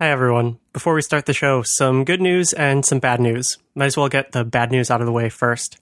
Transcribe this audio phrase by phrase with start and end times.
[0.00, 0.58] Hi, everyone.
[0.72, 3.58] Before we start the show, some good news and some bad news.
[3.74, 5.76] Might as well get the bad news out of the way first.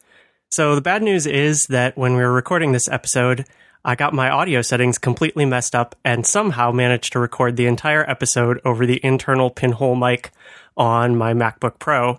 [0.48, 3.44] So, the bad news is that when we were recording this episode,
[3.84, 8.08] I got my audio settings completely messed up and somehow managed to record the entire
[8.08, 10.30] episode over the internal pinhole mic
[10.78, 12.18] on my MacBook Pro.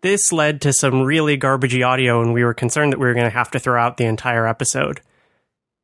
[0.00, 3.30] This led to some really garbagey audio, and we were concerned that we were going
[3.30, 5.02] to have to throw out the entire episode.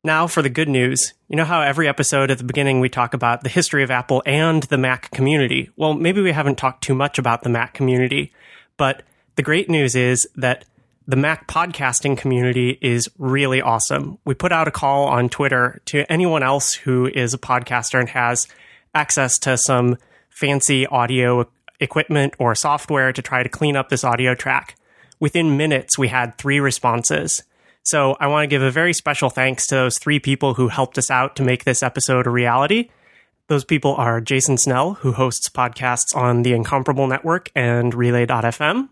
[0.04, 1.14] Now for the good news.
[1.28, 4.20] You know how every episode at the beginning we talk about the history of Apple
[4.26, 5.70] and the Mac community?
[5.76, 8.32] Well, maybe we haven't talked too much about the Mac community,
[8.76, 9.04] but
[9.36, 10.64] the great news is that
[11.06, 14.18] the Mac podcasting community is really awesome.
[14.24, 18.08] We put out a call on Twitter to anyone else who is a podcaster and
[18.08, 18.48] has
[18.96, 19.98] access to some
[20.30, 21.48] fancy audio
[21.78, 24.74] equipment or software to try to clean up this audio track.
[25.20, 27.44] Within minutes, we had three responses.
[27.84, 30.98] So I want to give a very special thanks to those three people who helped
[30.98, 32.90] us out to make this episode a reality.
[33.48, 38.88] Those people are Jason Snell, who hosts podcasts on the Incomparable Network and Relay.fm,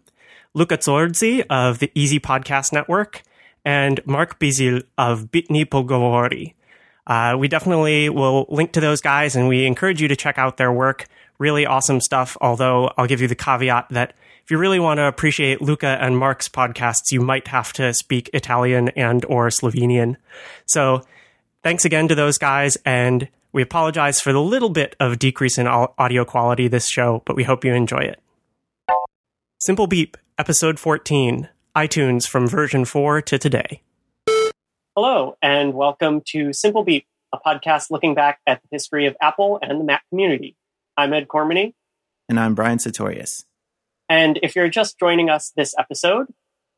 [0.54, 3.22] Luca Zorzi of the Easy Podcast Network,
[3.64, 6.54] and Mark Bizil of Bitni Pogovori.
[7.06, 10.56] Uh, we definitely will link to those guys and we encourage you to check out
[10.56, 11.06] their work.
[11.38, 14.14] Really awesome stuff, although I'll give you the caveat that
[14.50, 18.28] if you really want to appreciate Luca and Mark's podcasts, you might have to speak
[18.34, 20.16] Italian and or Slovenian.
[20.66, 21.02] So
[21.62, 25.68] thanks again to those guys, and we apologize for the little bit of decrease in
[25.68, 28.18] audio quality this show, but we hope you enjoy it.
[29.60, 33.82] Simple Beep, episode 14, iTunes from version 4 to today.
[34.96, 39.60] Hello, and welcome to Simple Beep, a podcast looking back at the history of Apple
[39.62, 40.56] and the Mac community.
[40.96, 41.74] I'm Ed Cormany.
[42.28, 43.44] And I'm Brian Satorius.
[44.10, 46.26] And if you're just joining us this episode,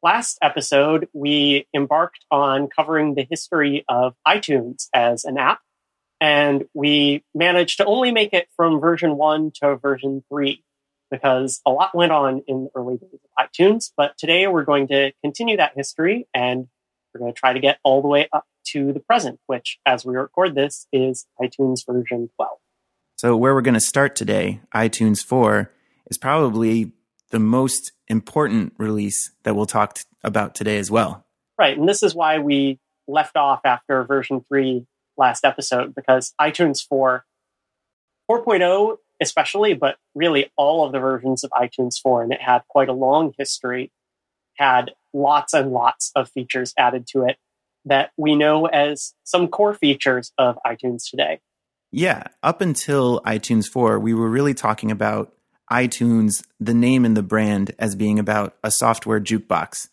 [0.02, 5.60] last episode, we embarked on covering the history of iTunes as an app.
[6.20, 10.62] And we managed to only make it from version one to version three
[11.10, 13.92] because a lot went on in the early days of iTunes.
[13.96, 16.68] But today we're going to continue that history and
[17.14, 20.04] we're going to try to get all the way up to the present, which, as
[20.04, 22.58] we record this, is iTunes version 12.
[23.16, 25.72] So, where we're going to start today, iTunes 4,
[26.10, 26.92] is probably
[27.32, 31.26] the most important release that we'll talk t- about today as well.
[31.58, 31.76] Right.
[31.76, 32.78] And this is why we
[33.08, 37.24] left off after version 3 last episode, because iTunes 4,
[38.30, 42.88] 4.0 especially, but really all of the versions of iTunes 4, and it had quite
[42.88, 43.90] a long history,
[44.56, 47.36] had lots and lots of features added to it
[47.84, 51.40] that we know as some core features of iTunes today.
[51.90, 55.34] Yeah, up until iTunes 4, we were really talking about
[55.72, 59.88] iTunes, the name and the brand, as being about a software jukebox.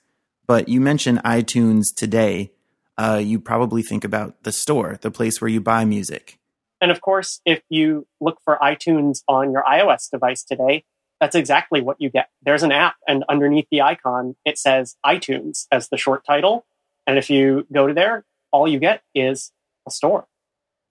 [0.46, 2.52] But you mention iTunes today.
[2.98, 6.38] Uh, you probably think about the store, the place where you buy music.
[6.82, 10.84] And of course, if you look for iTunes on your iOS device today,
[11.22, 12.30] that's exactly what you get.
[12.44, 16.66] There's an app, and underneath the icon, it says iTunes as the short title.
[17.08, 19.52] And if you go to there, all you get is
[19.88, 20.28] a store.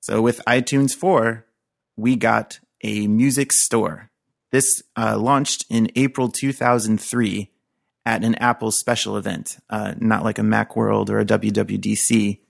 [0.01, 1.45] So with iTunes 4,
[1.97, 4.11] we got a music store.
[4.51, 7.51] This uh, launched in April 2003
[8.07, 12.41] at an Apple special event, uh, not like a Macworld or a WWDC.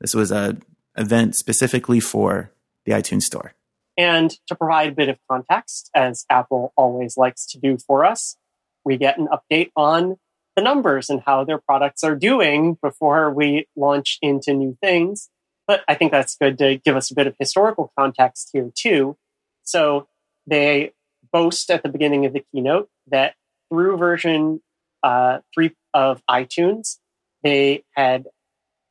[0.00, 0.58] This was a
[0.96, 2.52] event specifically for
[2.84, 3.54] the iTunes Store.
[3.96, 8.36] And to provide a bit of context, as Apple always likes to do for us,
[8.84, 10.16] we get an update on
[10.54, 15.30] the numbers and how their products are doing before we launch into new things.
[15.66, 19.16] But I think that's good to give us a bit of historical context here, too.
[19.62, 20.08] So
[20.46, 20.92] they
[21.32, 23.34] boast at the beginning of the keynote that
[23.70, 24.60] through version
[25.02, 26.98] uh, three of iTunes,
[27.42, 28.26] they had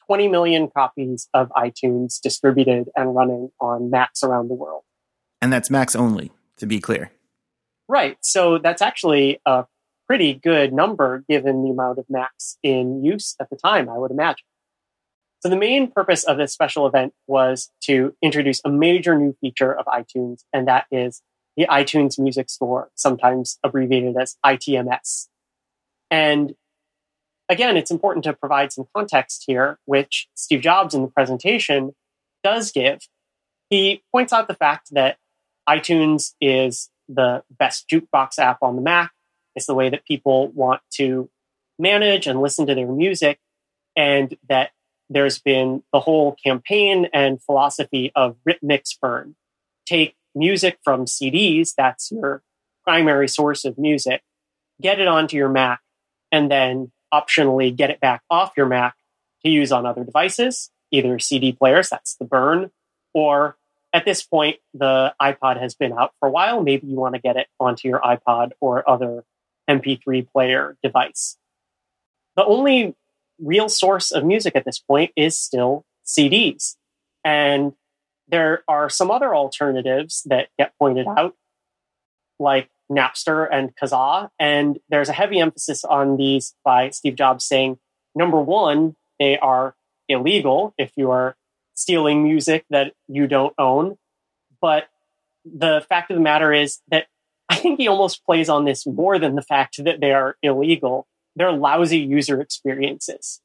[0.08, 4.84] 20 million copies of iTunes distributed and running on Macs around the world.
[5.42, 7.12] And that's Macs only, to be clear.
[7.88, 8.18] Right.
[8.22, 9.66] So that's actually a
[10.08, 14.12] pretty good number given the amount of Macs in use at the time, I would
[14.12, 14.46] imagine.
[15.42, 19.78] So the main purpose of this special event was to introduce a major new feature
[19.78, 21.22] of iTunes, and that is
[21.58, 25.28] the iTunes Music Store, sometimes abbreviated as ITMS.
[26.12, 26.56] And
[27.50, 31.96] again, it's important to provide some context here, which Steve Jobs in the presentation
[32.44, 33.00] does give.
[33.70, 35.18] He points out the fact that
[35.68, 39.12] iTunes is the best jukebox app on the Mac.
[39.56, 41.30] It's the way that people want to
[41.80, 43.40] manage and listen to their music,
[43.96, 44.72] and that
[45.10, 49.36] there's been the whole campaign and philosophy of mix burn.
[49.86, 52.44] Take music from CDs, that's your
[52.84, 54.22] primary source of music,
[54.82, 55.80] get it onto your Mac,
[56.32, 58.96] and then optionally get it back off your Mac
[59.44, 62.72] to use on other devices, either CD players, that's the burn,
[63.14, 63.58] or
[63.96, 66.62] at this point, the iPod has been out for a while.
[66.62, 69.24] Maybe you want to get it onto your iPod or other
[69.70, 71.38] MP3 player device.
[72.36, 72.94] The only
[73.40, 76.76] real source of music at this point is still CDs.
[77.24, 77.72] And
[78.28, 81.36] there are some other alternatives that get pointed out,
[82.40, 84.30] like Napster and Kazaa.
[84.40, 87.78] And there's a heavy emphasis on these by Steve Jobs saying,
[88.16, 89.76] number one, they are
[90.08, 91.36] illegal if you are
[91.74, 93.98] stealing music that you don't own.
[94.62, 94.88] But
[95.44, 97.08] the fact of the matter is that
[97.50, 101.08] I think he almost plays on this more than the fact that they are illegal.
[101.36, 103.42] They're lousy user experiences.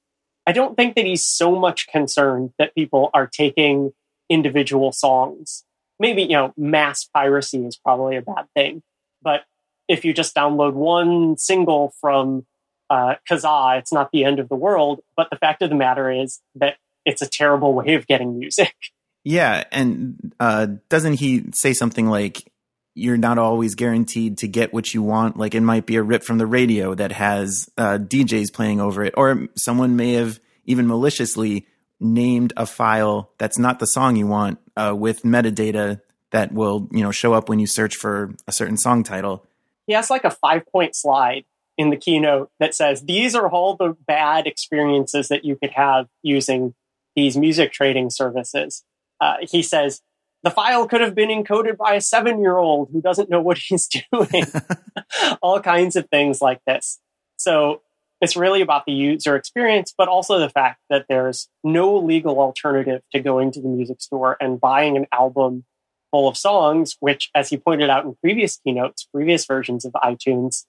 [0.46, 3.92] I don't think that he's so much concerned that people are taking
[4.30, 5.64] individual songs.
[5.98, 8.82] Maybe, you know, mass piracy is probably a bad thing.
[9.20, 9.42] But
[9.88, 12.46] if you just download one single from
[12.88, 15.00] uh, Kazaa, it's not the end of the world.
[15.16, 18.72] But the fact of the matter is that it's a terrible way of getting music.
[19.22, 19.64] Yeah.
[19.70, 22.50] And uh, doesn't he say something like,
[22.94, 25.36] you're not always guaranteed to get what you want.
[25.36, 29.04] Like it might be a rip from the radio that has uh, DJs playing over
[29.04, 31.66] it, or someone may have even maliciously
[32.00, 36.00] named a file that's not the song you want uh, with metadata
[36.30, 39.46] that will you know show up when you search for a certain song title.
[39.86, 41.44] He has like a five point slide
[41.76, 46.06] in the keynote that says these are all the bad experiences that you could have
[46.22, 46.74] using
[47.16, 48.84] these music trading services.
[49.20, 50.00] Uh, he says
[50.42, 53.58] the file could have been encoded by a seven year old who doesn't know what
[53.58, 54.44] he's doing.
[55.42, 57.00] all kinds of things like this.
[57.36, 57.82] So
[58.20, 63.02] it's really about the user experience, but also the fact that there's no legal alternative
[63.12, 65.64] to going to the music store and buying an album
[66.10, 70.66] full of songs, which, as he pointed out in previous keynotes, previous versions of iTunes,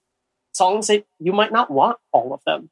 [0.53, 2.69] songs that you might not want all of them.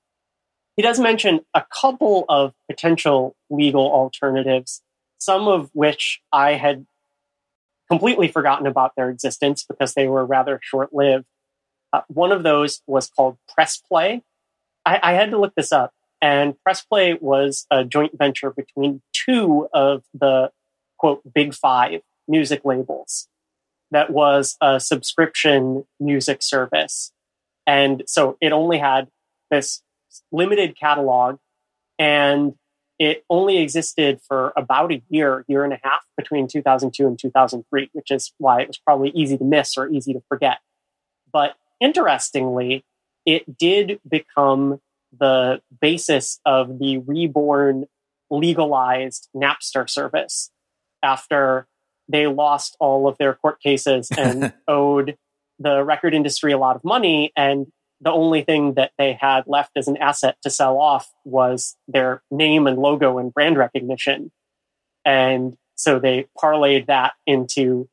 [0.76, 4.82] He does mention a couple of potential legal alternatives,
[5.18, 6.86] some of which I had
[7.90, 11.25] completely forgotten about their existence because they were rather short lived.
[11.92, 14.22] Uh, one of those was called Press Play,
[14.89, 15.94] I, I had to look this up.
[16.21, 20.51] And Press Play was a joint venture between two of the
[20.97, 23.27] quote big five music labels
[23.91, 27.12] that was a subscription music service.
[27.65, 29.07] And so it only had
[29.51, 29.81] this
[30.31, 31.38] limited catalog
[31.97, 32.56] and
[32.97, 37.89] it only existed for about a year, year and a half between 2002 and 2003,
[37.94, 40.57] which is why it was probably easy to miss or easy to forget.
[41.31, 42.83] But interestingly,
[43.25, 44.80] it did become
[45.18, 47.86] the basis of the reborn
[48.30, 50.51] legalized Napster service
[51.01, 51.68] after
[52.07, 55.18] they lost all of their court cases and owed
[55.60, 57.31] the record industry a lot of money.
[57.36, 57.68] And
[58.01, 62.24] the only thing that they had left as an asset to sell off was their
[62.31, 64.31] name and logo and brand recognition.
[65.04, 67.89] And so they parlayed that into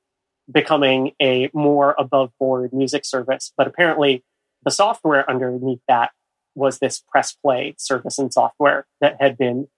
[0.51, 3.53] becoming a more above board music service.
[3.57, 4.23] But apparently,
[4.67, 6.11] the software underneath that
[6.55, 9.69] was this press play service and software that had been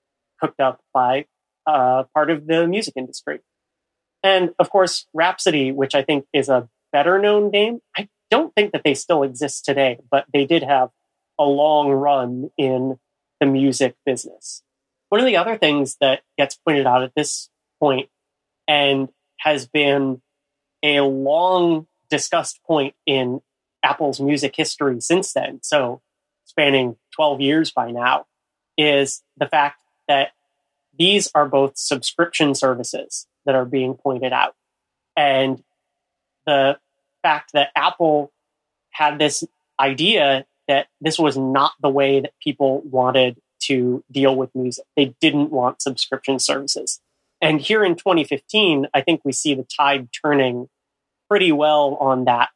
[0.40, 1.26] hooked up by
[1.66, 3.40] uh, part of the music industry.
[4.22, 8.72] And of course, Rhapsody, which I think is a better known name, I don't think
[8.72, 10.88] that they still exist today, but they did have
[11.38, 12.98] a long run in
[13.40, 14.62] the music business.
[15.10, 18.08] One of the other things that gets pointed out at this point
[18.66, 19.08] and
[19.38, 20.22] has been
[20.82, 23.40] a long discussed point in
[23.82, 25.60] Apple's music history since then.
[25.62, 26.00] So,
[26.44, 28.26] spanning 12 years by now,
[28.76, 30.30] is the fact that
[30.98, 34.54] these are both subscription services that are being pointed out.
[35.16, 35.62] And
[36.46, 36.78] the
[37.22, 38.32] fact that Apple
[38.90, 39.44] had this
[39.78, 44.84] idea that this was not the way that people wanted to deal with music.
[44.96, 47.00] They didn't want subscription services.
[47.40, 50.68] And here in 2015, I think we see the tide turning
[51.28, 52.50] pretty well on that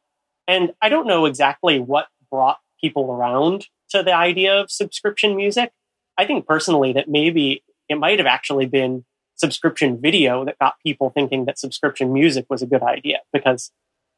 [0.47, 5.71] and I don't know exactly what brought people around to the idea of subscription music.
[6.17, 11.09] I think personally that maybe it might have actually been subscription video that got people
[11.09, 13.71] thinking that subscription music was a good idea because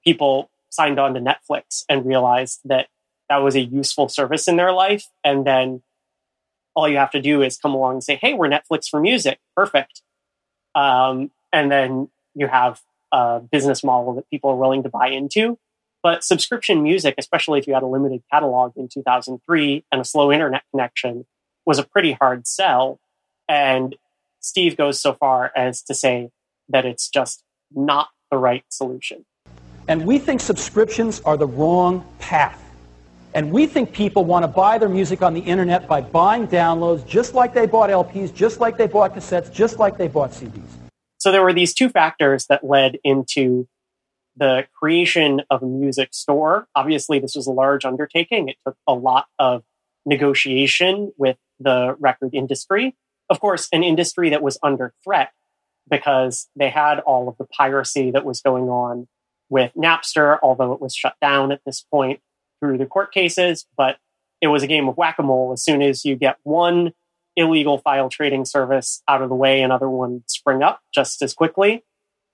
[0.03, 2.87] people signed on to Netflix and realized that
[3.29, 5.05] that was a useful service in their life.
[5.23, 5.81] And then
[6.75, 9.39] all you have to do is come along and say, Hey, we're Netflix for music.
[9.55, 10.01] Perfect.
[10.75, 15.57] Um, and then you have a business model that people are willing to buy into.
[16.05, 20.31] But subscription music, especially if you had a limited catalog in 2003 and a slow
[20.31, 21.25] internet connection,
[21.65, 22.99] was a pretty hard sell.
[23.49, 23.95] And
[24.39, 26.29] Steve goes so far as to say
[26.69, 27.41] that it's just
[27.73, 29.25] not the right solution.
[29.87, 32.61] And we think subscriptions are the wrong path.
[33.33, 37.03] And we think people want to buy their music on the internet by buying downloads
[37.07, 40.69] just like they bought LPs, just like they bought cassettes, just like they bought CDs.
[41.17, 43.67] So there were these two factors that led into
[44.37, 46.67] the creation of a music store.
[46.75, 48.49] Obviously, this was a large undertaking.
[48.49, 49.63] It took a lot of
[50.05, 52.95] negotiation with the record industry.
[53.29, 55.31] Of course, an industry that was under threat
[55.89, 59.07] because they had all of the piracy that was going on
[59.49, 62.19] with Napster, although it was shut down at this point
[62.59, 63.65] through the court cases.
[63.77, 63.97] But
[64.41, 65.53] it was a game of whack a mole.
[65.53, 66.93] As soon as you get one
[67.35, 71.83] illegal file trading service out of the way, another one spring up just as quickly.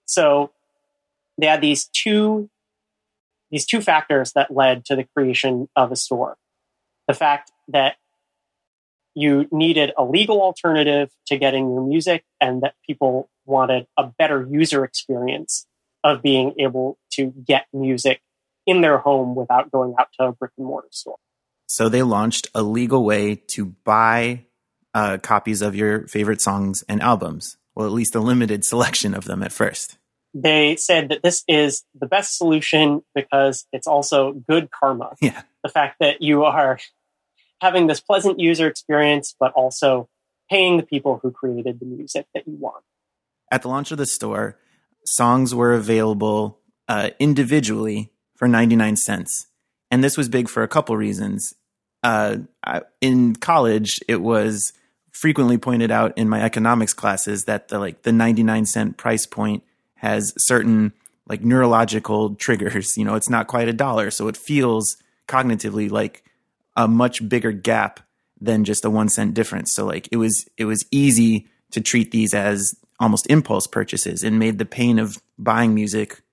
[0.06, 0.52] So
[1.42, 2.50] they had these two
[3.50, 6.38] these two factors that led to the creation of a store.
[7.10, 7.98] The fact that
[9.14, 14.48] you needed a legal alternative to getting your music and that people wanted a better
[14.50, 15.68] user experience
[16.02, 18.22] of being able to get music
[18.66, 21.18] in their home without going out to a brick and mortar store.
[21.68, 24.46] So they launched a legal way to buy
[24.94, 27.58] uh, copies of your favorite songs and albums.
[27.76, 29.98] Well, at least a limited selection of them at first.
[30.34, 35.14] They said that this is the best solution because it's also good karma.
[35.22, 35.42] Yeah.
[35.64, 36.80] The fact that you are
[37.62, 40.10] having this pleasant user experience, but also
[40.50, 42.84] paying the people who created the music that you want.
[43.52, 44.58] At the launch of the store,
[45.06, 49.48] songs were available uh, individually for 99 cents.
[49.92, 51.54] And this was big for a couple reasons.
[52.02, 52.38] Uh,
[53.02, 54.74] in college, it was
[55.12, 59.64] frequently pointed out in my economics classes that the like the 99 cent price point
[60.02, 60.94] has certain
[61.28, 62.98] like neurological triggers.
[62.98, 66.24] You know, it's not quite a dollar, so it feels cognitively like
[66.76, 68.00] a much bigger gap
[68.40, 69.74] than just a one cent difference.
[69.76, 74.40] So like it was it was easy to treat these as almost impulse purchases and
[74.40, 76.24] made the pain of buying music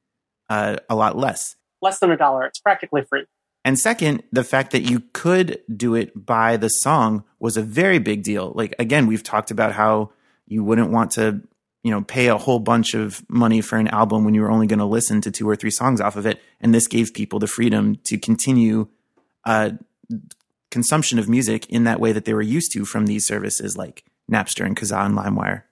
[0.49, 1.57] uh, a lot less.
[1.83, 2.47] Less than a dollar.
[2.47, 3.27] It's practically free.
[3.67, 7.99] And second, the fact that you could do it by the song was a very
[7.99, 8.53] big deal.
[8.55, 10.13] Like again, we've talked about how
[10.47, 11.43] you wouldn't want to,
[11.83, 14.67] you know, pay a whole bunch of money for an album when you were only
[14.67, 16.41] going to listen to two or three songs off of it.
[16.61, 18.89] And this gave people the freedom to continue
[19.45, 19.71] uh,
[20.71, 24.05] consumption of music in that way that they were used to from these services like
[24.31, 25.63] Napster and Kazaa and LimeWire.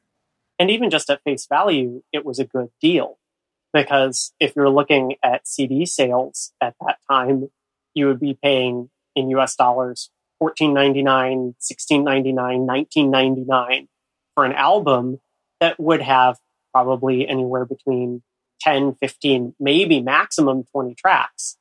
[0.58, 3.18] And even just at face value, it was a good deal
[3.74, 7.50] because if you're looking at CD sales at that time,
[7.94, 10.10] you would be paying in US dollars
[10.42, 13.88] $14.99, $16.99, $19.99
[14.34, 15.18] for an album
[15.60, 16.36] that would have
[16.72, 18.22] probably anywhere between
[18.60, 21.56] 10, 15, maybe maximum 20 tracks.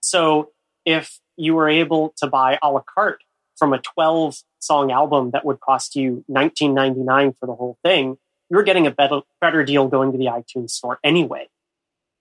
[0.00, 0.50] So
[0.84, 3.22] if you were able to buy a la carte
[3.56, 8.16] from a 12 song album that would cost you 19.99 for the whole thing,
[8.50, 11.48] you're getting a better, better deal going to the iTunes store anyway.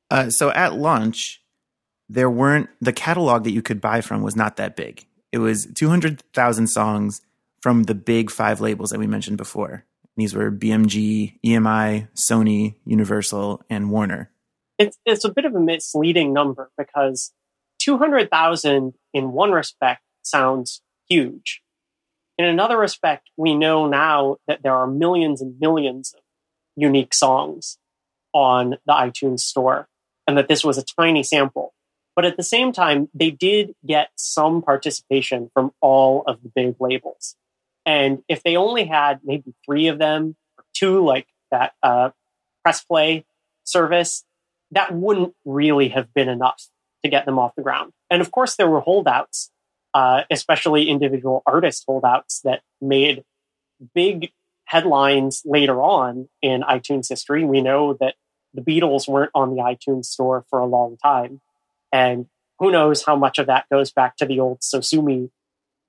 [0.09, 1.41] Uh, so at launch,
[2.09, 5.05] there weren't the catalog that you could buy from was not that big.
[5.31, 7.21] It was 200,000 songs
[7.61, 9.85] from the big five labels that we mentioned before.
[10.17, 14.31] These were BMG, EMI, Sony, Universal, and Warner.
[14.77, 17.31] It's, it's a bit of a misleading number because
[17.79, 21.61] 200,000 in one respect sounds huge.
[22.37, 26.21] In another respect, we know now that there are millions and millions of
[26.75, 27.77] unique songs
[28.33, 29.87] on the iTunes store
[30.27, 31.73] and that this was a tiny sample.
[32.15, 36.75] But at the same time, they did get some participation from all of the big
[36.79, 37.35] labels.
[37.85, 42.11] And if they only had maybe three of them, or two like that uh,
[42.63, 43.25] press play
[43.63, 44.23] service,
[44.71, 46.63] that wouldn't really have been enough
[47.03, 47.91] to get them off the ground.
[48.09, 49.51] And of course, there were holdouts,
[49.93, 53.23] uh, especially individual artist holdouts that made
[53.95, 54.31] big
[54.65, 57.43] headlines later on in iTunes history.
[57.43, 58.15] We know that
[58.53, 61.41] the Beatles weren't on the iTunes store for a long time.
[61.91, 62.27] And
[62.59, 65.29] who knows how much of that goes back to the old Sosumi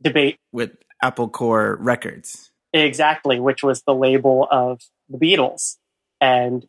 [0.01, 0.73] debate with
[1.03, 2.51] Apple Corps Records.
[2.73, 5.77] Exactly, which was the label of the Beatles
[6.21, 6.65] and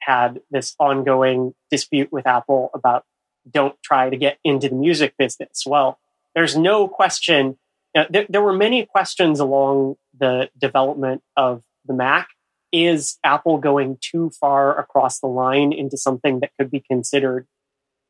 [0.00, 3.04] had this ongoing dispute with Apple about
[3.50, 5.64] don't try to get into the music business.
[5.66, 5.98] Well,
[6.34, 7.58] there's no question.
[7.94, 12.28] Uh, there, there were many questions along the development of the Mac.
[12.72, 17.46] Is Apple going too far across the line into something that could be considered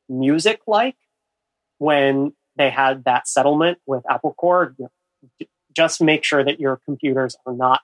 [0.09, 0.97] music like
[1.78, 4.75] when they had that settlement with Apple Corps?
[5.75, 7.81] Just make sure that your computers are not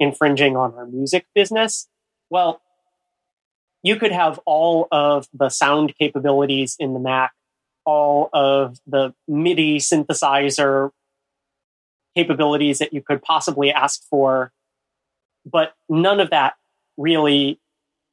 [0.00, 1.88] infringing on our music business.
[2.30, 2.60] Well,
[3.82, 7.32] you could have all of the sound capabilities in the Mac,
[7.84, 10.90] all of the MIDI synthesizer
[12.16, 14.52] capabilities that you could possibly ask for,
[15.46, 16.54] but none of that
[16.96, 17.60] really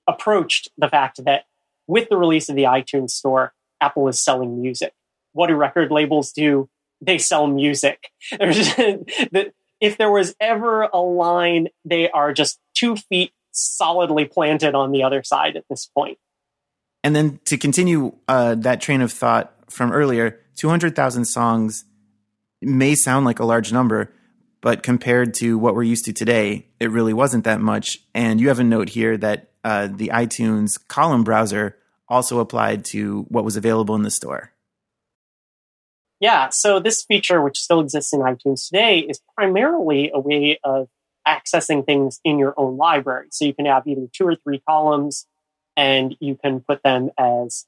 [0.08, 1.46] approached the fact that
[1.88, 4.94] with the release of the iTunes store, Apple is selling music.
[5.34, 6.70] What do record labels do?
[7.02, 8.10] They sell music.
[8.32, 15.04] if there was ever a line, they are just two feet solidly planted on the
[15.04, 16.18] other side at this point.
[17.04, 21.86] And then to continue uh, that train of thought from earlier, 200,000 songs
[22.62, 24.12] may sound like a large number,
[24.62, 28.00] but compared to what we're used to today, it really wasn't that much.
[28.14, 33.25] And you have a note here that uh, the iTunes column browser also applied to
[33.30, 34.52] what was available in the store.
[36.25, 40.88] Yeah, so this feature, which still exists in iTunes today, is primarily a way of
[41.27, 43.27] accessing things in your own library.
[43.29, 45.27] So you can have either two or three columns
[45.77, 47.67] and you can put them as,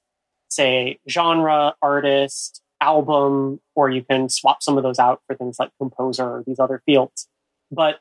[0.50, 5.70] say, genre, artist, album, or you can swap some of those out for things like
[5.80, 7.28] composer or these other fields.
[7.70, 8.00] But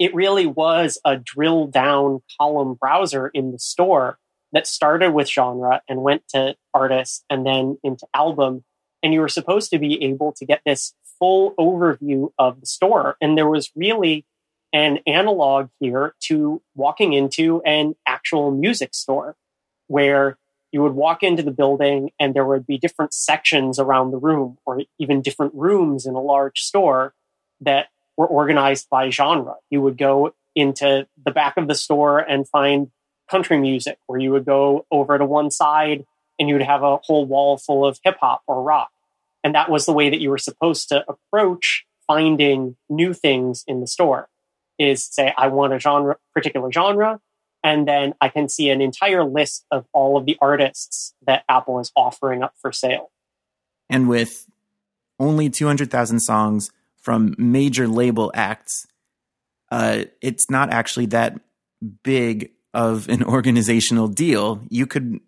[0.00, 4.18] it really was a drill down column browser in the store
[4.50, 8.64] that started with genre and went to artist and then into album.
[9.02, 13.16] And you were supposed to be able to get this full overview of the store.
[13.20, 14.24] And there was really
[14.72, 19.36] an analog here to walking into an actual music store
[19.86, 20.38] where
[20.72, 24.56] you would walk into the building and there would be different sections around the room
[24.64, 27.12] or even different rooms in a large store
[27.60, 29.56] that were organized by genre.
[29.70, 32.90] You would go into the back of the store and find
[33.30, 36.04] country music, or you would go over to one side
[36.38, 38.90] and you would have a whole wall full of hip hop or rock.
[39.44, 43.80] And that was the way that you were supposed to approach finding new things in
[43.80, 44.28] the store
[44.78, 47.20] is say, I want a genre, particular genre,
[47.62, 51.78] and then I can see an entire list of all of the artists that Apple
[51.80, 53.10] is offering up for sale.
[53.88, 54.46] And with
[55.20, 58.86] only 200,000 songs from major label acts,
[59.70, 61.38] uh, it's not actually that
[62.02, 64.62] big of an organizational deal.
[64.68, 65.20] You could,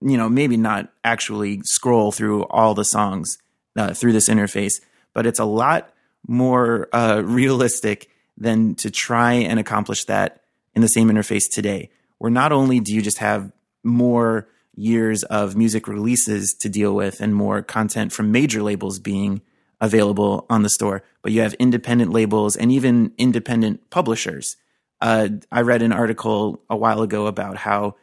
[0.00, 3.38] you know, maybe not actually scroll through all the songs
[3.76, 4.80] uh, through this interface,
[5.12, 5.92] but it's a lot
[6.26, 10.42] more uh, realistic than to try and accomplish that
[10.74, 13.52] in the same interface today, where not only do you just have
[13.82, 19.42] more years of music releases to deal with and more content from major labels being
[19.80, 24.56] available on the store, but you have independent labels and even independent publishers.
[25.00, 27.96] Uh, I read an article a while ago about how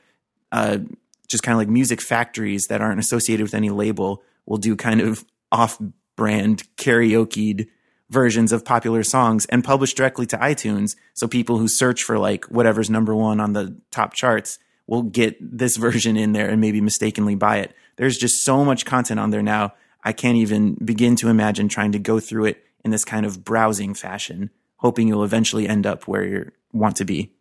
[0.52, 0.80] uh,
[1.28, 5.02] just kind of like music factories that aren't associated with any label will do kind
[5.02, 5.78] of off
[6.16, 7.68] brand karaoke
[8.10, 10.96] versions of popular songs and publish directly to iTunes.
[11.14, 15.38] So people who search for like whatever's number one on the top charts will get
[15.40, 17.76] this version in there and maybe mistakenly buy it.
[17.98, 19.74] There's just so much content on there now.
[20.04, 23.44] I can't even begin to imagine trying to go through it in this kind of
[23.44, 27.34] browsing fashion, hoping you'll eventually end up where you want to be.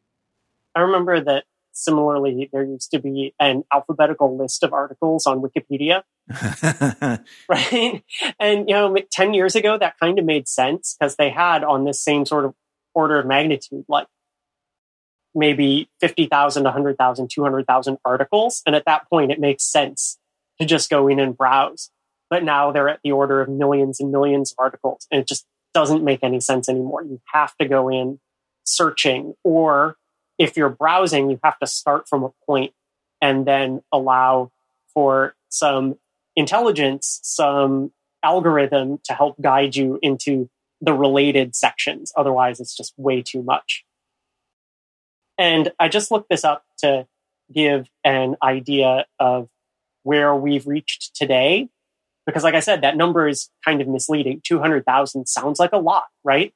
[0.74, 1.44] I remember that
[1.76, 6.02] similarly, there used to be an alphabetical list of articles on Wikipedia.
[7.48, 8.02] right.
[8.40, 11.84] And, you know, 10 years ago, that kind of made sense because they had on
[11.84, 12.54] this same sort of
[12.94, 14.06] order of magnitude, like
[15.34, 18.62] maybe 50,000, 100,000, 200,000 articles.
[18.64, 20.18] And at that point, it makes sense
[20.58, 21.90] to just go in and browse.
[22.30, 25.06] But now they're at the order of millions and millions of articles.
[25.12, 27.04] And it just doesn't make any sense anymore.
[27.04, 28.18] You have to go in
[28.64, 29.96] searching or
[30.38, 32.72] if you're browsing, you have to start from a point
[33.20, 34.50] and then allow
[34.92, 35.96] for some
[36.34, 40.48] intelligence, some algorithm to help guide you into
[40.80, 42.12] the related sections.
[42.16, 43.84] Otherwise, it's just way too much.
[45.38, 47.06] And I just looked this up to
[47.52, 49.48] give an idea of
[50.02, 51.68] where we've reached today.
[52.26, 54.40] Because, like I said, that number is kind of misleading.
[54.44, 56.52] 200,000 sounds like a lot, right?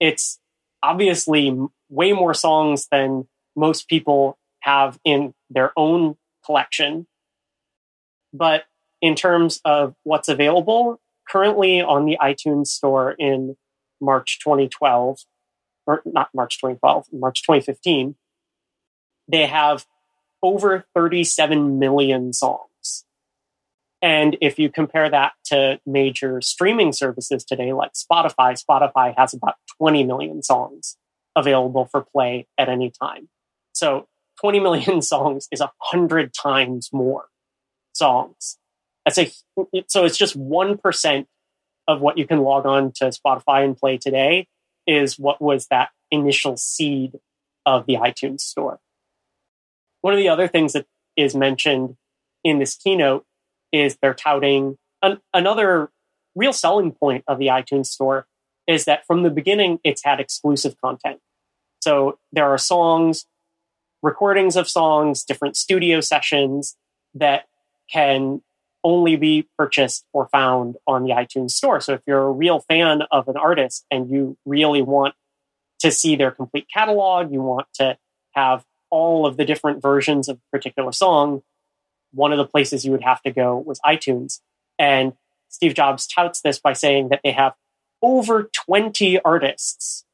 [0.00, 0.38] It's
[0.82, 1.56] obviously
[1.90, 7.06] way more songs than most people have in their own collection.
[8.32, 8.64] But
[9.02, 13.56] in terms of what's available currently on the iTunes store in
[14.00, 15.18] March 2012,
[15.86, 18.14] or not March 2012, March 2015,
[19.28, 19.86] they have
[20.42, 23.04] over 37 million songs.
[24.02, 29.56] And if you compare that to major streaming services today, like Spotify, Spotify has about
[29.78, 30.96] 20 million songs
[31.36, 33.28] available for play at any time.
[33.72, 34.06] So
[34.40, 37.26] 20 million songs is a hundred times more
[37.92, 38.58] songs.
[39.04, 39.30] That's a,
[39.88, 41.26] so it's just 1%
[41.88, 44.46] of what you can log on to Spotify and play today
[44.86, 47.18] is what was that initial seed
[47.66, 48.78] of the iTunes store.
[50.00, 51.96] One of the other things that is mentioned
[52.44, 53.24] in this keynote
[53.72, 55.90] is they're touting an, another
[56.34, 58.26] real selling point of the iTunes store
[58.70, 61.18] is that from the beginning, it's had exclusive content.
[61.80, 63.26] So there are songs,
[64.00, 66.76] recordings of songs, different studio sessions
[67.14, 67.48] that
[67.92, 68.42] can
[68.84, 71.80] only be purchased or found on the iTunes store.
[71.80, 75.14] So if you're a real fan of an artist and you really want
[75.80, 77.98] to see their complete catalog, you want to
[78.34, 81.42] have all of the different versions of a particular song,
[82.12, 84.40] one of the places you would have to go was iTunes.
[84.78, 85.14] And
[85.48, 87.54] Steve Jobs touts this by saying that they have
[88.02, 90.04] over 20 artists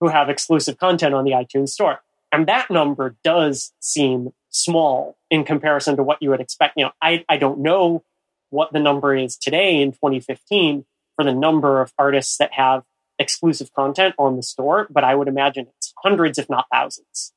[0.00, 2.00] who have exclusive content on the iTunes store.
[2.32, 6.74] And that number does seem small in comparison to what you would expect.
[6.76, 8.04] You know, I, I don't know
[8.50, 10.84] what the number is today in 2015
[11.16, 12.84] for the number of artists that have
[13.18, 17.32] exclusive content on the store, but I would imagine it's hundreds, if not thousands.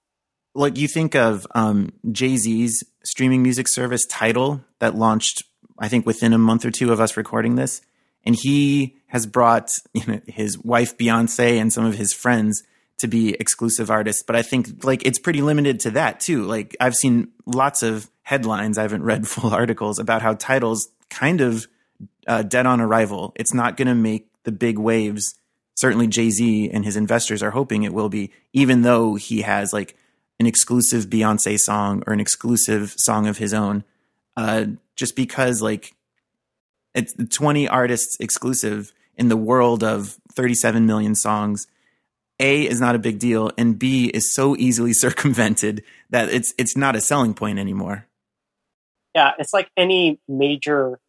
[0.53, 5.43] Like you think of um, Jay Z's streaming music service Tidal that launched,
[5.77, 7.81] I think, within a month or two of us recording this,
[8.25, 12.63] and he has brought you know, his wife Beyonce and some of his friends
[12.97, 14.23] to be exclusive artists.
[14.23, 16.43] But I think like it's pretty limited to that too.
[16.43, 18.77] Like I've seen lots of headlines.
[18.77, 21.67] I haven't read full articles about how Tidal's kind of
[22.27, 23.33] uh, dead on arrival.
[23.35, 25.35] It's not going to make the big waves.
[25.75, 29.73] Certainly, Jay Z and his investors are hoping it will be, even though he has
[29.73, 29.95] like
[30.39, 33.83] an exclusive Beyonce song or an exclusive song of his own.
[34.37, 35.95] Uh, just because like
[36.95, 41.67] it's 20 artists exclusive in the world of 37 million songs.
[42.39, 46.75] A is not a big deal, and B is so easily circumvented that it's it's
[46.75, 48.07] not a selling point anymore.
[49.13, 50.99] Yeah, it's like any major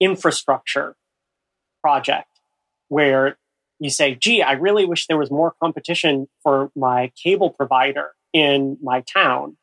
[0.00, 0.96] infrastructure
[1.80, 2.28] project
[2.88, 3.36] where
[3.78, 8.78] you say, gee, I really wish there was more competition for my cable provider in
[8.82, 9.56] my town.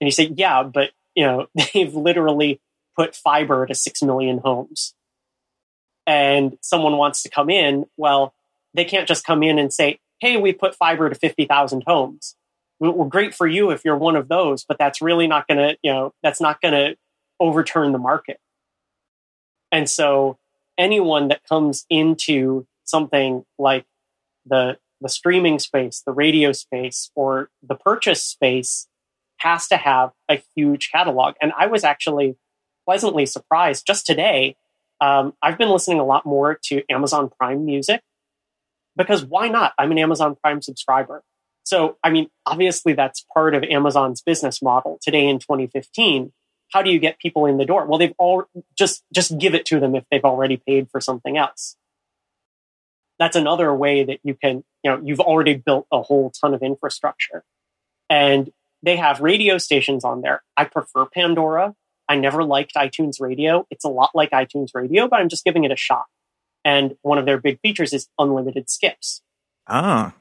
[0.00, 2.60] And you say, yeah, but you know, they've literally
[2.96, 4.94] put fiber to 6 million homes.
[6.06, 8.34] And someone wants to come in, well,
[8.74, 12.36] they can't just come in and say, hey, we put fiber to 50,000 homes.
[12.80, 15.76] Well, great for you if you're one of those, but that's really not going to,
[15.82, 16.96] you know, that's not going to
[17.38, 18.38] overturn the market.
[19.70, 20.38] And so
[20.76, 23.86] anyone that comes into something like
[24.46, 28.86] the the streaming space, the radio space, or the purchase space
[29.38, 31.34] has to have a huge catalog.
[31.42, 32.36] And I was actually
[32.92, 34.54] pleasantly surprised just today.
[35.00, 38.02] Um, I've been listening a lot more to Amazon Prime Music
[38.96, 39.72] because why not?
[39.78, 41.22] I'm an Amazon Prime subscriber.
[41.64, 46.32] So, I mean, obviously that's part of Amazon's business model today in 2015
[46.72, 47.84] how do you get people in the door?
[47.84, 48.44] Well, they've all
[48.76, 51.76] just just give it to them if they've already paid for something else.
[53.18, 56.62] That's another way that you can, you know, you've already built a whole ton of
[56.62, 57.44] infrastructure.
[58.08, 58.50] And
[58.82, 60.42] they have radio stations on there.
[60.56, 61.74] I prefer Pandora.
[62.12, 63.66] I never liked iTunes Radio.
[63.70, 66.04] It's a lot like iTunes Radio, but I'm just giving it a shot.
[66.62, 69.22] And one of their big features is unlimited skips.
[69.66, 70.12] Ah.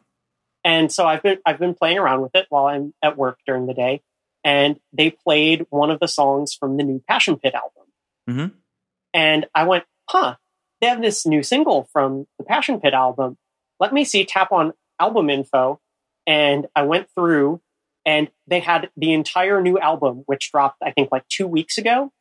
[0.63, 3.67] And so I've been I've been playing around with it while I'm at work during
[3.67, 4.01] the day
[4.41, 7.83] and they played one of the songs from the new Passion Pit album.
[8.29, 8.55] Mm-hmm.
[9.13, 10.35] And I went, huh,
[10.79, 13.37] they have this new single from the Passion Pit album.
[13.81, 15.81] Let me see, tap on album info.
[16.25, 17.59] And I went through
[18.05, 22.11] and they had the entire new album, which dropped, I think, like two weeks ago,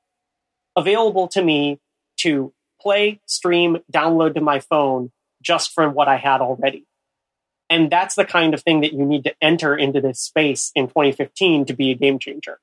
[0.77, 1.81] available to me
[2.19, 5.11] to play, stream, download to my phone
[5.43, 6.87] just from what I had already.
[7.69, 10.89] And that's the kind of thing that you need to enter into this space in
[10.89, 12.59] 2015 to be a game changer.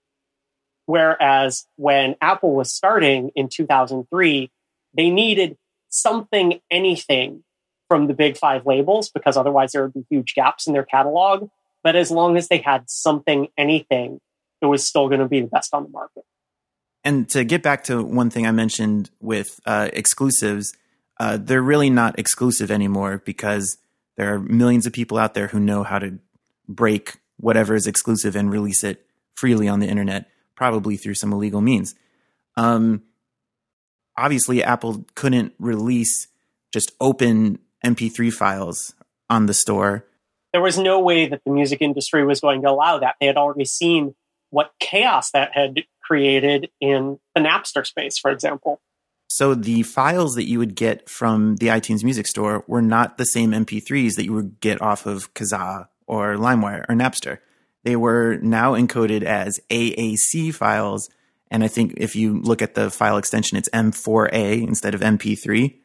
[0.85, 4.51] Whereas when Apple was starting in 2003,
[4.93, 5.57] they needed
[5.89, 7.43] something, anything
[7.87, 11.49] from the big five labels because otherwise there would be huge gaps in their catalog.
[11.87, 14.19] But as long as they had something, anything,
[14.61, 16.25] it was still going to be the best on the market.
[17.05, 20.75] And to get back to one thing I mentioned with uh, exclusives,
[21.17, 23.77] uh, they're really not exclusive anymore because
[24.17, 26.19] there are millions of people out there who know how to
[26.67, 31.61] break whatever is exclusive and release it freely on the internet, probably through some illegal
[31.61, 31.95] means.
[32.57, 33.03] Um,
[34.17, 36.27] obviously, Apple couldn't release
[36.73, 38.93] just open MP3 files
[39.29, 40.03] on the store.
[40.57, 43.17] There was no way that the music industry was going to allow that.
[43.19, 44.15] They had already seen
[44.49, 48.81] what chaos that had created in the Napster space, for example.
[49.29, 53.25] So the files that you would get from the iTunes Music Store were not the
[53.27, 57.37] same MP3s that you would get off of Kazaa or LimeWire or Napster.
[57.83, 61.07] They were now encoded as AAC files,
[61.51, 65.75] and I think if you look at the file extension, it's M4A instead of MP3.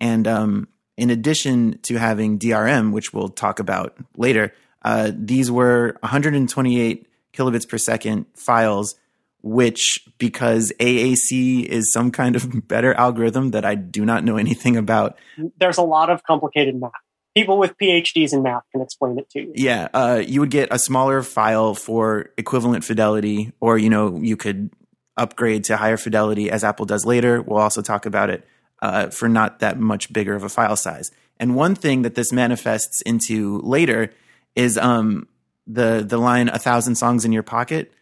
[0.00, 4.52] And um, in addition to having DRM, which we'll talk about later,
[4.82, 8.96] uh, these were 128 kilobits per second files
[9.42, 14.76] which because AAC is some kind of better algorithm that I do not know anything
[14.76, 15.18] about.
[15.58, 16.92] There's a lot of complicated math.
[17.34, 19.52] People with PhDs in math can explain it to you.
[19.54, 24.36] Yeah, uh, you would get a smaller file for equivalent fidelity, or you know, you
[24.36, 24.70] could
[25.16, 27.40] upgrade to higher fidelity as Apple does later.
[27.40, 28.46] We'll also talk about it
[28.82, 31.10] uh, for not that much bigger of a file size.
[31.38, 34.12] And one thing that this manifests into later
[34.54, 35.28] is um,
[35.66, 37.92] the the line "a thousand songs in your pocket."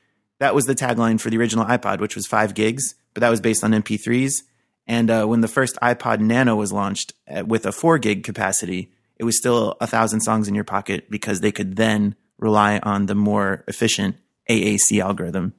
[0.40, 3.42] That was the tagline for the original iPod, which was five gigs, but that was
[3.42, 4.42] based on MP3s.
[4.86, 8.90] And uh, when the first iPod Nano was launched uh, with a four gig capacity,
[9.18, 13.04] it was still a thousand songs in your pocket because they could then rely on
[13.04, 14.16] the more efficient
[14.48, 15.52] AAC algorithm.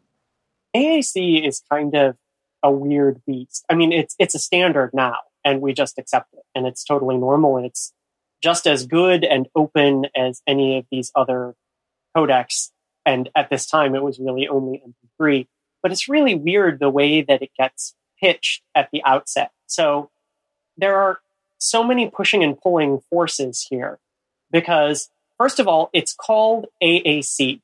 [0.76, 2.18] AAC is kind of
[2.64, 3.66] a weird beast.
[3.70, 7.18] I mean, it's it's a standard now, and we just accept it, and it's totally
[7.18, 7.94] normal, and it's
[8.42, 11.56] just as good and open as any of these other
[12.16, 12.72] codecs.
[13.06, 14.82] And at this time, it was really only
[15.20, 15.48] MP3.
[15.82, 19.52] But it's really weird the way that it gets pitched at the outset.
[19.68, 20.12] So
[20.78, 21.20] there are
[21.58, 24.00] so many pushing and pulling forces here
[24.52, 27.62] because, first of all, it's called AAC.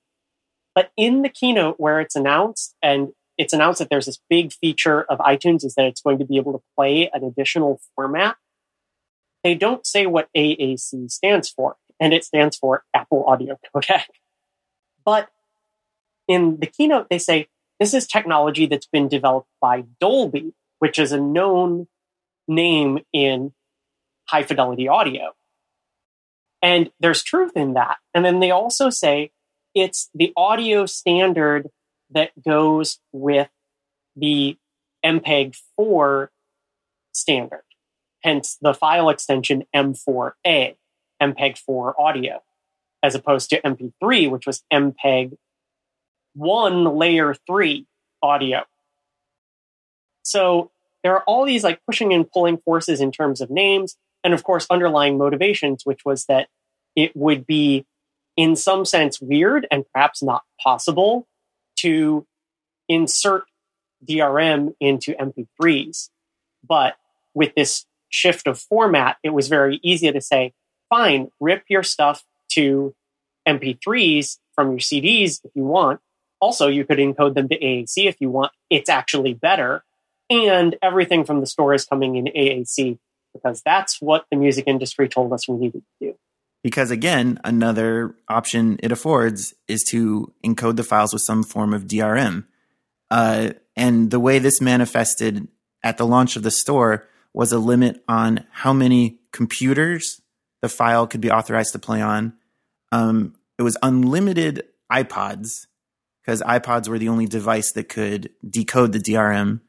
[0.74, 5.04] But in the keynote where it's announced, and it's announced that there's this big feature
[5.04, 8.36] of iTunes is that it's going to be able to play an additional format.
[9.44, 14.06] They don't say what AAC stands for, and it stands for Apple Audio Codec.
[15.06, 15.30] But
[16.28, 17.48] in the keynote, they say
[17.80, 21.88] this is technology that's been developed by Dolby, which is a known
[22.48, 23.54] name in
[24.28, 25.34] high fidelity audio.
[26.62, 27.98] And there's truth in that.
[28.14, 29.32] And then they also say
[29.76, 31.70] it's the audio standard
[32.12, 33.50] that goes with
[34.16, 34.58] the
[35.06, 36.32] MPEG 4
[37.14, 37.64] standard,
[38.24, 40.76] hence the file extension M4A,
[41.22, 42.42] MPEG 4 audio,
[43.04, 45.38] as opposed to MP3, which was MPEG
[46.34, 47.86] 1 layer 3
[48.22, 48.64] audio.
[50.24, 50.72] So
[51.04, 54.44] there are all these like pushing and pulling forces in terms of names, and of
[54.44, 56.50] course, underlying motivations, which was that
[56.96, 57.86] it would be
[58.36, 61.28] in some sense weird and perhaps not possible
[61.78, 62.26] to
[62.88, 63.46] insert
[64.08, 66.10] DRM into MP3s.
[66.68, 66.96] But
[67.34, 70.54] with this shift of format, it was very easy to say,
[70.90, 72.96] fine, rip your stuff to
[73.48, 76.00] MP3s from your CDs if you want.
[76.40, 78.52] Also, you could encode them to AAC if you want.
[78.70, 79.84] It's actually better.
[80.30, 83.00] And everything from the store is coming in AAC
[83.34, 86.18] because that's what the music industry told us we needed to do.
[86.64, 91.86] Because again, another option it affords is to encode the files with some form of
[91.86, 92.46] DRM.
[93.10, 95.48] Uh, and the way this manifested
[95.84, 100.22] at the launch of the store was a limit on how many computers
[100.62, 102.34] the file could be authorized to play on.
[102.92, 105.68] Um, it was unlimited iPods
[106.22, 109.62] because iPods were the only device that could decode the DRM.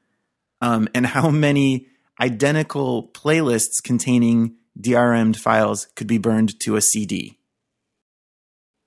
[0.61, 1.87] Um, and how many
[2.21, 7.39] identical playlists containing DRM'd files could be burned to a CD.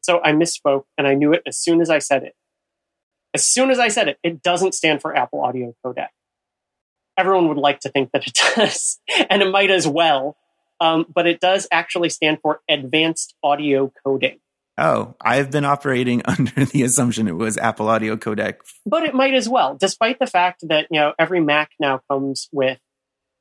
[0.01, 2.35] So I misspoke and I knew it as soon as I said it.
[3.33, 6.07] As soon as I said it, it doesn't stand for Apple Audio Codec.
[7.17, 8.99] Everyone would like to think that it does,
[9.29, 10.37] and it might as well.
[10.79, 14.39] Um, but it does actually stand for Advanced Audio Coding.
[14.77, 18.55] Oh, I've been operating under the assumption it was Apple Audio Codec.
[18.85, 22.49] But it might as well, despite the fact that you know every Mac now comes
[22.51, 22.79] with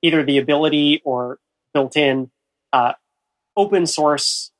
[0.02, 1.38] either the ability or
[1.72, 2.30] built in
[2.72, 2.92] uh,
[3.56, 4.52] open source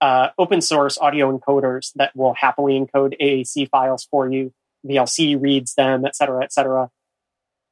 [0.00, 4.52] uh, open source audio encoders that will happily encode AAC files for you.
[4.86, 6.90] VLC reads them, et cetera, et cetera.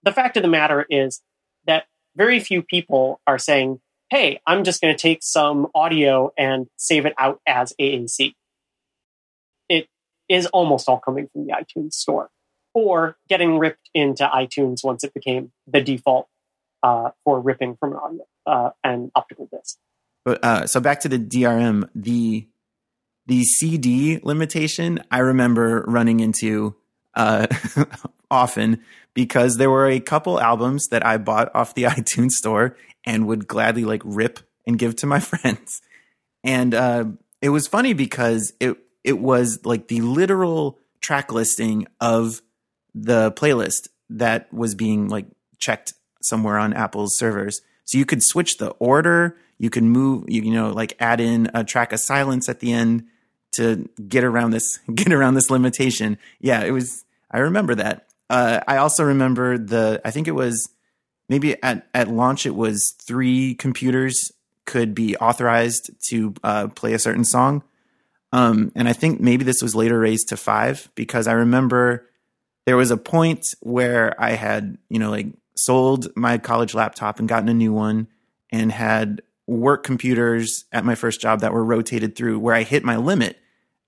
[0.03, 1.21] The fact of the matter is
[1.67, 1.85] that
[2.17, 7.05] very few people are saying, hey, I'm just going to take some audio and save
[7.05, 8.33] it out as AAC.
[9.69, 9.89] It
[10.29, 12.31] is almost all coming from the iTunes store
[12.73, 16.29] or getting ripped into iTunes once it became the default
[16.83, 19.79] uh, for ripping from an audio uh, and optical disc.
[20.25, 22.49] But uh, so back to the DRM, the
[23.27, 26.75] the CD limitation I remember running into
[27.15, 27.47] uh,
[28.31, 28.83] often
[29.15, 33.47] because there were a couple albums that I bought off the iTunes store and would
[33.47, 35.81] gladly like rip and give to my friends.
[36.45, 37.05] And uh,
[37.41, 42.41] it was funny because it it was like the literal track listing of
[42.95, 45.27] the playlist that was being like
[45.59, 47.63] checked somewhere on Apple's servers.
[47.93, 49.37] So you could switch the order.
[49.59, 52.73] You can move, you, you know, like add in a track of silence at the
[52.73, 53.05] end
[53.57, 56.17] to get around this, get around this limitation.
[56.41, 58.07] Yeah, it was, I remember that.
[58.31, 60.71] Uh, I also remember the, I think it was
[61.29, 64.33] maybe at, at launch, it was three computers
[64.65, 67.63] could be authorized to uh, play a certain song.
[68.33, 72.09] Um, and I think maybe this was later raised to five because I remember
[72.65, 75.27] there was a point where I had, you know, like
[75.57, 78.09] sold my college laptop and gotten a new one
[78.51, 82.85] and had work computers at my first job that were rotated through where I hit
[82.85, 83.39] my limit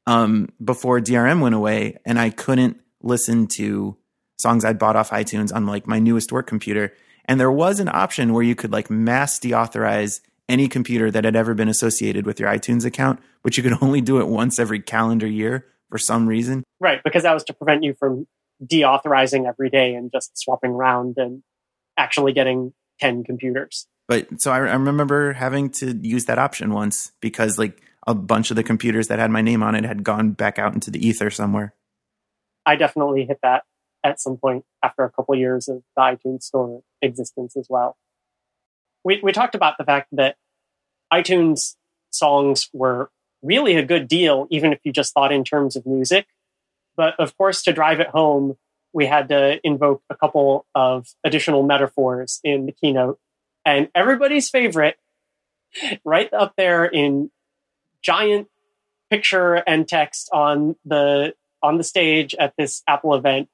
[0.07, 3.97] um, before DRM went away and I couldn't listen to
[4.39, 6.93] songs I'd bought off iTunes on like my newest work computer.
[7.27, 11.37] And there was an option where you could like mass deauthorize any computer that had
[11.37, 14.81] ever been associated with your iTunes account, but you could only do it once every
[14.81, 16.65] calendar year for some reason.
[16.81, 18.27] Right, because that was to prevent you from
[18.63, 21.43] deauthorizing every day and just swapping around and
[21.97, 23.87] actually getting 10 computers.
[24.09, 28.51] But so I, I remember having to use that option once because like a bunch
[28.51, 31.05] of the computers that had my name on it had gone back out into the
[31.07, 31.75] ether somewhere.
[32.67, 33.65] I definitely hit that
[34.03, 37.97] at some point after a couple years of the iTunes Store existence as well.
[39.05, 40.37] We we talked about the fact that
[41.13, 41.77] iTunes
[42.11, 43.11] songs were
[43.43, 46.27] really a good deal, even if you just thought in terms of music.
[46.97, 48.57] But of course, to drive it home,
[48.95, 53.19] we had to invoke a couple of additional metaphors in the keynote.
[53.67, 54.97] And everybody's favorite,
[56.05, 57.31] right up there in
[58.01, 58.49] giant
[59.11, 63.49] picture and text on the on the stage at this Apple event,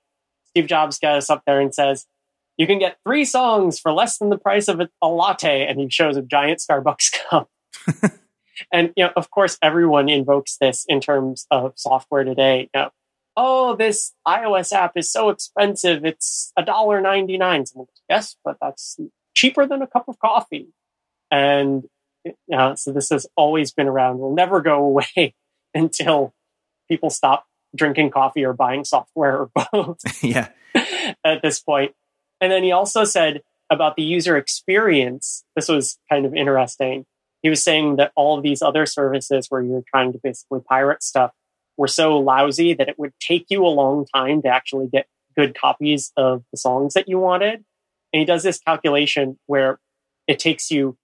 [0.49, 2.07] Steve Jobs gets up there and says,
[2.59, 5.81] "You can get three songs for less than the price of a, a latte," and
[5.81, 7.49] he shows a giant Starbucks cup.
[8.73, 12.69] and you know, of course, everyone invokes this in terms of software today.
[12.75, 12.91] You know,
[13.43, 17.65] oh, this iOS app is so expensive; it's a dollar ninety nine.
[18.09, 19.01] Yes, but that's
[19.35, 20.69] cheaper than a cup of coffee.
[21.31, 21.85] And
[22.55, 24.19] uh, so this has always been around.
[24.19, 25.35] Will never go away
[25.75, 26.35] until
[26.89, 29.99] people stop drinking coffee or buying software or both.
[30.23, 30.49] yeah.
[31.25, 31.95] At this point.
[32.41, 35.45] And then he also said about the user experience.
[35.57, 37.07] This was kind of interesting.
[37.43, 41.03] He was saying that all of these other services where you're trying to basically pirate
[41.03, 41.33] stuff
[41.81, 45.59] were so lousy that it would take you a long time to actually get good
[45.59, 47.65] copies of the songs that you wanted.
[48.13, 49.79] And he does this calculation where
[50.27, 50.99] it takes you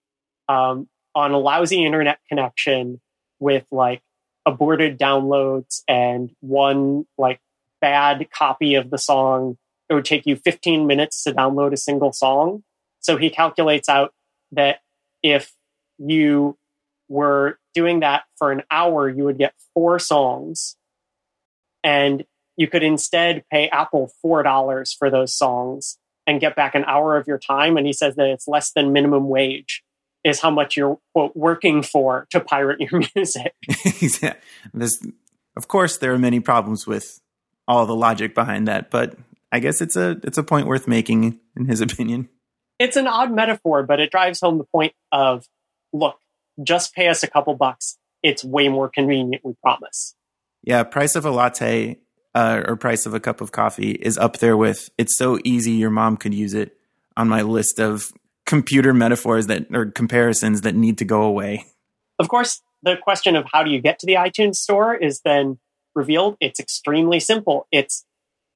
[0.50, 3.00] um, on a lousy internet connection
[3.40, 4.02] with like
[4.44, 7.40] aborted downloads and one like
[7.80, 9.56] bad copy of the song,
[9.88, 12.62] it would take you 15 minutes to download a single song.
[13.00, 14.12] So he calculates out
[14.52, 14.80] that
[15.22, 15.54] if
[15.96, 16.58] you
[17.08, 20.76] were doing that for an hour, you would get four songs.
[21.84, 22.24] And
[22.56, 27.28] you could instead pay Apple $4 for those songs and get back an hour of
[27.28, 27.76] your time.
[27.76, 29.84] And he says that it's less than minimum wage
[30.24, 33.52] is how much you're quote working for to pirate your music.
[34.74, 35.06] This,
[35.54, 37.20] of course, there are many problems with
[37.68, 39.16] all the logic behind that, but
[39.52, 42.28] I guess it's a it's a point worth making in his opinion.
[42.78, 45.46] It's an odd metaphor, but it drives home the point of
[45.92, 46.18] look,
[46.62, 47.98] just pay us a couple bucks.
[48.22, 50.14] It's way more convenient, we promise.
[50.62, 51.98] Yeah, price of a latte
[52.34, 55.72] uh, or price of a cup of coffee is up there with it's so easy
[55.72, 56.76] your mom could use it
[57.16, 58.12] on my list of
[58.44, 61.64] computer metaphors that or comparisons that need to go away.
[62.18, 65.58] Of course, the question of how do you get to the iTunes store is then
[65.94, 66.36] revealed.
[66.40, 67.66] It's extremely simple.
[67.72, 68.04] It's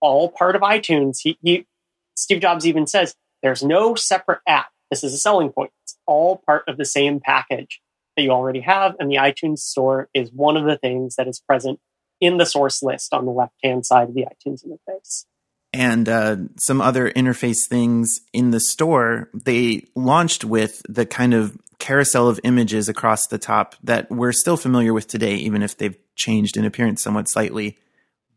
[0.01, 1.19] all part of iTunes.
[1.23, 1.67] He, he,
[2.15, 4.69] Steve Jobs even says there's no separate app.
[4.91, 5.71] This is a selling point.
[5.85, 7.81] It's all part of the same package
[8.21, 11.41] that you already have, and the iTunes store is one of the things that is
[11.41, 11.81] present
[12.21, 15.25] in the source list on the left hand side of the iTunes interface
[15.73, 21.57] and uh, some other interface things in the store, they launched with the kind of
[21.79, 25.97] carousel of images across the top that we're still familiar with today, even if they've
[26.17, 27.79] changed in appearance somewhat slightly.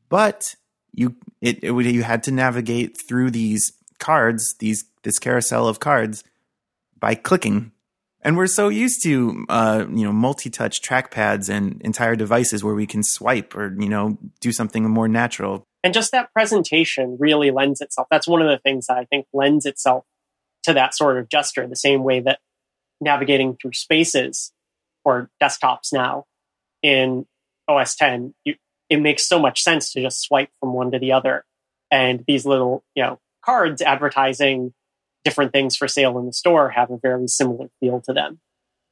[0.10, 0.56] But
[0.93, 6.24] you it, it you had to navigate through these cards, these this carousel of cards,
[7.00, 7.72] by clicking.
[8.23, 12.88] And we're so used to uh, you know multi-touch trackpads and entire devices where we
[12.88, 17.81] can swipe or you know do something more natural and just that presentation really lends
[17.81, 18.07] itself.
[18.09, 20.05] That's one of the things that I think lends itself
[20.63, 22.39] to that sort of gesture, the same way that
[23.01, 24.53] navigating through spaces
[25.03, 26.23] or desktops now
[26.81, 27.25] in
[27.67, 28.55] OS 10, you,
[28.89, 31.43] it makes so much sense to just swipe from one to the other.
[31.91, 34.73] And these little, you know, cards advertising
[35.23, 38.39] different things for sale in the store have a very similar feel to them.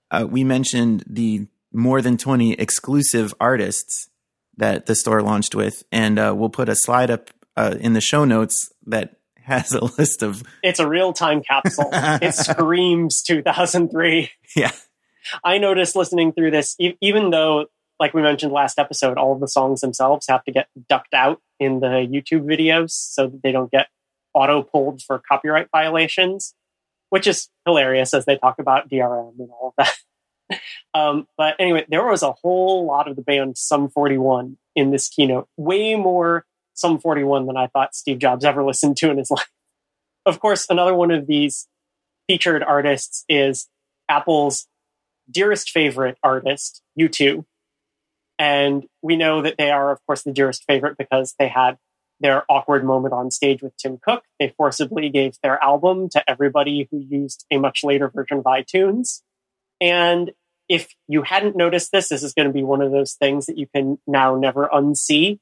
[0.09, 4.09] Uh, we mentioned the more than 20 exclusive artists
[4.57, 8.01] that the store launched with, and uh, we'll put a slide up uh, in the
[8.01, 10.43] show notes that has a list of.
[10.63, 11.89] It's a real time capsule.
[11.93, 14.29] it screams 2003.
[14.55, 14.71] Yeah,
[15.43, 17.67] I noticed listening through this, e- even though,
[17.99, 21.41] like we mentioned last episode, all of the songs themselves have to get ducked out
[21.59, 23.87] in the YouTube videos so that they don't get
[24.33, 26.53] auto pulled for copyright violations,
[27.09, 29.85] which is hilarious as they talk about DRM and all of
[30.49, 30.59] that.
[30.93, 35.07] um, but anyway, there was a whole lot of the band Sum 41 in this
[35.07, 39.31] keynote, way more Sum 41 than I thought Steve Jobs ever listened to in his
[39.31, 39.49] life.
[40.25, 41.67] Of course, another one of these
[42.27, 43.67] featured artists is
[44.07, 44.67] Apple's
[45.29, 47.45] dearest favorite artist, U2.
[48.37, 51.77] And we know that they are, of course, the dearest favorite because they had
[52.21, 54.23] their awkward moment on stage with Tim Cook.
[54.39, 59.21] They forcibly gave their album to everybody who used a much later version of iTunes
[59.81, 60.31] And
[60.69, 63.57] if you hadn't noticed this, this is going to be one of those things that
[63.57, 65.39] you can now never unsee.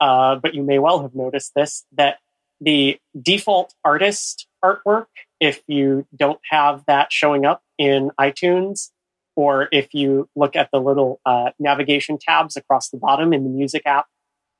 [0.00, 2.18] Uh, but you may well have noticed this that
[2.60, 5.06] the default artist artwork,
[5.40, 8.90] if you don't have that showing up in iTunes,
[9.36, 13.50] or if you look at the little uh, navigation tabs across the bottom in the
[13.50, 14.06] music app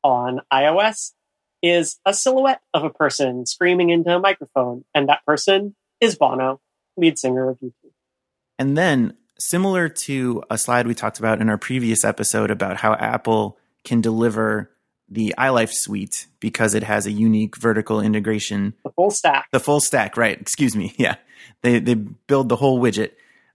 [0.04, 1.12] on iOS,
[1.62, 4.84] is a silhouette of a person screaming into a microphone.
[4.94, 6.60] And that person is Bono,
[6.96, 7.72] lead singer of U2.
[8.58, 12.94] And then, similar to a slide we talked about in our previous episode about how
[12.94, 14.70] Apple can deliver
[15.08, 18.74] the iLife suite because it has a unique vertical integration.
[18.84, 19.46] The full stack.
[19.52, 20.40] The full stack, right.
[20.40, 20.94] Excuse me.
[20.98, 21.16] Yeah.
[21.62, 23.12] They, they build the whole widget.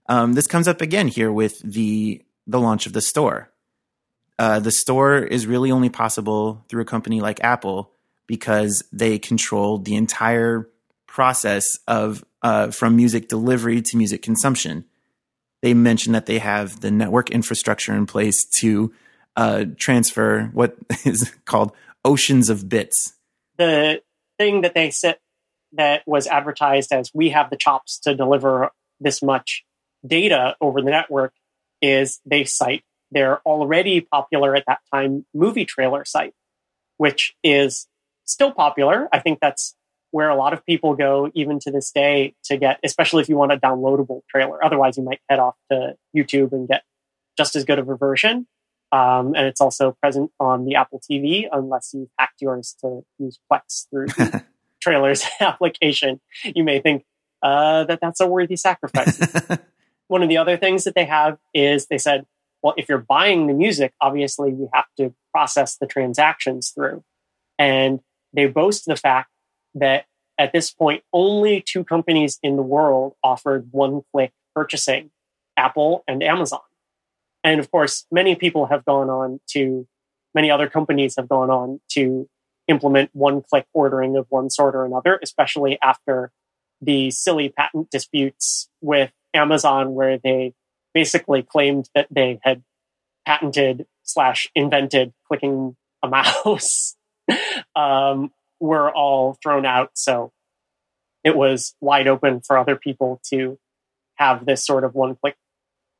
[0.08, 3.51] Um, this comes up again here with the, the launch of the store.
[4.38, 7.90] Uh, the store is really only possible through a company like Apple
[8.26, 10.68] because they control the entire
[11.06, 14.84] process of uh, from music delivery to music consumption.
[15.60, 18.92] They mentioned that they have the network infrastructure in place to
[19.36, 21.72] uh, transfer what is called
[22.04, 23.12] oceans of bits.
[23.58, 24.02] The
[24.38, 25.18] thing that they said
[25.72, 28.70] that was advertised as we have the chops to deliver
[29.00, 29.64] this much
[30.06, 31.32] data over the network
[31.80, 36.34] is they cite their already popular at that time movie trailer site,
[36.96, 37.86] which is
[38.24, 39.08] still popular.
[39.12, 39.76] I think that's
[40.10, 43.36] where a lot of people go even to this day to get, especially if you
[43.36, 44.62] want a downloadable trailer.
[44.64, 46.82] Otherwise, you might head off to YouTube and get
[47.36, 48.46] just as good of a version.
[48.92, 53.38] Um, and it's also present on the Apple TV, unless you hacked yours to use
[53.50, 54.44] Plex through the
[54.82, 56.20] trailers application.
[56.44, 57.04] You may think
[57.42, 59.18] uh, that that's a worthy sacrifice.
[60.08, 62.26] One of the other things that they have is they said,
[62.62, 67.02] well, if you're buying the music, obviously we have to process the transactions through.
[67.58, 68.00] And
[68.32, 69.30] they boast the fact
[69.74, 70.06] that
[70.38, 75.10] at this point, only two companies in the world offered one click purchasing
[75.56, 76.60] Apple and Amazon.
[77.44, 79.86] And of course, many people have gone on to,
[80.34, 82.28] many other companies have gone on to
[82.68, 86.30] implement one click ordering of one sort or another, especially after
[86.80, 90.54] the silly patent disputes with Amazon, where they
[90.94, 92.62] basically claimed that they had
[93.26, 96.96] patented slash invented clicking a mouse,
[97.76, 98.30] um,
[98.60, 99.90] were all thrown out.
[99.94, 100.32] So
[101.24, 103.58] it was wide open for other people to
[104.16, 105.36] have this sort of one click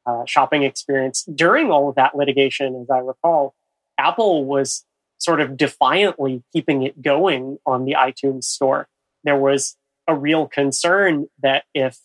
[0.06, 1.24] uh, shopping experience.
[1.24, 3.54] During all of that litigation, as I recall,
[3.98, 4.84] Apple was
[5.18, 8.88] sort of defiantly keeping it going on the iTunes store.
[9.22, 9.76] There was
[10.08, 11.98] a real concern that if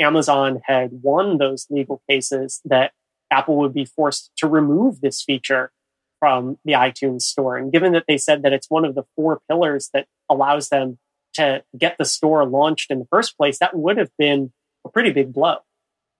[0.00, 2.92] Amazon had won those legal cases, that
[3.30, 5.70] Apple would be forced to remove this feature
[6.18, 7.56] from the iTunes store.
[7.56, 10.98] And given that they said that it's one of the four pillars that allows them
[11.34, 14.52] to get the store launched in the first place, that would have been
[14.84, 15.58] a pretty big blow.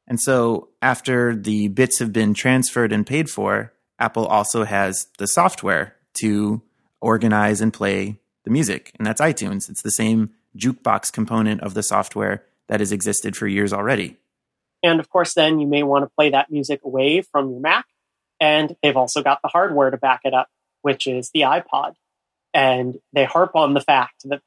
[0.07, 5.27] And so after the bits have been transferred and paid for, Apple also has the
[5.27, 6.63] software to
[7.01, 9.69] organize and play the music, and that's iTunes.
[9.69, 14.17] It's the same jukebox component of the software that has existed for years already.
[14.83, 17.85] And of course, then you may want to play that music away from your Mac.
[18.41, 20.49] And they've also got the hardware to back it up,
[20.81, 21.95] which is the iPod.
[22.55, 24.41] And they harp on the fact that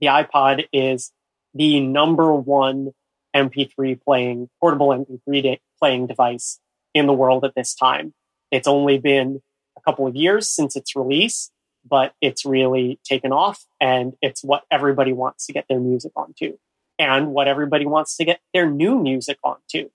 [0.00, 1.12] the iPod is
[1.54, 2.90] the number one
[3.34, 6.58] MP3 playing, portable MP3 de- playing device
[6.94, 8.12] in the world at this time.
[8.50, 9.40] It's only been
[9.78, 11.52] a couple of years since its release,
[11.88, 16.58] but it's really taken off and it's what everybody wants to get their music onto
[17.00, 19.88] and what everybody wants to get their new music onto.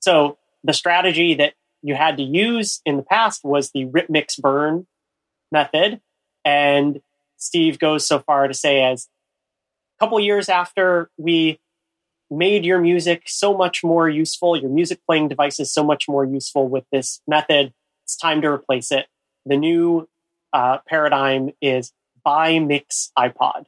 [0.00, 4.36] So the strategy that you had to use in the past was the rip mix
[4.36, 4.86] burn
[5.50, 6.00] method.
[6.44, 7.00] And
[7.38, 9.08] Steve goes so far to say as
[9.98, 11.58] a couple years after we
[12.30, 16.68] made your music so much more useful, your music playing devices so much more useful
[16.68, 17.72] with this method.
[18.04, 19.06] It's time to replace it.
[19.46, 20.08] The new
[20.52, 21.92] uh, paradigm is
[22.24, 23.64] buy mix iPod.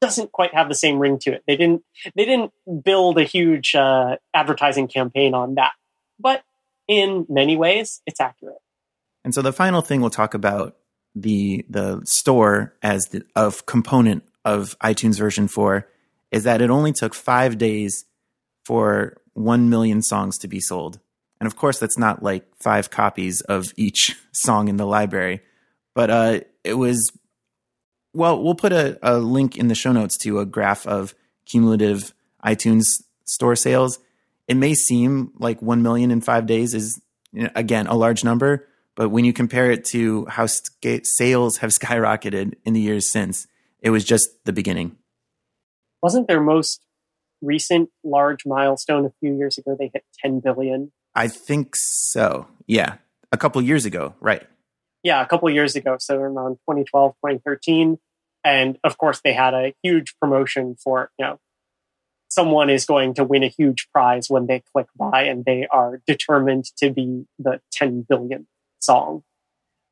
[0.00, 1.42] Doesn't quite have the same ring to it.
[1.46, 1.82] They didn't.
[2.14, 2.52] They didn't
[2.84, 5.72] build a huge uh, advertising campaign on that,
[6.20, 6.44] but
[6.86, 8.58] in many ways, it's accurate.
[9.24, 10.76] And so the final thing we'll talk about
[11.14, 15.88] the the store as the of component of iTunes version four
[16.30, 18.04] is that it only took five days
[18.64, 21.00] for 1 million songs to be sold.
[21.40, 25.40] And of course, that's not like five copies of each song in the library,
[25.94, 27.10] but uh, it was,
[28.12, 31.14] well, we'll put a, a link in the show notes to a graph of
[31.46, 32.84] cumulative iTunes
[33.24, 33.98] store sales.
[34.46, 37.00] It may seem like 1 million in five days is,
[37.32, 41.70] you know, again, a large number, but when you compare it to how sales have
[41.70, 43.46] skyrocketed in the years since,
[43.80, 44.96] it was just the beginning
[46.02, 46.80] wasn't their most
[47.42, 49.76] recent large milestone a few years ago?
[49.78, 50.92] They hit 10 billion.
[51.14, 52.46] I think so.
[52.66, 52.96] Yeah.
[53.32, 54.46] A couple years ago, right.
[55.02, 55.96] Yeah, a couple years ago.
[55.98, 57.98] So around 2012, 2013.
[58.44, 61.38] And of course, they had a huge promotion for, you know,
[62.30, 66.00] someone is going to win a huge prize when they click buy and they are
[66.06, 68.46] determined to be the 10 billion
[68.80, 69.22] song.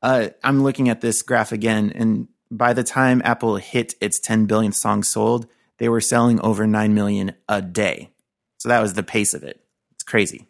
[0.01, 4.45] Uh, I'm looking at this graph again, and by the time Apple hit its 10
[4.45, 5.47] billion songs sold,
[5.79, 8.11] they were selling over 9 million a day.
[8.59, 9.59] So that was the pace of it.
[9.91, 10.47] It's crazy.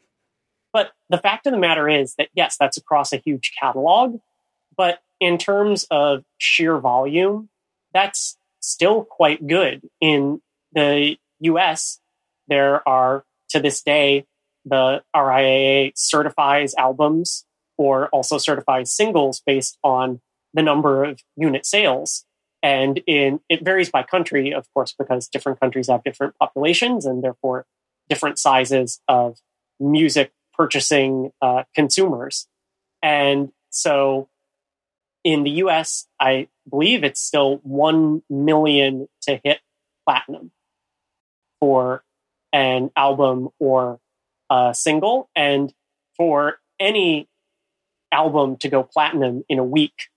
[0.73, 4.19] But the fact of the matter is that, yes, that's across a huge catalog.
[4.77, 7.49] But in terms of sheer volume,
[7.93, 9.81] that's still quite good.
[9.99, 10.41] In
[10.73, 11.99] the US,
[12.47, 14.25] there are, to this day,
[14.65, 17.45] the RIAA certifies albums
[17.77, 20.19] or also certifies singles based on
[20.53, 22.25] the number of unit sales.
[22.63, 27.23] And in it varies by country, of course, because different countries have different populations and
[27.23, 27.65] therefore
[28.09, 29.37] different sizes of
[29.79, 32.47] music purchasing uh, consumers.
[33.03, 34.27] And so
[35.27, 39.59] in the US, I believe it's still 1 million to hit
[40.05, 40.51] platinum
[41.59, 42.05] for
[42.53, 43.99] an album or
[44.49, 45.29] a single.
[45.35, 45.73] And
[46.15, 47.27] for any
[48.09, 50.07] album to go platinum in a week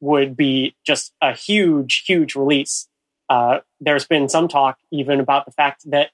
[0.00, 2.88] would be just a huge, huge release.
[3.30, 6.10] Uh, there's been some talk even about the fact that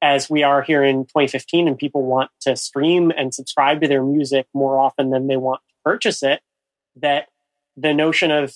[0.00, 4.04] as we are here in 2015 and people want to stream and subscribe to their
[4.04, 6.40] music more often than they want to purchase it,
[6.96, 7.28] that
[7.76, 8.54] the notion of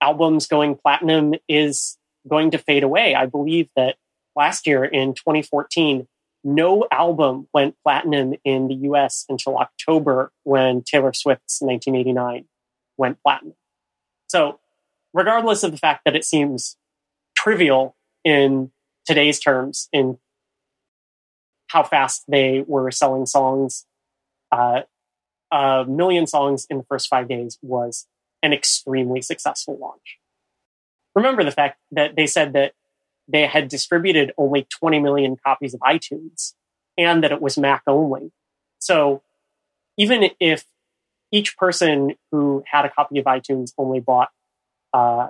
[0.00, 1.96] albums going platinum is
[2.28, 3.14] going to fade away.
[3.14, 3.96] I believe that
[4.36, 6.06] last year in 2014,
[6.44, 12.46] no album went platinum in the US until October when Taylor Swift's 1989
[12.96, 13.54] went platinum.
[14.26, 14.58] So,
[15.12, 16.76] regardless of the fact that it seems
[17.36, 18.70] trivial in
[19.06, 20.18] today's terms in
[21.68, 23.86] how fast they were selling songs,
[24.50, 24.82] uh,
[25.52, 28.06] a million songs in the first five days was
[28.42, 30.18] an extremely successful launch.
[31.14, 32.72] Remember the fact that they said that
[33.28, 36.54] they had distributed only 20 million copies of iTunes
[36.98, 38.32] and that it was Mac only.
[38.78, 39.22] So
[39.96, 40.64] even if
[41.30, 44.30] each person who had a copy of iTunes only bought,
[44.92, 45.28] uh,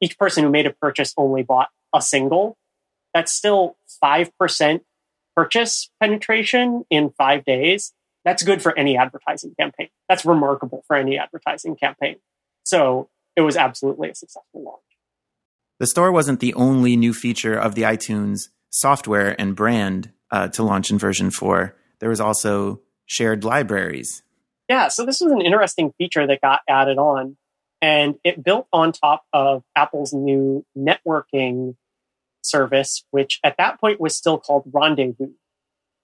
[0.00, 2.56] each person who made a purchase only bought a single,
[3.12, 4.80] that's still 5%
[5.36, 7.92] purchase penetration in five days.
[8.24, 9.88] That's good for any advertising campaign.
[10.08, 12.16] That's remarkable for any advertising campaign.
[12.64, 14.80] So it was absolutely a successful launch.
[15.78, 20.62] The store wasn't the only new feature of the iTunes software and brand uh, to
[20.62, 21.76] launch in version 4.
[22.00, 24.22] There was also shared libraries.
[24.68, 27.36] Yeah, so this was an interesting feature that got added on,
[27.82, 31.76] and it built on top of Apple's new networking
[32.42, 35.32] service, which at that point was still called Rendezvous.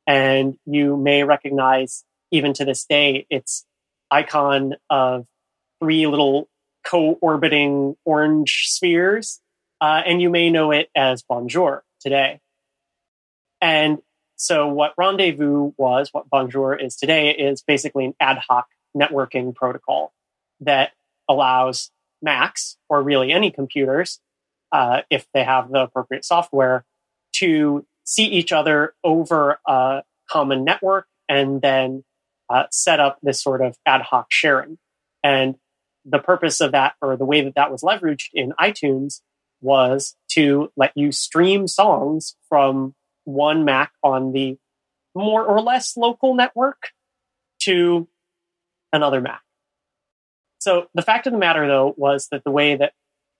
[0.06, 3.64] And you may recognize, even to this day, its
[4.10, 5.26] icon of
[5.80, 6.48] three little
[6.84, 9.40] co orbiting orange spheres
[9.80, 12.40] uh, and you may know it as Bonjour today.
[13.60, 13.98] And
[14.36, 20.12] so, what Rendezvous was, what Bonjour is today, is basically an ad hoc networking protocol
[20.60, 20.92] that
[21.28, 21.90] allows
[22.22, 24.20] Macs, or really any computers,
[24.72, 26.84] uh, if they have the appropriate software,
[27.32, 32.04] to see each other over a common network and then
[32.50, 34.76] uh, set up this sort of ad hoc sharing.
[35.22, 35.54] And
[36.04, 39.20] the purpose of that, or the way that that was leveraged in iTunes,
[39.60, 42.94] was to let you stream songs from
[43.24, 44.58] one Mac on the
[45.14, 46.90] more or less local network
[47.60, 48.08] to
[48.92, 49.42] another Mac.
[50.58, 52.92] So the fact of the matter, though, was that the way that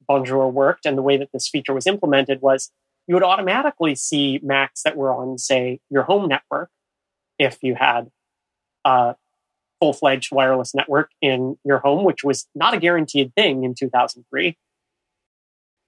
[0.06, 2.70] Bonjour worked and the way that this feature was implemented was
[3.06, 6.70] you would automatically see Macs that were on, say, your home network
[7.38, 8.10] if you had
[8.84, 9.16] a
[9.80, 14.56] full fledged wireless network in your home, which was not a guaranteed thing in 2003.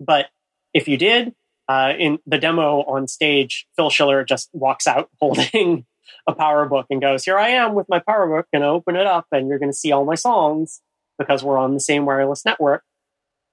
[0.00, 0.26] But
[0.74, 1.34] if you did,
[1.68, 5.86] uh, in the demo on stage, Phil Schiller just walks out holding
[6.26, 9.06] a power book and goes, Here I am with my power book, and open it
[9.06, 10.80] up, and you're going to see all my songs
[11.18, 12.82] because we're on the same wireless network.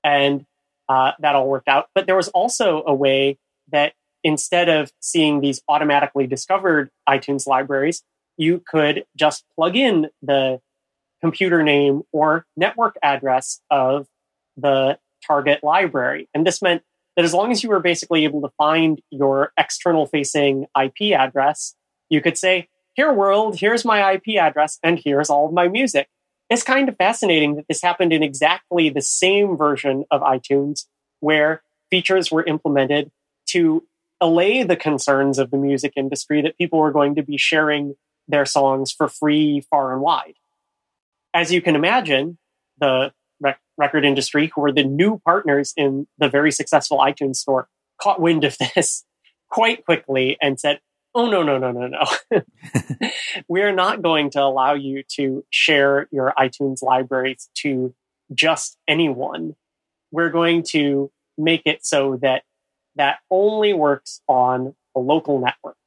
[0.04, 0.46] And
[0.88, 1.88] uh, that all worked out.
[1.94, 3.38] But there was also a way
[3.72, 8.04] that instead of seeing these automatically discovered iTunes libraries,
[8.40, 10.62] you could just plug in the
[11.22, 14.08] computer name or network address of
[14.56, 16.30] the target library.
[16.34, 16.82] And this meant
[17.18, 21.76] that as long as you were basically able to find your external facing IP address,
[22.10, 26.08] you could say, Here, world, here's my IP address, and here's all of my music.
[26.50, 30.86] It's kind of fascinating that this happened in exactly the same version of iTunes
[31.20, 31.62] where
[31.92, 33.12] features were implemented
[33.48, 33.84] to
[34.22, 37.96] allay the concerns of the music industry that people were going to be sharing
[38.30, 40.36] their songs for free far and wide.
[41.34, 42.38] As you can imagine,
[42.80, 43.12] the
[43.42, 47.68] rec- record industry, who were the new partners in the very successful iTunes store,
[48.02, 49.04] caught wind of this
[49.50, 50.80] quite quickly and said,
[51.16, 52.42] Oh, no, no, no, no, no.
[53.48, 57.96] We're not going to allow you to share your iTunes libraries to
[58.34, 59.56] just anyone.
[60.12, 62.44] We're going to make it so that
[62.96, 65.78] that only works on a local network.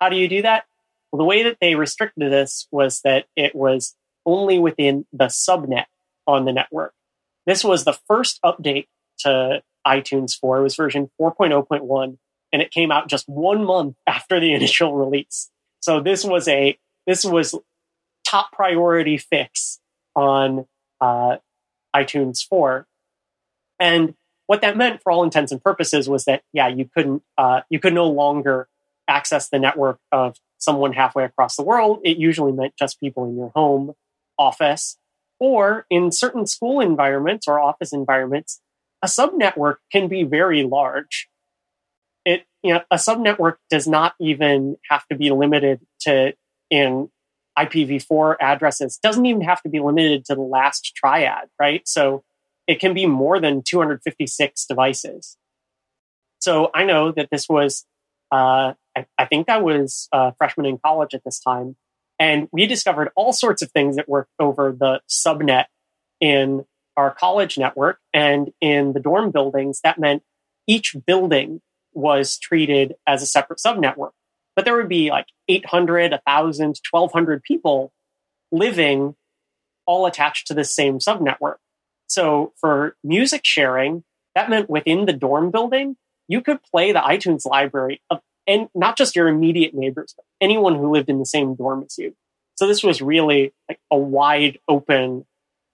[0.00, 0.64] How do you do that?
[1.12, 3.94] The way that they restricted this was that it was
[4.24, 5.86] only within the subnet
[6.26, 6.92] on the network.
[7.46, 8.86] This was the first update
[9.20, 10.58] to iTunes 4.
[10.58, 12.18] It was version 4.0.1,
[12.52, 15.50] and it came out just one month after the initial release.
[15.80, 17.54] So this was a this was
[18.26, 19.78] top priority fix
[20.16, 20.66] on
[21.00, 21.36] uh,
[21.94, 22.86] iTunes 4,
[23.78, 24.14] and
[24.46, 27.78] what that meant, for all intents and purposes, was that yeah, you couldn't uh, you
[27.78, 28.68] could no longer
[29.08, 30.36] access the network of
[30.66, 32.00] someone halfway across the world.
[32.04, 33.94] It usually meant just people in your home
[34.38, 34.98] office,
[35.40, 38.60] or in certain school environments or office environments,
[39.02, 41.28] a subnetwork can be very large.
[42.26, 46.34] It you know a subnetwork does not even have to be limited to
[46.68, 47.08] in
[47.58, 48.98] IPv4 addresses.
[48.98, 51.86] Doesn't even have to be limited to the last triad, right?
[51.88, 52.22] So
[52.66, 55.38] it can be more than 256 devices.
[56.40, 57.86] So I know that this was,
[58.30, 61.76] uh, I, I, think I was a freshman in college at this time,
[62.18, 65.66] and we discovered all sorts of things that worked over the subnet
[66.20, 66.64] in
[66.96, 69.80] our college network and in the dorm buildings.
[69.84, 70.22] That meant
[70.66, 71.60] each building
[71.92, 74.10] was treated as a separate subnetwork.
[74.54, 77.92] But there would be like 800, 1,000, 1,200 people
[78.50, 79.14] living
[79.86, 81.56] all attached to the same subnetwork.
[82.06, 84.04] So for music sharing,
[84.34, 85.96] that meant within the dorm building,
[86.28, 90.76] you could play the iTunes library of and not just your immediate neighbors, but anyone
[90.76, 92.14] who lived in the same dorm as you.
[92.54, 95.26] So this was really like a wide open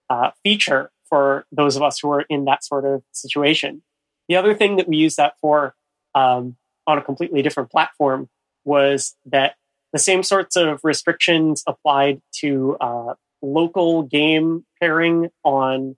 [0.09, 3.83] uh, feature for those of us who are in that sort of situation.
[4.29, 5.75] The other thing that we used that for
[6.15, 8.29] um, on a completely different platform
[8.65, 9.57] was that
[9.93, 15.97] the same sorts of restrictions applied to uh, local game pairing on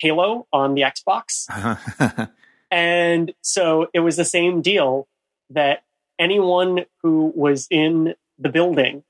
[0.00, 1.46] Halo on the Xbox.
[2.70, 5.06] and so it was the same deal
[5.50, 5.82] that
[6.18, 9.04] anyone who was in the building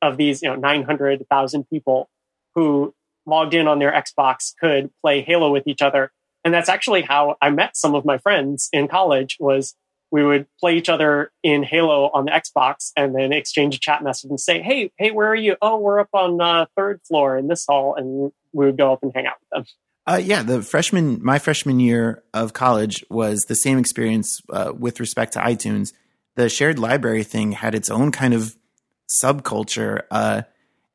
[0.00, 2.08] of these, you know, 900,000 people
[2.54, 2.94] who
[3.26, 6.12] logged in on their Xbox could play Halo with each other.
[6.44, 9.74] And that's actually how I met some of my friends in college was
[10.10, 14.02] we would play each other in Halo on the Xbox and then exchange a chat
[14.02, 15.56] message and say, Hey, hey, where are you?
[15.60, 17.94] Oh, we're up on uh, third floor in this hall.
[17.94, 19.64] And we would go up and hang out with them.
[20.08, 25.00] Uh, yeah, the freshman, my freshman year of college was the same experience uh, with
[25.00, 25.92] respect to iTunes.
[26.34, 28.56] The shared library thing had its own kind of
[29.22, 30.42] subculture, uh,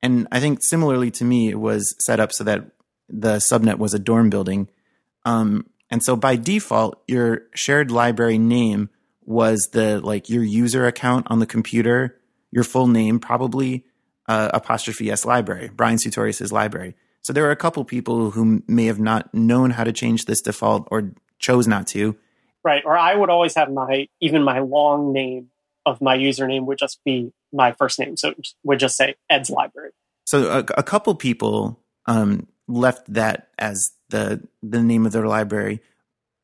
[0.01, 2.65] and I think similarly to me, it was set up so that
[3.07, 4.67] the subnet was a dorm building,
[5.25, 8.89] um, and so by default, your shared library name
[9.25, 12.17] was the like your user account on the computer,
[12.49, 13.85] your full name probably
[14.27, 16.95] uh, apostrophe s library, Brian Sutorius's library.
[17.23, 20.41] So there are a couple people who may have not known how to change this
[20.41, 22.17] default or chose not to.
[22.63, 22.83] Right.
[22.85, 25.49] Or I would always have my, even my long name
[25.85, 28.17] of my username would just be my first name.
[28.17, 29.91] So it would just say Ed's library.
[30.25, 35.81] So a, a couple people um, left that as the the name of their library,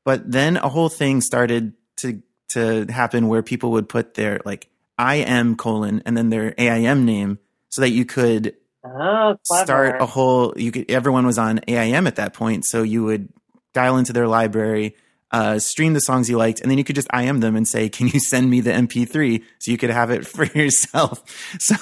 [0.05, 4.69] but then a whole thing started to to happen where people would put their like
[4.97, 10.05] I am colon and then their AIM name so that you could Oh, start a
[10.05, 10.53] whole.
[10.55, 10.89] You could.
[10.89, 13.29] Everyone was on AIM at that point, so you would
[13.73, 14.95] dial into their library,
[15.31, 17.89] uh, stream the songs you liked, and then you could just IM them and say,
[17.89, 21.23] "Can you send me the MP3?" So you could have it for yourself.
[21.59, 21.75] So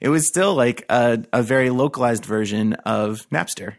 [0.00, 3.76] it was still like a, a very localized version of Napster.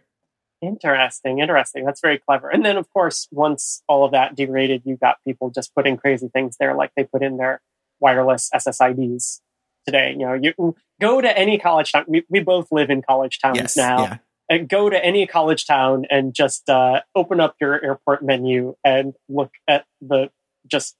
[0.62, 1.86] Interesting, interesting.
[1.86, 2.50] That's very clever.
[2.50, 6.30] And then, of course, once all of that degraded, you got people just putting crazy
[6.32, 7.62] things there, like they put in their
[8.00, 9.40] wireless SSIDs
[9.86, 10.12] today.
[10.12, 12.06] You know, you go to any college town.
[12.08, 14.04] We, we both live in college towns yes, now.
[14.04, 14.18] Yeah.
[14.50, 19.14] And go to any college town and just uh, open up your airport menu and
[19.30, 20.30] look at the
[20.68, 20.96] just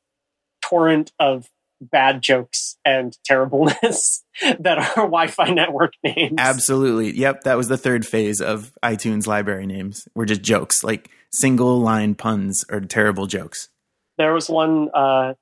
[0.64, 1.50] torrent of
[1.82, 4.24] bad jokes and terribleness
[4.60, 6.36] that are Wi-Fi network names.
[6.38, 7.12] Absolutely.
[7.12, 10.08] Yep, that was the third phase of iTunes library names.
[10.16, 13.70] Were just jokes, like single line puns or terrible jokes.
[14.18, 15.34] There was one uh,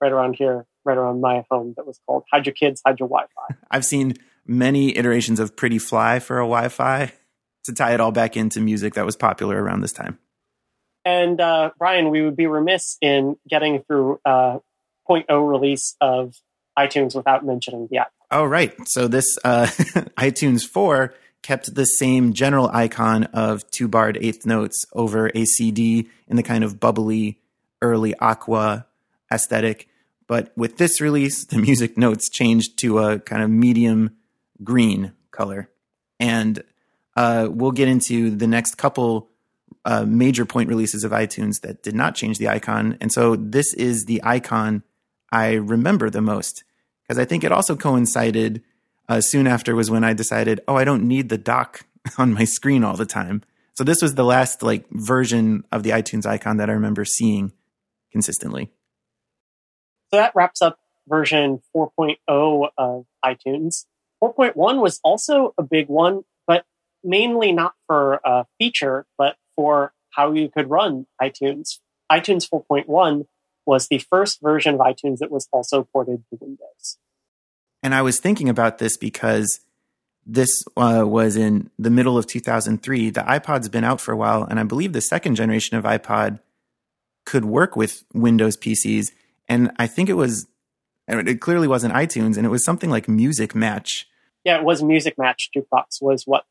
[0.00, 3.08] right around here right around my home that was called Hide Your Kids, Hide Your
[3.08, 3.56] Wi-Fi.
[3.70, 4.14] I've seen
[4.46, 7.12] many iterations of Pretty Fly for a Wi-Fi
[7.64, 10.18] to tie it all back into music that was popular around this time.
[11.04, 14.58] And uh, Brian, we would be remiss in getting through uh,
[15.08, 16.34] 4.0 release of
[16.78, 18.06] iTunes without mentioning the iPod.
[18.30, 18.74] Oh, right.
[18.88, 19.66] So this uh,
[20.18, 26.08] iTunes 4 kept the same general icon of two barred eighth notes over a CD
[26.26, 27.38] in the kind of bubbly,
[27.80, 28.86] early aqua
[29.30, 29.88] aesthetic.
[30.26, 34.16] But with this release, the music notes changed to a kind of medium
[34.62, 35.70] green color.
[36.18, 36.62] And
[37.16, 39.28] uh, we'll get into the next couple
[39.84, 42.98] uh, major point releases of iTunes that did not change the icon.
[43.00, 44.82] And so this is the icon
[45.30, 46.64] I remember the most
[47.02, 48.62] because I think it also coincided
[49.08, 51.86] uh, soon after was when I decided, oh, I don't need the dock
[52.18, 53.42] on my screen all the time.
[53.74, 57.52] So this was the last like version of the iTunes icon that I remember seeing
[58.10, 58.70] consistently.
[60.10, 60.78] So that wraps up
[61.08, 63.84] version 4.0 of iTunes.
[64.22, 66.64] 4.1 was also a big one, but
[67.04, 71.78] mainly not for a feature, but for how you could run iTunes.
[72.10, 73.26] iTunes 4.1
[73.66, 76.98] was the first version of iTunes that was also ported to Windows.
[77.82, 79.60] And I was thinking about this because
[80.24, 83.10] this uh, was in the middle of 2003.
[83.10, 86.40] The iPod's been out for a while, and I believe the second generation of iPod
[87.24, 89.12] could work with Windows PCs.
[89.48, 90.46] And I think it was,
[91.08, 94.04] it clearly wasn't iTunes, and it was something like Musicmatch.
[94.44, 96.44] Yeah, it was Musicmatch Jukebox was what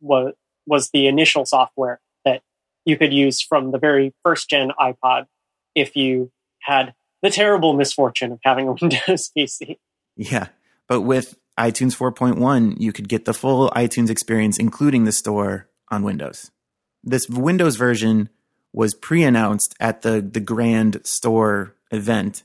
[0.00, 0.34] was
[0.66, 2.42] was the initial software that
[2.84, 5.26] you could use from the very first gen iPod
[5.74, 6.30] if you
[6.60, 9.78] had the terrible misfortune of having a Windows PC.
[10.16, 10.48] Yeah.
[10.86, 16.02] But with iTunes 4.1, you could get the full iTunes experience, including the store on
[16.02, 16.50] Windows.
[17.02, 18.28] This Windows version
[18.72, 22.44] was pre announced at the, the Grand Store event.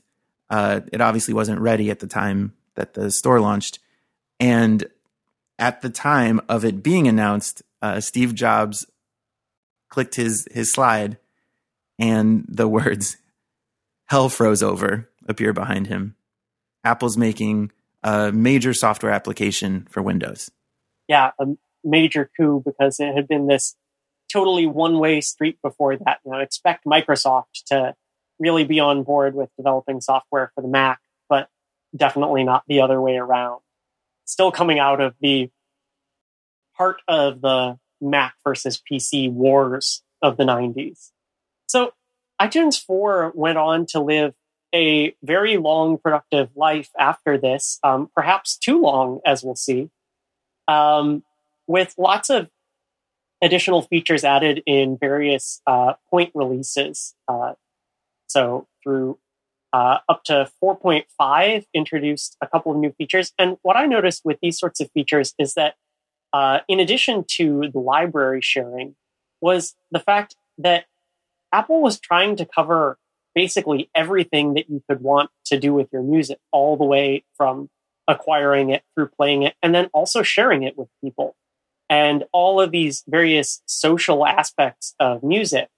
[0.50, 3.78] Uh, it obviously wasn't ready at the time that the store launched.
[4.40, 4.86] And
[5.58, 8.86] at the time of it being announced, uh, Steve Jobs
[9.88, 11.18] clicked his, his slide
[11.98, 13.16] and the words
[14.06, 16.16] hell froze over appear behind him.
[16.82, 17.72] Apple's making
[18.02, 20.50] a major software application for Windows.
[21.08, 21.46] Yeah, a
[21.82, 23.76] major coup because it had been this
[24.30, 26.18] totally one way street before that.
[26.24, 27.94] Now, expect Microsoft to
[28.38, 31.48] really be on board with developing software for the Mac, but
[31.96, 33.60] definitely not the other way around.
[34.24, 35.50] Still coming out of the
[36.76, 41.10] part of the Mac versus PC wars of the 90s.
[41.66, 41.92] So
[42.40, 44.34] iTunes 4 went on to live
[44.74, 49.88] a very long, productive life after this, um, perhaps too long, as we'll see,
[50.66, 51.22] um,
[51.68, 52.48] with lots of
[53.40, 57.14] additional features added in various uh, point releases.
[57.28, 57.52] Uh,
[58.34, 59.18] so through
[59.72, 63.32] uh, up to 4.5 introduced a couple of new features.
[63.38, 65.74] And what I noticed with these sorts of features is that
[66.32, 68.96] uh, in addition to the library sharing,
[69.40, 70.86] was the fact that
[71.52, 72.98] Apple was trying to cover
[73.34, 77.68] basically everything that you could want to do with your music, all the way from
[78.08, 81.34] acquiring it through playing it and then also sharing it with people
[81.88, 85.68] and all of these various social aspects of music.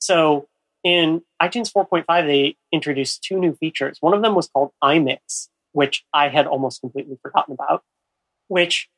[0.00, 0.48] So
[0.88, 3.98] in iTunes 4.5, they introduced two new features.
[4.00, 7.82] One of them was called iMix, which I had almost completely forgotten about,
[8.48, 8.88] which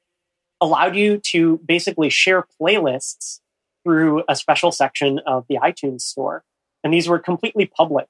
[0.60, 3.40] allowed you to basically share playlists
[3.82, 6.44] through a special section of the iTunes store.
[6.84, 8.06] And these were completely public.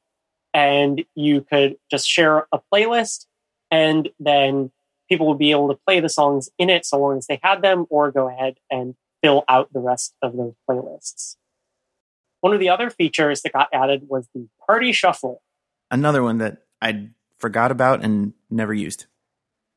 [0.53, 3.25] And you could just share a playlist
[3.71, 4.73] and then
[5.09, 7.63] people would be able to play the songs in it so long as they had
[7.63, 11.37] them or go ahead and fill out the rest of those playlists.
[12.41, 15.43] One of the other features that got added was the party shuffle.
[15.91, 19.07] Another one that I forgot about and never used.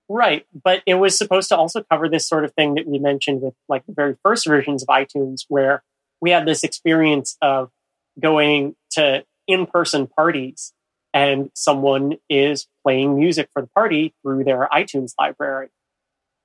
[0.10, 3.42] Right, but it was supposed to also cover this sort of thing that we mentioned
[3.42, 5.84] with like the very first versions of iTunes, where
[6.22, 7.72] we had this experience of
[8.20, 10.74] going to in-person parties
[11.14, 15.70] and someone is playing music for the party through their iTunes library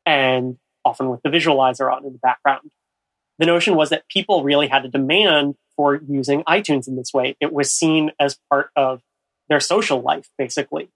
[0.05, 2.71] and often with the visualizer on in the background.
[3.39, 7.36] The notion was that people really had a demand for using iTunes in this way.
[7.41, 9.01] It was seen as part of
[9.49, 10.91] their social life, basically,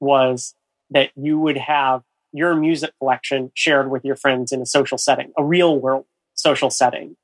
[0.00, 0.54] was
[0.90, 5.32] that you would have your music collection shared with your friends in a social setting,
[5.36, 7.16] a real world social setting.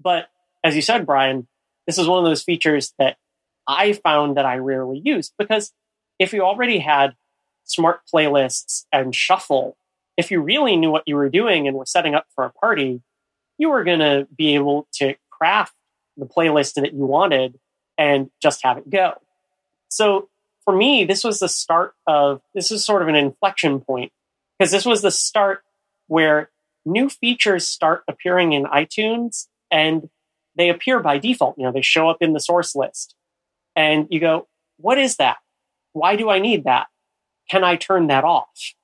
[0.00, 0.28] But
[0.62, 1.48] as you said, Brian,
[1.86, 3.16] this is one of those features that
[3.66, 5.72] I found that I rarely use because
[6.18, 7.14] if you already had
[7.64, 9.76] smart playlists and shuffle,
[10.16, 13.02] if you really knew what you were doing and were setting up for a party,
[13.58, 15.74] you were going to be able to craft
[16.16, 17.58] the playlist that you wanted
[17.98, 19.14] and just have it go.
[19.88, 20.28] So
[20.64, 24.12] for me, this was the start of this is sort of an inflection point
[24.58, 25.62] because this was the start
[26.08, 26.50] where
[26.84, 30.08] new features start appearing in iTunes and
[30.56, 31.58] they appear by default.
[31.58, 33.14] You know, they show up in the source list.
[33.74, 34.48] And you go,
[34.78, 35.36] what is that?
[35.96, 36.88] why do I need that?
[37.50, 38.74] Can I turn that off?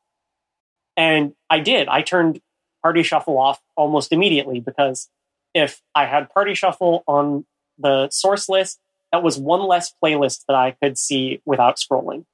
[0.96, 1.88] And I did.
[1.88, 2.40] I turned
[2.82, 5.08] Party Shuffle off almost immediately because
[5.54, 7.44] if I had Party Shuffle on
[7.78, 8.80] the source list,
[9.12, 12.24] that was one less playlist that I could see without scrolling.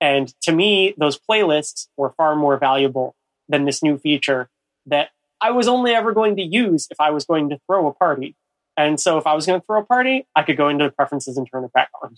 [0.00, 3.14] And to me, those playlists were far more valuable
[3.48, 4.48] than this new feature
[4.86, 7.92] that I was only ever going to use if I was going to throw a
[7.92, 8.36] party.
[8.76, 11.36] And so if I was going to throw a party, I could go into preferences
[11.36, 12.16] and turn it back on.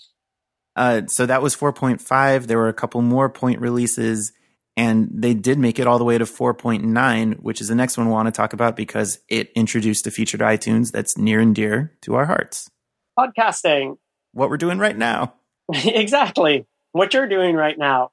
[0.77, 2.47] Uh, so that was 4.5.
[2.47, 4.33] There were a couple more point releases,
[4.77, 8.07] and they did make it all the way to 4.9, which is the next one
[8.07, 11.55] we want to talk about because it introduced a feature to iTunes that's near and
[11.55, 12.71] dear to our hearts
[13.19, 13.99] podcasting.
[14.33, 15.35] What we're doing right now.
[15.73, 16.67] exactly.
[16.93, 18.11] What you're doing right now.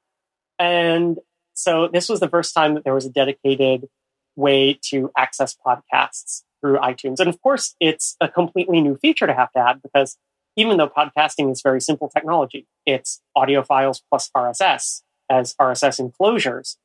[0.58, 1.18] And
[1.54, 3.88] so this was the first time that there was a dedicated
[4.36, 7.18] way to access podcasts through iTunes.
[7.18, 10.16] And of course, it's a completely new feature to have to add because
[10.56, 16.76] even though podcasting is very simple technology, it's audio files plus RSS as RSS enclosures.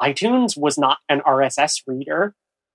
[0.00, 2.34] iTunes was not an RSS reader.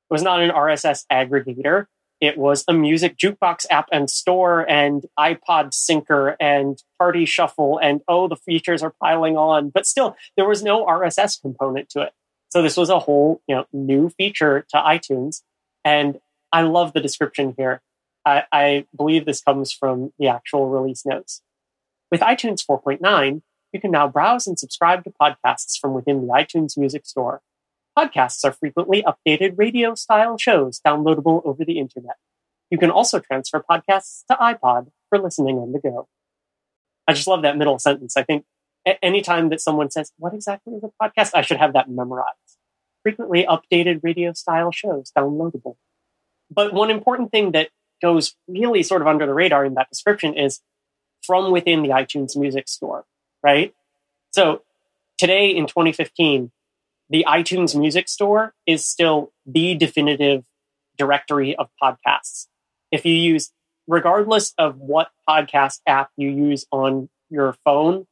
[0.10, 1.88] It was not an RSS aggregator.
[2.22, 8.02] It was a music jukebox app and store and iPod syncer and party shuffle and
[8.08, 9.70] oh, the features are piling on.
[9.70, 12.14] But still, there was no RSS component to it.
[12.50, 15.42] So this was a whole you know new feature to iTunes,
[15.84, 16.20] and
[16.52, 17.82] I love the description here.
[18.26, 21.42] I, I believe this comes from the actual release notes.
[22.12, 23.42] With iTunes 4.9,
[23.74, 27.42] you can now browse and subscribe to podcasts from within the iTunes Music Store.
[27.98, 32.16] Podcasts are frequently updated radio style shows downloadable over the internet.
[32.70, 36.08] You can also transfer podcasts to iPod for listening on the go.
[37.08, 38.16] I just love that middle sentence.
[38.16, 38.46] I think
[39.02, 41.32] anytime that someone says, What exactly is a podcast?
[41.34, 42.58] I should have that memorized.
[43.04, 45.76] Frequently updated radio style shows downloadable.
[46.50, 47.70] But one important thing that
[48.02, 50.62] goes really sort of under the radar in that description is
[51.26, 53.06] from within the iTunes Music Store,
[53.44, 53.74] right?
[54.32, 54.62] So
[55.18, 56.52] today in 2015,
[57.10, 60.44] the iTunes Music Store is still the definitive
[60.98, 62.48] directory of podcasts.
[62.92, 63.52] If you use,
[63.88, 68.08] regardless of what podcast app you use on your phone,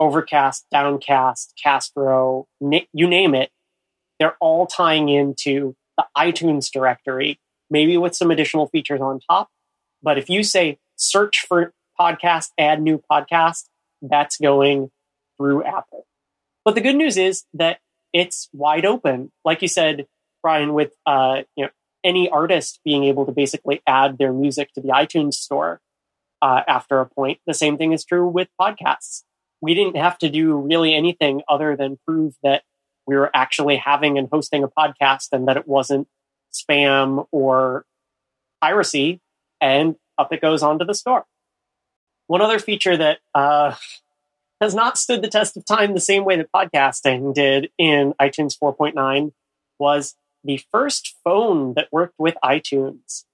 [0.00, 3.50] Overcast, Downcast, Castro, you name it,
[4.18, 7.38] they're all tying into the iTunes directory,
[7.70, 9.48] maybe with some additional features on top.
[10.02, 13.64] But if you say search for podcast, add new podcast,
[14.02, 14.90] that's going
[15.38, 16.06] through Apple.
[16.64, 17.78] But the good news is that
[18.12, 19.32] it's wide open.
[19.44, 20.06] Like you said,
[20.42, 21.70] Brian, with uh, you know
[22.04, 25.80] any artist being able to basically add their music to the iTunes store
[26.40, 27.38] uh, after a point.
[27.46, 29.22] The same thing is true with podcasts.
[29.60, 32.62] We didn't have to do really anything other than prove that
[33.06, 36.08] we were actually having and hosting a podcast and that it wasn't
[36.52, 37.84] spam or
[38.60, 39.20] piracy,
[39.60, 41.24] and up it goes onto the store.
[42.26, 43.74] One other feature that uh,
[44.60, 48.56] has not stood the test of time the same way that podcasting did in iTunes
[48.58, 49.32] 4.9
[49.78, 50.14] was
[50.44, 53.24] the first phone that worked with iTunes.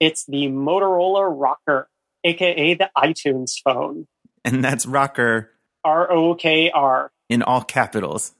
[0.00, 1.28] It's the Motorola
[1.66, 1.86] ROKR,
[2.24, 4.06] aka the iTunes phone.
[4.44, 5.48] And that's ROKR.
[5.84, 7.10] R O K R.
[7.28, 8.34] In all capitals.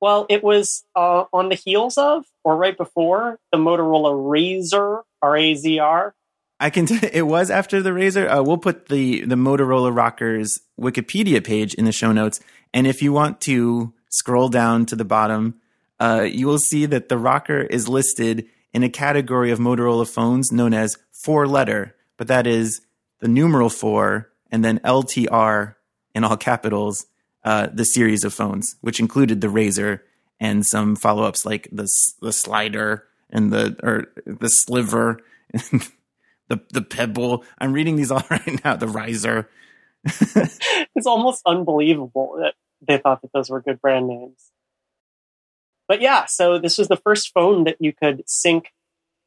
[0.00, 5.36] Well, it was uh, on the heels of, or right before, the Motorola Razr, R
[5.36, 6.14] A Z R.
[6.60, 6.86] I can.
[6.86, 8.38] T- it was after the Razr.
[8.38, 12.40] Uh, we'll put the the Motorola ROKRs Wikipedia page in the show notes,
[12.72, 15.60] and if you want to scroll down to the bottom,
[16.00, 20.50] uh, you will see that the ROKR is listed in a category of Motorola phones
[20.52, 22.80] known as four letter, but that is
[23.20, 25.74] the numeral four and then LTR
[26.14, 27.06] in all capitals,
[27.44, 30.00] uh, the series of phones, which included the Razr
[30.40, 31.88] and some follow ups like the
[32.20, 35.18] the slider and the or the SLVR.
[36.48, 37.44] the the PEBL.
[37.58, 38.76] I'm reading these all right now.
[38.76, 39.46] The RIZR.
[40.94, 42.54] it's almost unbelievable that
[42.86, 44.50] they thought that those were good brand names.
[45.88, 48.72] But yeah, so this was the first phone that you could sync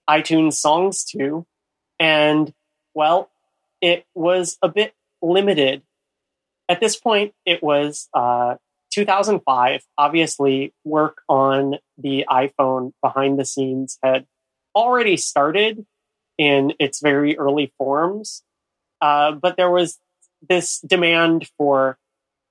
[0.10, 1.46] iTunes songs to,
[2.00, 2.54] and
[2.94, 3.30] well,
[3.82, 5.84] it was a bit limited.
[6.70, 8.56] At this point, it was uh,
[8.92, 9.82] 2005.
[9.98, 14.26] Obviously, work on the iPhone behind the scenes had
[14.76, 15.86] already started
[16.38, 18.44] in its very early forms.
[19.02, 20.00] Uh, but there was
[20.48, 21.98] this demand for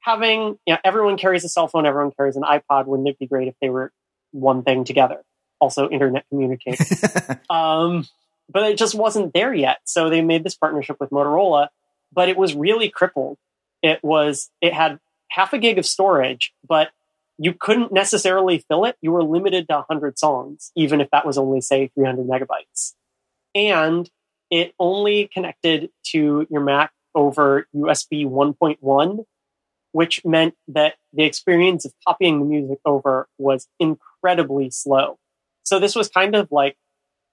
[0.01, 2.87] having, you know, everyone carries a cell phone, everyone carries an iPod.
[2.87, 3.93] Wouldn't it be great if they were
[4.32, 5.22] one thing together?
[5.61, 6.87] Also, internet communication.
[7.51, 8.07] um,
[8.49, 9.78] but it just wasn't there yet.
[9.84, 11.68] So they made this partnership with Motorola,
[12.12, 13.39] but it was really crippled.
[13.82, 16.91] It was, it had half a gig of storage, but
[17.39, 18.97] you couldn't necessarily fill it.
[19.01, 22.95] You were limited to 100 songs, even if that was only, say, 300 megabytes
[23.57, 24.09] and
[24.51, 29.25] it only connected to your Mac over USB 1.1,
[29.93, 35.19] which meant that the experience of copying the music over was incredibly slow.
[35.65, 36.77] So this was kind of like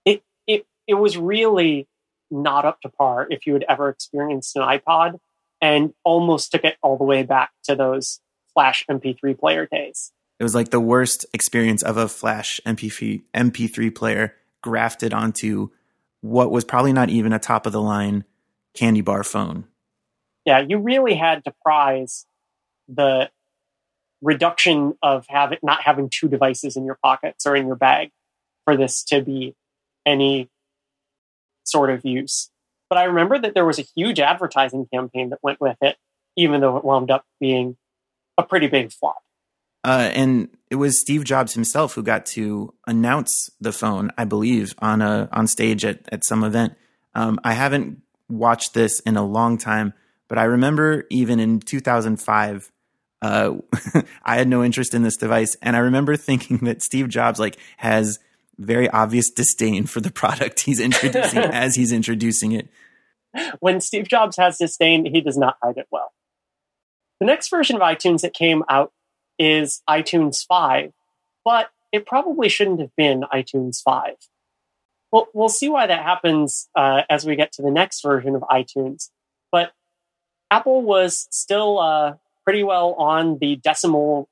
[0.06, 1.88] it it it was really
[2.32, 5.20] not up to par if you had ever experienced an iPod
[5.62, 8.22] and almost took it all the way back to those
[8.54, 10.12] flash MP3 player days.
[10.40, 15.70] It was like the worst experience of a flash MP3 MP3 player grafted onto
[16.24, 18.24] what was probably not even a top of the line
[18.74, 19.66] candy bar phone.
[20.46, 22.26] Yeah, you really had to prize
[22.88, 23.30] the
[24.22, 28.12] reduction of having not having two devices in your pockets or in your bag
[28.64, 29.54] for this to be
[30.06, 30.50] any
[31.66, 32.50] sort of use.
[32.90, 35.98] But I remember that there was a huge advertising campaign that went with it,
[36.38, 37.76] even though it wound up being
[38.38, 39.22] a pretty big flop.
[39.84, 44.74] Uh, and it was Steve Jobs himself who got to announce the phone, I believe,
[44.80, 46.74] on a on stage at at some event.
[47.14, 49.94] Um, I haven't watched this in a long time,
[50.28, 52.72] but I remember even in 2005,
[53.22, 53.54] uh,
[54.26, 57.60] I had no interest in this device, and I remember thinking that Steve Jobs like
[57.78, 58.18] has
[58.58, 62.68] very obvious disdain for the product he's introducing as he's introducing it.
[63.60, 66.14] When Steve Jobs has disdain, he does not hide it well.
[67.20, 68.92] The next version of iTunes that came out
[69.40, 70.92] is iTunes 5,
[71.44, 74.16] but it probably shouldn't have been iTunes 5.
[75.12, 78.42] Well, we'll see why that happens uh, as we get to the next version of
[78.44, 79.10] iTunes.
[79.52, 79.72] But
[80.50, 84.28] Apple was still uh, pretty well on the decimal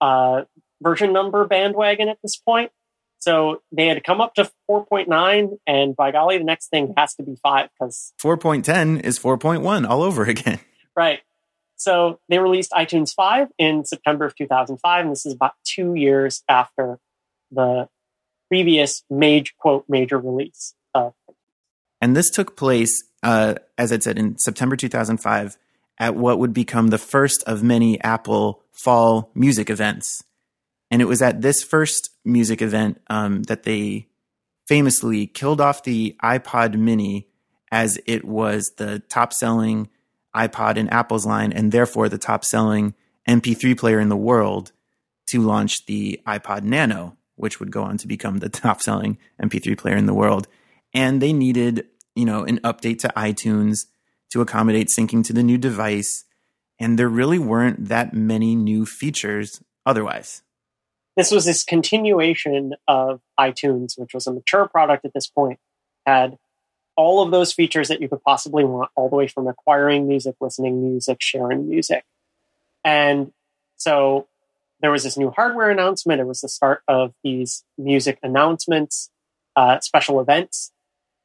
[0.00, 0.44] uh,
[0.82, 2.70] version number bandwagon at this point.
[3.18, 7.22] So they had come up to 4.9, and by golly, the next thing has to
[7.22, 10.60] be 5 because 4.10 is 4.1 all over again.
[10.94, 11.20] Right.
[11.76, 16.42] So they released iTunes 5 in September of 2005, and this is about two years
[16.48, 16.98] after
[17.50, 17.88] the
[18.48, 20.74] previous major quote major release.
[20.94, 21.14] Of.
[22.00, 25.56] And this took place, uh, as I said, in September 2005
[25.98, 30.22] at what would become the first of many Apple fall music events.
[30.90, 34.08] And it was at this first music event um, that they
[34.66, 37.28] famously killed off the iPod Mini
[37.70, 39.88] as it was the top selling
[40.34, 42.94] iPod in Apple's line and therefore the top selling
[43.28, 44.72] MP3 player in the world
[45.28, 49.76] to launch the iPod Nano, which would go on to become the top selling MP3
[49.76, 50.46] player in the world.
[50.92, 53.86] And they needed, you know, an update to iTunes
[54.32, 56.24] to accommodate syncing to the new device.
[56.78, 60.42] And there really weren't that many new features otherwise.
[61.16, 65.60] This was this continuation of iTunes, which was a mature product at this point,
[66.04, 66.38] had
[66.96, 70.36] all of those features that you could possibly want, all the way from acquiring music,
[70.40, 72.04] listening music, sharing music.
[72.84, 73.32] And
[73.76, 74.28] so
[74.80, 76.20] there was this new hardware announcement.
[76.20, 79.10] It was the start of these music announcements,
[79.56, 80.72] uh, special events.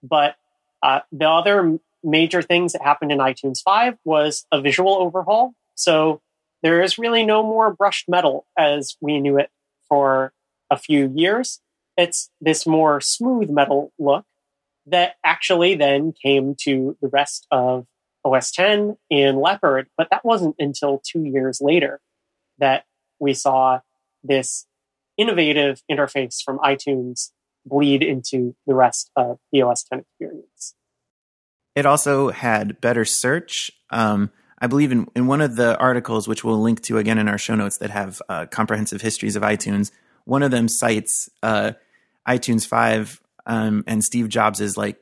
[0.02, 0.36] But
[0.82, 5.54] uh, the other major things that happened in iTunes 5 was a visual overhaul.
[5.76, 6.22] So
[6.64, 9.50] there is really no more brushed metal as we knew it
[9.88, 10.34] for
[10.70, 11.60] a few years.
[11.98, 14.26] It's this more smooth metal look
[14.92, 17.86] that actually then came to the rest of
[18.26, 22.00] OS 10 in Leopard, but that wasn't until two years later
[22.58, 22.84] that
[23.20, 23.80] we saw
[24.24, 24.66] this
[25.18, 27.32] innovative interface from iTunes
[27.66, 30.76] bleed into the rest of the OS 10 experience.
[31.76, 33.72] It also had better search.
[33.90, 34.32] Um,
[34.62, 37.38] I believe in, in one of the articles, which we'll link to again in our
[37.38, 39.92] show notes that have uh, comprehensive histories of iTunes,
[40.26, 41.72] one of them cites uh,
[42.28, 44.98] iTunes 5 um, and Steve Jobs' like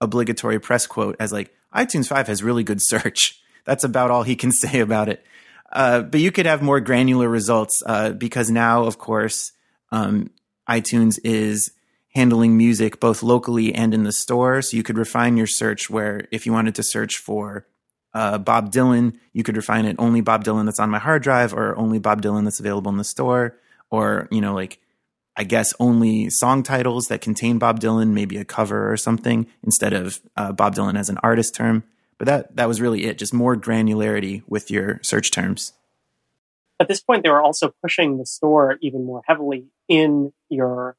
[0.00, 3.40] obligatory press quote as like iTunes 5 has really good search.
[3.64, 5.24] That's about all he can say about it.
[5.72, 9.52] Uh, but you could have more granular results uh, because now, of course,
[9.90, 10.30] um,
[10.68, 11.72] iTunes is
[12.14, 14.60] handling music both locally and in the store.
[14.60, 17.66] So you could refine your search where if you wanted to search for
[18.12, 21.54] uh, Bob Dylan, you could refine it only Bob Dylan that's on my hard drive
[21.54, 23.56] or only Bob Dylan that's available in the store.
[23.90, 24.78] Or, you know, like
[25.36, 29.92] I guess, only song titles that contain Bob Dylan, maybe a cover or something, instead
[29.92, 31.84] of uh, Bob Dylan as an artist term.
[32.18, 35.72] But that that was really it, just more granularity with your search terms.
[36.78, 40.96] At this point, they were also pushing the store even more heavily in your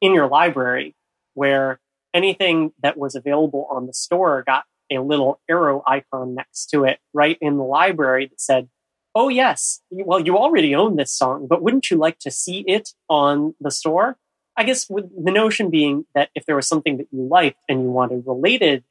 [0.00, 0.94] in your library,
[1.34, 1.80] where
[2.12, 6.98] anything that was available on the store got a little arrow icon next to it
[7.12, 8.68] right in the library that said
[9.16, 12.90] oh yes, well, you already own this song, but wouldn't you like to see it
[13.08, 14.18] on the store?
[14.58, 17.82] I guess with the notion being that if there was something that you liked and
[17.82, 18.84] you wanted related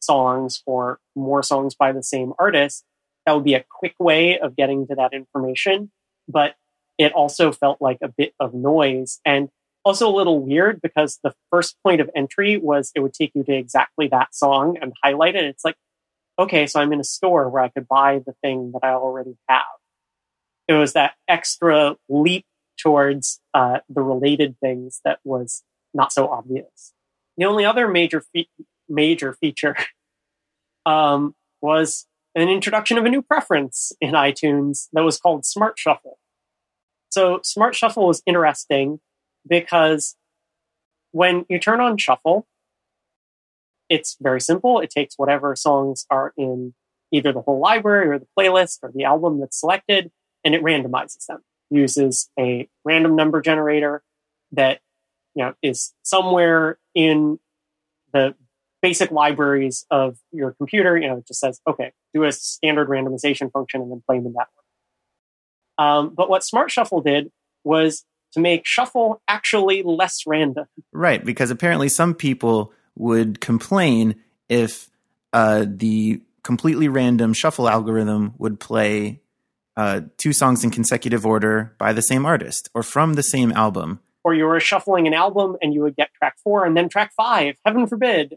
[0.00, 2.84] songs or more songs by the same artist,
[3.24, 5.92] that would be a quick way of getting to that information.
[6.28, 6.56] But
[6.98, 9.48] it also felt like a bit of noise and
[9.84, 13.44] also a little weird because the first point of entry was it would take you
[13.44, 15.44] to exactly that song and highlight it.
[15.44, 15.76] It's like,
[16.38, 19.36] okay, so I'm in a store where I could buy the thing that I already
[19.48, 19.62] have.
[20.68, 22.46] It was that extra leap
[22.78, 25.62] towards uh, the related things that was
[25.94, 26.92] not so obvious.
[27.36, 28.48] The only other major fe-
[28.88, 29.76] major feature
[30.86, 36.18] um, was an introduction of a new preference in iTunes that was called Smart Shuffle.
[37.10, 39.00] So Smart Shuffle was interesting
[39.46, 40.16] because
[41.10, 42.46] when you turn on Shuffle,
[43.92, 44.80] it's very simple.
[44.80, 46.72] It takes whatever songs are in
[47.12, 50.10] either the whole library or the playlist or the album that's selected,
[50.42, 51.40] and it randomizes them.
[51.68, 54.02] Uses a random number generator
[54.52, 54.80] that
[55.34, 57.38] you know is somewhere in
[58.14, 58.34] the
[58.80, 60.96] basic libraries of your computer.
[60.96, 64.28] You know, it just says, okay, do a standard randomization function and then play them
[64.28, 65.84] in that way.
[65.86, 67.30] Um, but what Smart Shuffle did
[67.62, 70.64] was to make shuffle actually less random.
[70.92, 74.16] Right, because apparently some people would complain
[74.48, 74.90] if
[75.32, 79.20] uh, the completely random shuffle algorithm would play
[79.76, 84.00] uh, two songs in consecutive order by the same artist or from the same album.
[84.24, 87.12] Or you were shuffling an album and you would get track four and then track
[87.16, 87.56] five.
[87.64, 88.36] Heaven forbid.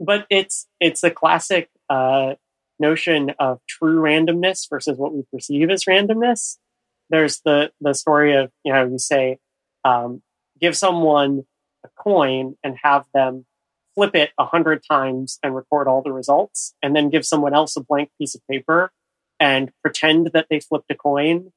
[0.00, 2.34] But it's it's a classic uh,
[2.80, 6.56] notion of true randomness versus what we perceive as randomness.
[7.10, 9.38] There's the the story of you know you say
[9.84, 10.22] um,
[10.60, 11.44] give someone
[11.84, 13.44] a coin and have them
[13.94, 17.76] flip it a hundred times and record all the results, and then give someone else
[17.76, 18.92] a blank piece of paper
[19.38, 21.52] and pretend that they flipped a coin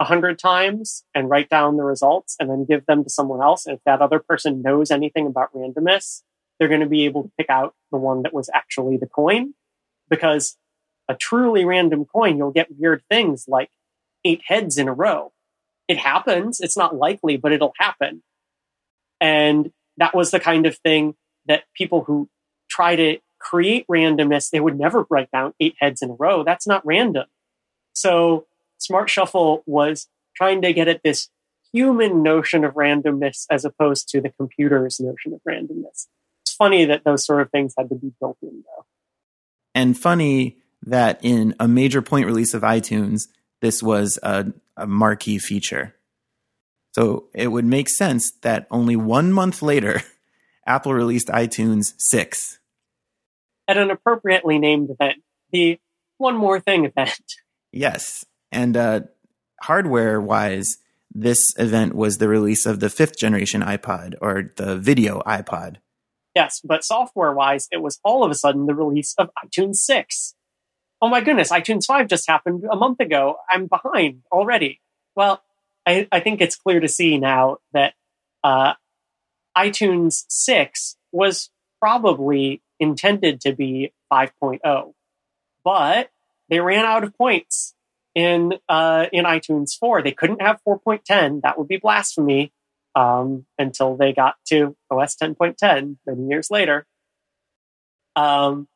[0.00, 3.66] a hundred times and write down the results, and then give them to someone else.
[3.66, 6.22] And if that other person knows anything about randomness,
[6.58, 9.54] they're going to be able to pick out the one that was actually the coin.
[10.10, 10.56] Because
[11.08, 13.70] a truly random coin, you'll get weird things like
[14.24, 15.32] eight heads in a row.
[15.88, 16.60] It happens.
[16.60, 18.22] It's not likely, but it'll happen.
[19.20, 21.14] And that was the kind of thing
[21.46, 22.28] that people who
[22.70, 26.44] try to create randomness, they would never write down eight heads in a row.
[26.44, 27.26] That's not random.
[27.92, 28.46] So
[28.78, 31.28] Smart Shuffle was trying to get at this
[31.72, 36.06] human notion of randomness as opposed to the computer's notion of randomness.
[36.42, 38.84] It's funny that those sort of things had to be built in, though.
[39.74, 43.28] And funny that in a major point release of iTunes,
[43.60, 45.94] this was a, a marquee feature.
[46.94, 50.02] So it would make sense that only one month later,
[50.66, 52.58] Apple released iTunes 6.
[53.68, 55.78] At an appropriately named event, the
[56.18, 57.22] One More Thing event.
[57.72, 58.24] Yes.
[58.50, 59.00] And uh,
[59.62, 60.76] hardware wise,
[61.10, 65.76] this event was the release of the fifth generation iPod or the video iPod.
[66.34, 70.34] Yes, but software wise, it was all of a sudden the release of iTunes 6.
[71.00, 73.36] Oh my goodness, iTunes 5 just happened a month ago.
[73.50, 74.80] I'm behind already.
[75.14, 75.42] Well,
[75.86, 77.94] I, I think it's clear to see now that
[78.44, 78.74] uh,
[79.56, 81.50] iTunes 6 was
[81.80, 84.94] probably intended to be 5.0,
[85.64, 86.10] but
[86.48, 87.74] they ran out of points
[88.14, 90.02] in uh, in iTunes 4.
[90.02, 91.42] They couldn't have 4.10.
[91.42, 92.52] That would be blasphemy
[92.94, 96.86] um, until they got to OS 10.10 many years later.
[98.16, 98.68] Um,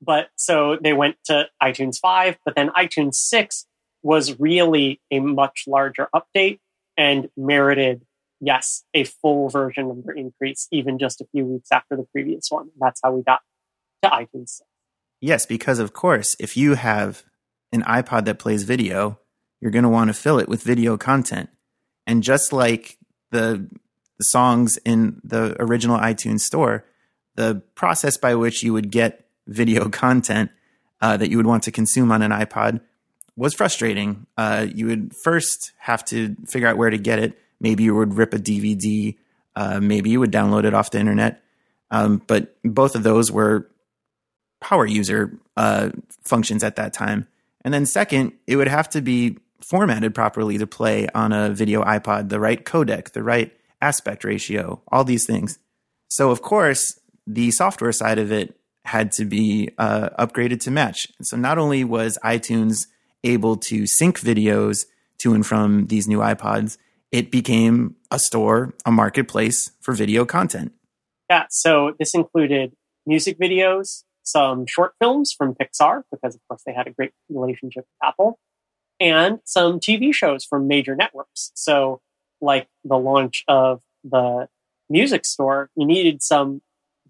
[0.00, 3.66] but so they went to iTunes 5, but then iTunes 6
[4.02, 6.58] was really a much larger update
[6.96, 8.04] and merited,
[8.42, 12.70] yes, a full version number increase, even just a few weeks after the previous one.
[12.78, 13.40] That's how we got
[14.02, 14.60] to iTunes
[15.20, 17.22] Yes, because of course, if you have
[17.72, 19.20] an iPod that plays video,
[19.60, 21.48] you're going to want to fill it with video content.
[22.08, 22.98] And just like
[23.30, 23.68] the,
[24.18, 26.84] the songs in the original iTunes store,
[27.36, 30.50] the process by which you would get video content
[31.00, 32.80] uh, that you would want to consume on an iPod
[33.36, 34.26] was frustrating.
[34.36, 37.38] Uh, you would first have to figure out where to get it.
[37.62, 39.16] Maybe you would rip a DVD.
[39.56, 41.42] Uh, maybe you would download it off the internet.
[41.90, 43.70] Um, but both of those were
[44.60, 45.90] power user uh,
[46.24, 47.28] functions at that time.
[47.64, 51.82] And then second, it would have to be formatted properly to play on a video
[51.84, 55.58] iPod, the right codec, the right aspect ratio, all these things.
[56.08, 61.06] So of course, the software side of it had to be uh, upgraded to match.
[61.22, 62.86] so not only was iTunes
[63.22, 64.86] able to sync videos
[65.18, 66.78] to and from these new iPods,
[67.12, 70.72] it became a store, a marketplace for video content.
[71.30, 72.72] Yeah, so this included
[73.06, 77.84] music videos, some short films from Pixar, because of course they had a great relationship
[77.84, 78.38] with Apple,
[78.98, 81.52] and some TV shows from major networks.
[81.54, 82.00] So,
[82.40, 84.48] like the launch of the
[84.88, 86.60] music store, you needed some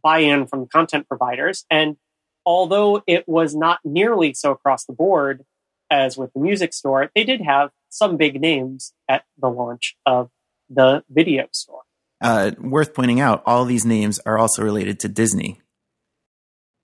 [0.02, 1.64] buy in from content providers.
[1.70, 1.96] And
[2.44, 5.44] although it was not nearly so across the board
[5.90, 10.30] as with the music store, they did have some big names at the launch of
[10.70, 11.82] the video store.
[12.20, 15.60] Uh, worth pointing out, all these names are also related to Disney.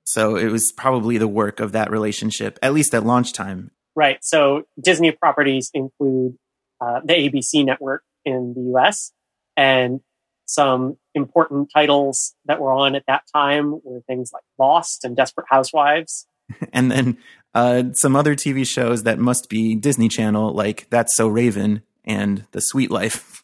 [0.04, 3.70] So it was probably the work of that relationship, at least at launch time.
[3.96, 4.18] Right.
[4.22, 6.36] So Disney properties include
[6.80, 9.12] uh, the ABC network in the US
[9.56, 10.00] and
[10.46, 15.46] some important titles that were on at that time were things like Lost and Desperate
[15.50, 16.26] Housewives.
[16.72, 17.18] and then
[17.54, 22.46] uh, some other TV shows that must be Disney Channel, like That's So Raven and
[22.52, 23.42] The Suite Life.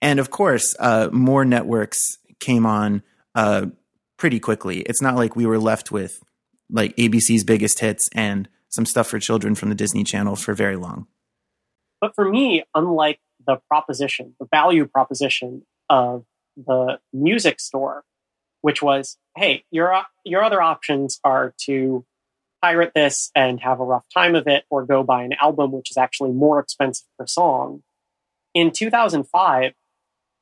[0.00, 1.98] And of course, uh, more networks
[2.40, 3.02] came on
[3.34, 3.66] uh,
[4.16, 4.80] pretty quickly.
[4.80, 6.22] It's not like we were left with
[6.70, 10.76] like ABC's biggest hits and some stuff for children from the Disney Channel for very
[10.76, 11.06] long.
[12.00, 16.24] But for me, unlike the proposition, the value proposition of
[16.56, 18.04] the music store,
[18.60, 22.04] which was, hey, your your other options are to
[22.62, 25.90] pirate this and have a rough time of it, or go buy an album, which
[25.90, 27.82] is actually more expensive per song.
[28.54, 29.72] In 2005,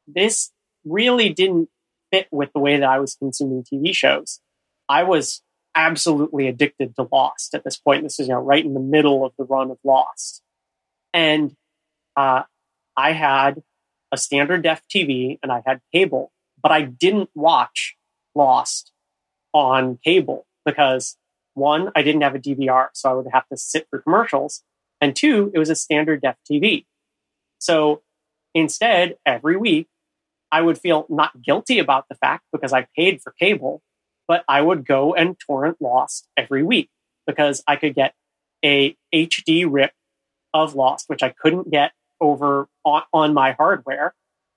[0.07, 0.51] this
[0.85, 1.69] really didn't
[2.13, 4.41] fit with the way that I was consuming TV shows.
[4.89, 5.43] I was
[5.75, 8.03] absolutely addicted to Lost at this point.
[8.03, 10.43] This is you know right in the middle of the run of Lost,
[11.13, 11.55] and
[12.17, 12.43] uh,
[12.97, 13.63] I had
[14.13, 16.33] a standard def TV and I had cable,
[16.63, 17.97] but I didn't watch
[18.35, 18.93] Lost
[19.53, 21.17] on cable because
[21.57, 24.63] one, I didn't have a DVR, so I would have to sit for commercials,
[25.01, 26.85] and two, it was a standard def TV.
[27.59, 28.03] So
[28.55, 29.89] instead, every week
[30.53, 33.83] I would feel not guilty about the fact because I paid for cable,
[34.29, 36.91] but I would go and torrent Lost every week
[37.27, 38.15] because I could get
[38.65, 39.93] a HD rip
[40.55, 44.15] of Lost, which I couldn't get over on, my hardware.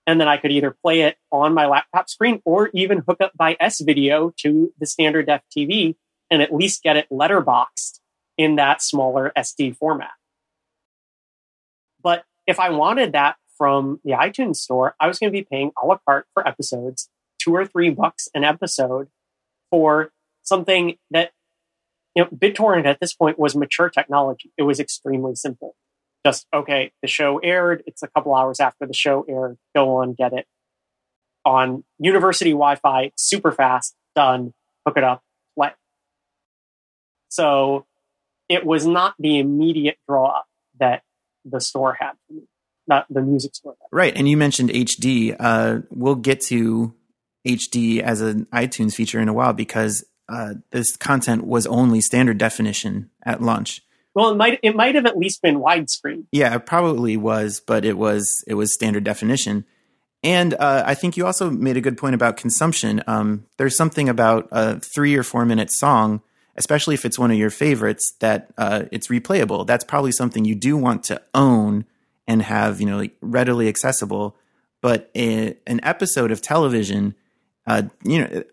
[0.08, 3.32] And then I could either play it on my laptop screen or even hook up
[3.36, 5.96] by S video to the standard def TV
[6.30, 8.00] and at least get it letterboxed
[8.38, 10.12] in that smaller SD format.
[12.02, 15.72] But if I wanted that from the iTunes store, I was going to be paying
[15.82, 19.10] a la carte for episodes, two or three bucks an episode
[19.70, 20.12] for
[20.44, 21.32] something that,
[22.16, 24.52] you know, BitTorrent at this point was mature technology.
[24.58, 25.76] It was extremely simple.
[26.26, 27.84] Just, okay, the show aired.
[27.86, 29.58] It's a couple hours after the show aired.
[29.76, 30.46] Go on, get it
[31.46, 34.54] on university Wi Fi, super fast, done,
[34.86, 35.24] hook it up.
[37.30, 37.86] So
[38.50, 40.42] it was not the immediate draw
[40.80, 41.04] that
[41.46, 42.42] the store had for me
[42.90, 43.76] not the music store.
[43.92, 45.36] Right, and you mentioned HD.
[45.40, 46.94] Uh, we'll get to
[47.48, 52.38] HD as an iTunes feature in a while because uh, this content was only standard
[52.38, 53.82] definition at launch.
[54.14, 56.26] Well, it might it might have at least been widescreen.
[56.32, 59.66] Yeah, it probably was, but it was it was standard definition.
[60.22, 63.02] And uh, I think you also made a good point about consumption.
[63.08, 66.22] Um, there's something about a three or four minute song,
[66.60, 69.66] especially if it's one of your favorites, that uh, it's replayable.
[69.66, 71.86] That's probably something you do want to own
[72.28, 74.36] and have you know like readily accessible.
[74.82, 77.16] But a, an episode of television,
[77.66, 78.44] uh, you know,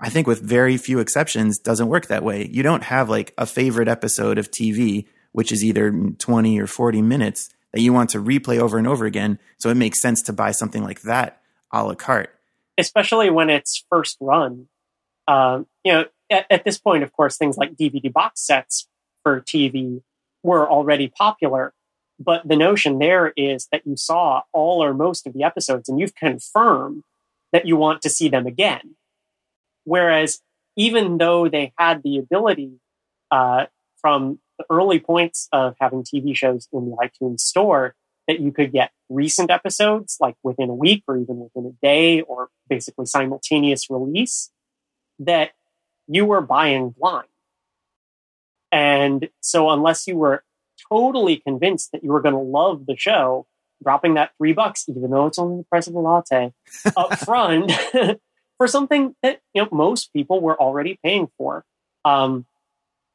[0.00, 2.48] I think with very few exceptions, doesn't work that way.
[2.52, 7.02] You don't have like a favorite episode of TV, which is either 20 or 40
[7.02, 9.38] minutes that you want to replay over and over again.
[9.58, 11.40] So it makes sense to buy something like that
[11.72, 12.30] a la carte.
[12.78, 14.68] Especially when it's first run.
[15.26, 18.88] Um, you know, at, at this point, of course, things like DVD box sets
[19.22, 20.02] for TV
[20.42, 21.72] were already popular.
[22.18, 26.00] But the notion there is that you saw all or most of the episodes and
[26.00, 27.04] you've confirmed
[27.52, 28.96] that you want to see them again.
[29.84, 30.40] Whereas
[30.76, 32.78] even though they had the ability
[33.30, 33.66] uh,
[34.00, 37.94] from the early points of having TV shows in the iTunes store
[38.28, 42.20] that you could get recent episodes like within a week or even within a day
[42.20, 44.50] or basically simultaneous release,
[45.18, 45.50] that
[46.06, 47.28] you were buying blind.
[48.70, 50.44] And so unless you were
[50.90, 53.46] totally convinced that you were going to love the show,
[53.82, 56.52] dropping that three bucks, even though it's only the price of a latte,
[56.96, 57.72] up front
[58.58, 61.64] for something that you know most people were already paying for.
[62.04, 62.46] Um,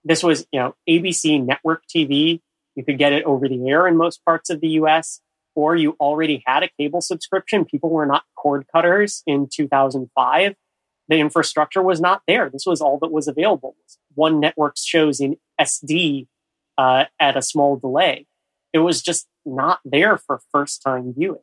[0.04, 2.42] this was you know ABC network TV.
[2.76, 5.22] You could get it over the air in most parts of the U.S.
[5.56, 7.66] Or you already had a cable subscription.
[7.66, 10.56] People were not cord cutters in 2005.
[11.08, 12.50] The infrastructure was not there.
[12.50, 13.76] This was all that was available.
[14.16, 16.28] One network shows in SD
[16.78, 18.28] uh, at a small delay.
[18.74, 21.42] It was just not there for first time viewing.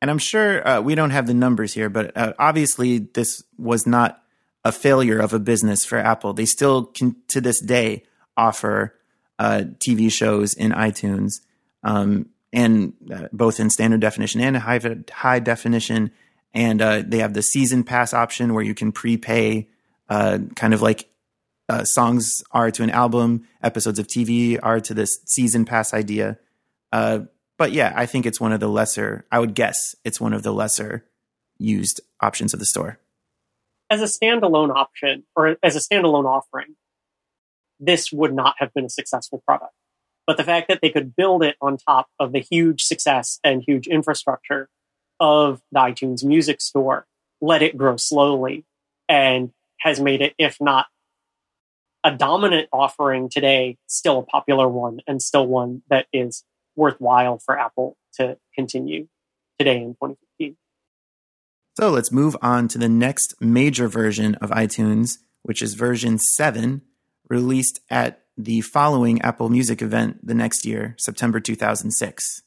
[0.00, 3.86] And I'm sure uh, we don't have the numbers here, but uh, obviously this was
[3.86, 4.22] not
[4.64, 6.32] a failure of a business for Apple.
[6.32, 8.04] They still can, to this day,
[8.36, 8.94] offer
[9.38, 11.40] uh, TV shows in iTunes,
[11.82, 14.80] um, and uh, both in standard definition and high
[15.12, 16.10] high definition.
[16.52, 19.68] And uh, they have the season pass option where you can prepay,
[20.08, 21.08] kind of like
[21.68, 26.36] uh, songs are to an album, episodes of TV are to this season pass idea.
[26.92, 27.20] Uh,
[27.58, 29.24] but yeah, I think it's one of the lesser.
[29.30, 31.04] I would guess it's one of the lesser
[31.58, 32.98] used options of the store.
[33.90, 36.76] as a standalone option or as a standalone offering,
[37.78, 39.74] this would not have been a successful product.
[40.26, 43.62] But the fact that they could build it on top of the huge success and
[43.66, 44.68] huge infrastructure
[45.20, 47.06] of the iTunes Music Store,
[47.40, 48.64] let it grow slowly,
[49.08, 50.86] and has made it, if not
[52.02, 56.44] a dominant offering today, still a popular one and still one that is
[56.76, 59.06] worthwhile for Apple to continue
[59.58, 60.56] today in 2015.
[61.78, 66.82] So let's move on to the next major version of iTunes, which is version 7,
[67.28, 72.42] released at the following Apple Music event the next year, September 2006.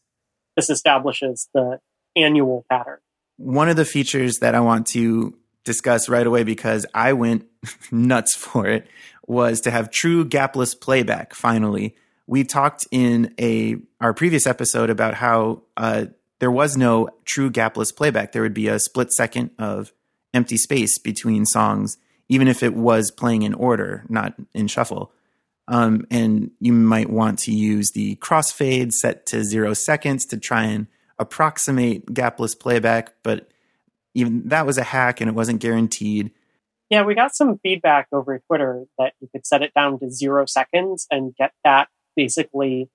[0.55, 1.79] This establishes the
[2.15, 2.99] annual pattern.
[3.37, 7.47] One of the features that I want to discuss right away because I went
[7.91, 8.87] nuts for it
[9.25, 11.95] was to have true gapless playback finally.
[12.27, 16.05] We talked in a our previous episode about how uh,
[16.39, 18.31] there was no true gapless playback.
[18.31, 19.93] There would be a split second of
[20.33, 25.11] empty space between songs, even if it was playing in order, not in shuffle.
[25.67, 30.63] Um, and you might want to use the crossfade set to zero seconds to try
[30.63, 30.87] and
[31.19, 33.49] approximate gapless playback, but
[34.13, 36.31] even that was a hack and it wasn't guaranteed.
[36.89, 40.45] Yeah, we got some feedback over Twitter that you could set it down to zero
[40.45, 42.89] seconds and get that basically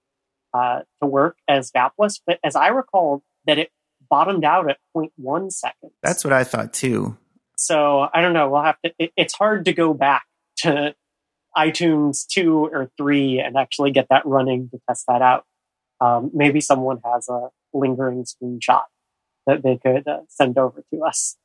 [0.55, 2.21] uh, to work as gapless.
[2.25, 3.71] But as I recall, that it
[4.09, 5.93] bottomed out at 0.1 seconds.
[6.03, 7.17] That's what I thought too.
[7.57, 8.49] So I don't know.
[8.51, 8.93] We'll have to.
[8.99, 10.25] It, it's hard to go back
[10.59, 10.95] to
[11.57, 15.45] iTunes two or three and actually get that running to test that out.
[16.01, 18.83] Um, maybe someone has a lingering screenshot
[19.47, 21.37] that they could uh, send over to us.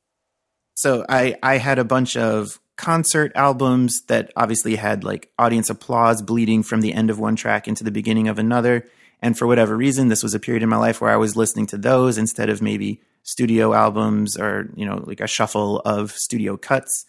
[0.74, 6.22] So I I had a bunch of concert albums that obviously had like audience applause
[6.22, 8.88] bleeding from the end of one track into the beginning of another.
[9.22, 11.66] And for whatever reason, this was a period in my life where I was listening
[11.68, 16.56] to those instead of maybe studio albums or, you know, like a shuffle of studio
[16.56, 17.06] cuts.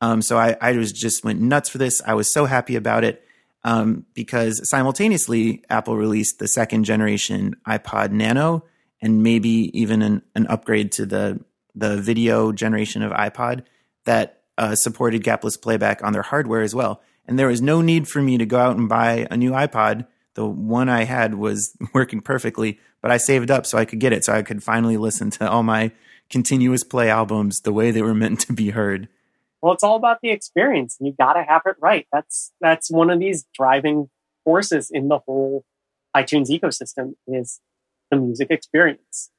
[0.00, 2.00] Um, so I, I was just went nuts for this.
[2.06, 3.22] I was so happy about it
[3.64, 8.64] um, because simultaneously Apple released the second generation iPod Nano
[9.00, 11.40] and maybe even an, an upgrade to the
[11.74, 13.62] the video generation of iPod
[14.04, 17.00] that uh, supported gapless playback on their hardware as well.
[17.26, 20.06] And there was no need for me to go out and buy a new iPod.
[20.34, 24.12] The one I had was working perfectly, but I saved up so I could get
[24.12, 25.92] it, so I could finally listen to all my
[26.30, 29.08] continuous play albums the way they were meant to be heard.
[29.60, 32.06] Well, it's all about the experience, and you got to have it right.
[32.12, 34.08] That's that's one of these driving
[34.44, 35.64] forces in the whole
[36.16, 37.60] iTunes ecosystem is
[38.10, 39.30] the music experience.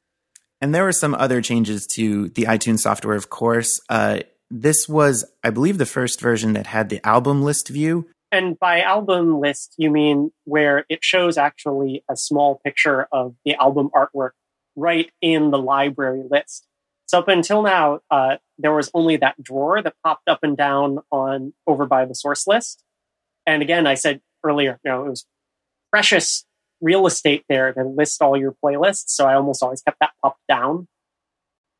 [0.61, 3.79] And there were some other changes to the iTunes software, of course.
[3.89, 4.19] Uh,
[4.51, 8.09] this was, I believe, the first version that had the album list view.
[8.31, 13.55] And by album list, you mean where it shows actually a small picture of the
[13.55, 14.31] album artwork
[14.75, 16.67] right in the library list.
[17.09, 20.99] So up until now, uh, there was only that drawer that popped up and down
[21.11, 22.83] on over by the source list.
[23.47, 25.25] And again, I said earlier, you know, it was
[25.91, 26.45] precious
[26.81, 29.05] real estate there to list all your playlists.
[29.07, 30.87] So I almost always kept that popped down,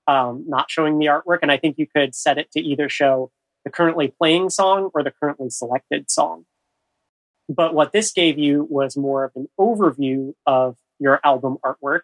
[0.08, 1.40] um, not showing the artwork.
[1.44, 3.30] And I think you could set it to either show
[3.66, 6.48] the currently playing song or the currently selected song.
[7.48, 12.02] But what this gave you was more of an overview of your album artwork.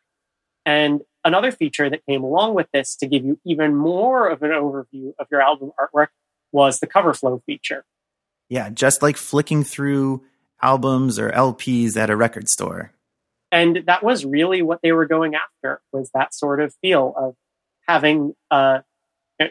[0.64, 4.52] And another feature that came along with this to give you even more of an
[4.52, 6.08] overview of your album artwork
[6.52, 7.84] was the cover flow feature.
[8.48, 10.24] Yeah, just like flicking through
[10.62, 12.94] albums or LPs at a record store.
[13.52, 17.36] And that was really what they were going after was that sort of feel of
[17.88, 18.80] having uh,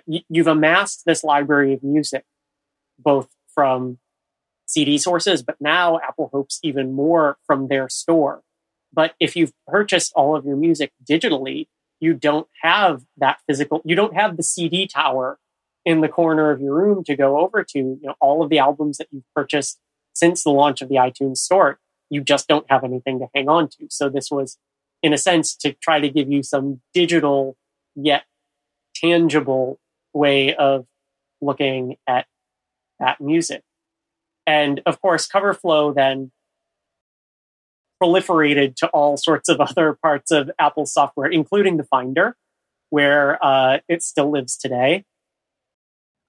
[0.06, 2.24] you've amassed this library of music,
[2.98, 3.98] both from
[4.66, 8.42] CD sources, but now Apple hopes even more from their store.
[8.94, 11.66] But if you've purchased all of your music digitally,
[12.00, 15.38] you don't have that physical, you don't have the CD tower
[15.84, 17.78] in the corner of your room to go over to.
[17.78, 19.78] You know, all of the albums that you've purchased
[20.14, 21.78] since the launch of the iTunes Store,
[22.10, 23.86] you just don't have anything to hang on to.
[23.90, 24.58] So this was,
[25.02, 27.56] in a sense, to try to give you some digital
[27.94, 28.24] yet
[28.94, 29.78] tangible
[30.12, 30.86] way of
[31.40, 32.26] looking at
[33.00, 33.62] that music.
[34.46, 36.30] And of course, CoverFlow then
[38.04, 42.36] proliferated to all sorts of other parts of Apple software, including the Finder,
[42.90, 45.04] where uh, it still lives today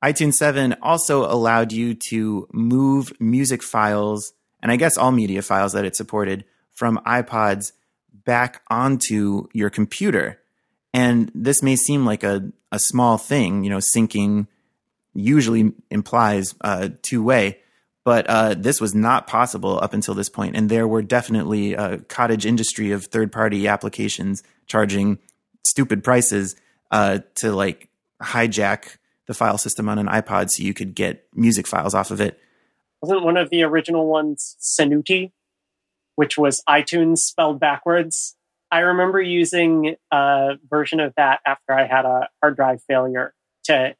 [0.06, 5.74] iTunes 7 also allowed you to move music files, and I guess all media files
[5.74, 7.72] that it supported, from iPods
[8.14, 10.40] back onto your computer.
[10.94, 14.46] And this may seem like a, a small thing, you know, syncing
[15.16, 17.60] usually implies uh, two way,
[18.06, 20.56] but uh, this was not possible up until this point.
[20.56, 25.18] And there were definitely a cottage industry of third party applications charging
[25.64, 26.56] stupid prices
[26.92, 27.90] uh, to like
[28.22, 32.22] hijack the file system on an iPod so you could get music files off of
[32.22, 32.40] it.
[33.02, 35.32] Wasn't one of the original ones Senuti,
[36.16, 38.36] which was iTunes spelled backwards?
[38.72, 43.34] I remember using a version of that after I had a hard drive failure
[43.66, 43.96] to,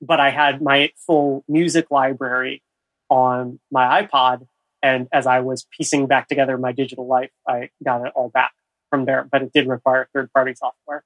[0.00, 2.62] but I had my full music library
[3.08, 4.46] on my iPod.
[4.82, 8.52] And as I was piecing back together my digital life, I got it all back
[8.90, 11.04] from there, but it did require third party software.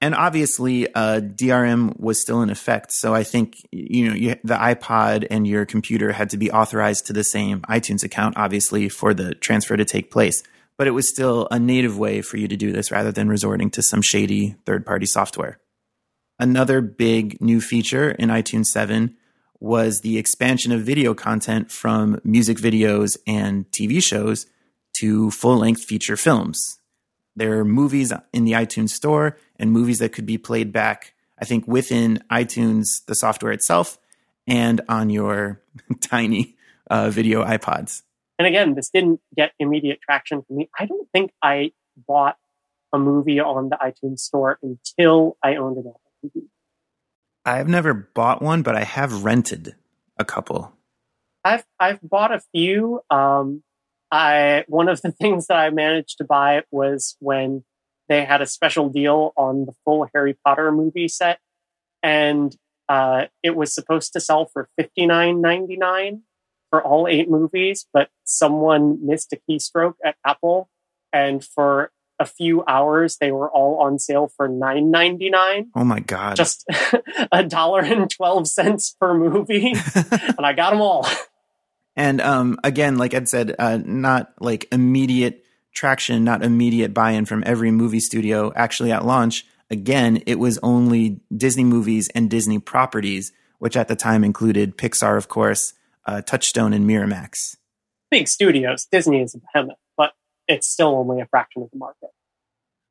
[0.00, 2.92] And obviously, uh, DRM was still in effect.
[2.92, 7.06] So I think, you know, you, the iPod and your computer had to be authorized
[7.06, 10.42] to the same iTunes account, obviously, for the transfer to take place.
[10.76, 13.70] But it was still a native way for you to do this rather than resorting
[13.70, 15.60] to some shady third party software.
[16.36, 19.16] Another big new feature in iTunes 7
[19.62, 24.46] was the expansion of video content from music videos and TV shows
[24.92, 26.80] to full length feature films.
[27.36, 31.44] There are movies in the iTunes store and movies that could be played back, I
[31.44, 33.98] think, within iTunes, the software itself,
[34.48, 35.62] and on your
[36.00, 36.56] tiny
[36.90, 38.02] uh, video iPods.
[38.40, 40.70] And again, this didn't get immediate traction for me.
[40.76, 41.70] I don't think I
[42.08, 42.36] bought
[42.92, 46.48] a movie on the iTunes store until I owned an Apple TV.
[47.44, 49.74] I've never bought one, but I have rented
[50.18, 50.72] a couple.
[51.44, 53.00] I've I've bought a few.
[53.10, 53.62] Um,
[54.10, 57.64] I one of the things that I managed to buy was when
[58.08, 61.40] they had a special deal on the full Harry Potter movie set,
[62.02, 62.54] and
[62.88, 66.22] uh, it was supposed to sell for fifty nine ninety nine
[66.70, 70.70] for all eight movies, but someone missed a keystroke at Apple,
[71.12, 71.90] and for
[72.22, 75.70] a few hours they were all on sale for nine ninety nine.
[75.74, 76.36] Oh my god!
[76.36, 76.64] Just
[77.32, 81.06] a dollar and twelve cents per movie, and I got them all.
[81.94, 85.44] And um, again, like Ed said, uh, not like immediate
[85.74, 88.52] traction, not immediate buy-in from every movie studio.
[88.56, 93.96] Actually, at launch, again, it was only Disney movies and Disney properties, which at the
[93.96, 95.74] time included Pixar, of course,
[96.06, 97.56] uh, Touchstone, and Miramax.
[98.10, 98.86] Big studios.
[98.90, 99.76] Disney is a behemoth
[100.52, 102.10] it's still only a fraction of the market.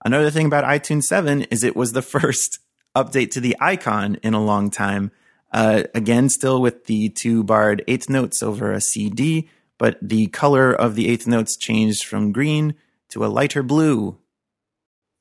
[0.04, 2.60] Another thing about iTunes 7 is it was the first
[2.96, 5.12] update to the icon in a long time.
[5.54, 10.74] Uh, again, still with the two barred eighth notes over a CD, but the color
[10.74, 12.76] of the eighth notes changed from green
[13.10, 14.18] to a lighter blue.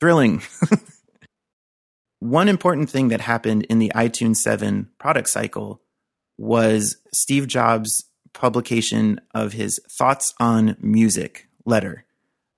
[0.00, 0.42] Thrilling.
[2.20, 5.82] One important thing that happened in the iTunes 7 product cycle
[6.38, 12.04] was Steve Jobs' publication of his Thoughts on Music letter.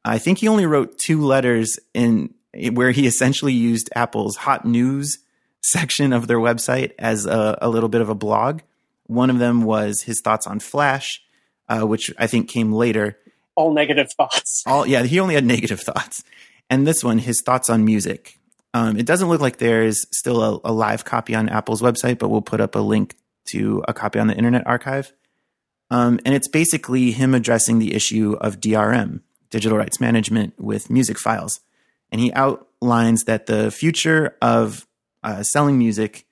[0.04, 2.34] I think he only wrote two letters in
[2.72, 5.18] where he essentially used Apple's hot news
[5.62, 8.60] section of their website as a, a little bit of a blog.
[9.06, 11.22] One of them was his thoughts on Flash,
[11.68, 13.18] uh, which I think came later.
[13.54, 14.62] All negative thoughts.
[14.66, 16.24] All yeah, he only had negative thoughts.
[16.68, 18.38] And this one, his thoughts on music.
[18.74, 22.28] Um, it doesn't look like there's still a, a live copy on Apple's website, but
[22.28, 23.14] we'll put up a link
[23.48, 25.12] to a copy on the Internet Archive.
[25.90, 29.20] Um, and it's basically him addressing the issue of DRM
[29.52, 31.60] digital rights management with music files.
[32.10, 34.88] And he outlines that the future of
[35.22, 36.26] uh, selling music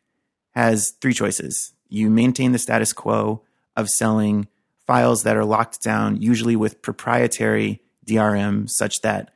[0.53, 1.73] has three choices.
[1.89, 3.43] You maintain the status quo
[3.77, 4.49] of selling
[4.87, 9.31] files that are locked down, usually with proprietary DRM, such that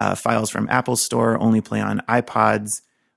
[0.00, 2.70] uh, files from Apple Store only play on iPods,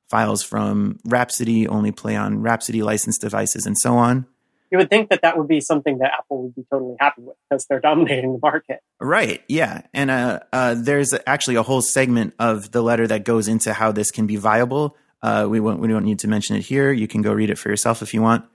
[0.09, 4.27] files from Rhapsody only play on Rhapsody licensed devices, and so on
[4.71, 7.35] you would think that that would be something that Apple would be totally happy with
[7.49, 8.81] because they're dominating the market.
[8.99, 9.41] Right.
[9.47, 9.81] Yeah.
[9.93, 13.91] And uh, uh, there's actually a whole segment of the letter that goes into how
[13.91, 14.95] this can be viable.
[15.21, 15.79] Uh, we won't.
[15.79, 16.91] We don't need to mention it here.
[16.91, 18.45] You can go read it for yourself if you want.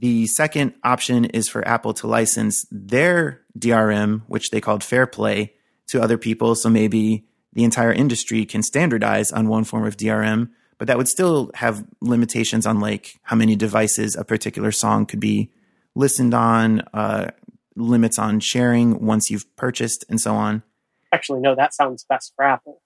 [0.00, 5.52] The second option is for Apple to license their DRM, which they called Fair Play,
[5.88, 6.56] to other people.
[6.56, 10.50] So maybe the entire industry can standardize on one form of DRM
[10.82, 15.20] but that would still have limitations on like how many devices a particular song could
[15.20, 15.48] be
[15.94, 17.30] listened on, uh,
[17.76, 20.64] limits on sharing once you've purchased, and so on.
[21.12, 22.82] Actually, no, that sounds best for Apple.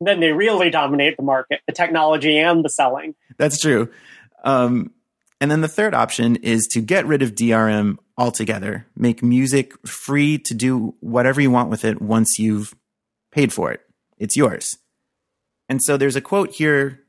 [0.00, 3.16] Then they really dominate the market, the technology and the selling.
[3.36, 3.90] That's true.
[4.44, 4.92] Um,
[5.40, 10.38] and then the third option is to get rid of DRM altogether, make music free
[10.38, 12.76] to do whatever you want with it once you've
[13.32, 13.80] paid for it.
[14.18, 14.78] It's yours.
[15.68, 17.00] And so there's a quote here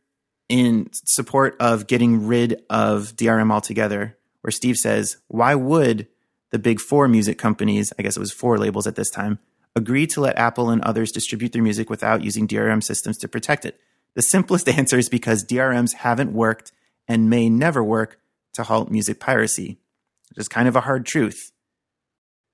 [0.50, 6.08] in support of getting rid of DRM altogether, where Steve says, Why would
[6.52, 9.40] the big four music companies, I guess it was four labels at this time,
[9.76, 13.66] agree to let Apple and others distribute their music without using DRM systems to protect
[13.66, 13.80] it?
[14.14, 16.72] The simplest answer is because DRMs haven't worked
[17.08, 18.20] and may never work
[18.54, 19.78] to halt music piracy,
[20.30, 21.52] which is kind of a hard truth.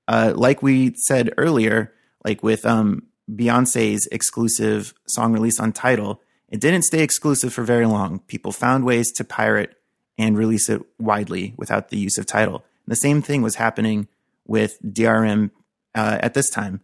[0.08, 1.94] Uh, like we said earlier,
[2.26, 6.22] like with um, Beyonce's exclusive song release on Tidal,
[6.52, 8.20] it didn't stay exclusive for very long.
[8.28, 9.76] People found ways to pirate
[10.18, 12.64] and release it widely without the use of Tidal.
[12.86, 14.08] the same thing was happening
[14.46, 15.50] with DRM
[15.96, 16.82] uh, at this time.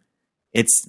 [0.53, 0.87] It's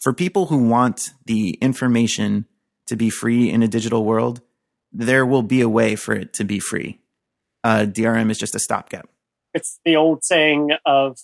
[0.00, 2.46] for people who want the information
[2.86, 4.40] to be free in a digital world,
[4.92, 7.00] there will be a way for it to be free.
[7.62, 9.08] Uh, DRM is just a stopgap.
[9.52, 11.18] It's the old saying of,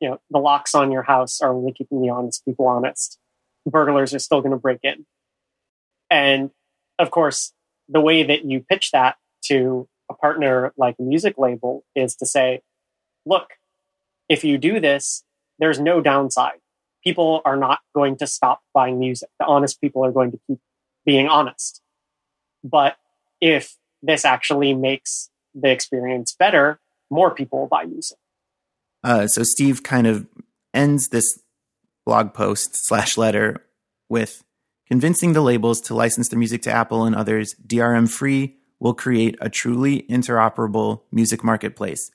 [0.00, 3.18] you know, the locks on your house are only keeping the honest people honest.
[3.66, 5.06] Burglars are still going to break in.
[6.12, 6.50] And
[6.98, 7.54] of course,
[7.88, 9.16] the way that you pitch that
[9.46, 12.60] to a partner like a music label is to say,
[13.24, 13.48] look,
[14.28, 15.24] if you do this,
[15.58, 16.60] there's no downside.
[17.02, 19.30] People are not going to stop buying music.
[19.40, 20.58] The honest people are going to keep
[21.06, 21.80] being honest.
[22.62, 22.96] But
[23.40, 26.78] if this actually makes the experience better,
[27.10, 28.18] more people will buy music.
[29.02, 30.26] Uh, so Steve kind of
[30.74, 31.40] ends this
[32.04, 33.64] blog post slash letter
[34.10, 34.44] with
[34.86, 39.36] convincing the labels to license the music to Apple and others DRM free will create
[39.40, 42.10] a truly interoperable music marketplace,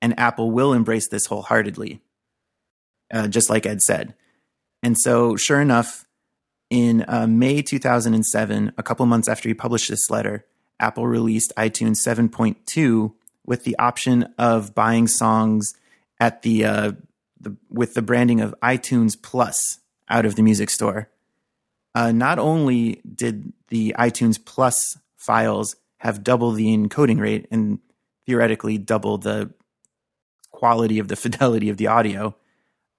[0.00, 2.00] and Apple will embrace this wholeheartedly,
[3.12, 4.14] uh, just like Ed said.
[4.82, 6.06] And so, sure enough,
[6.70, 10.46] in uh, May 2007, a couple months after he published this letter,
[10.80, 13.12] Apple released iTunes 7.2
[13.44, 15.74] with the option of buying songs
[16.18, 16.92] at the, uh,
[17.40, 21.08] the with the branding of iTunes Plus out of the music store.
[21.94, 27.78] Uh, not only did the iTunes Plus files have double the encoding rate and
[28.26, 29.52] theoretically double the
[30.50, 32.34] quality of the fidelity of the audio,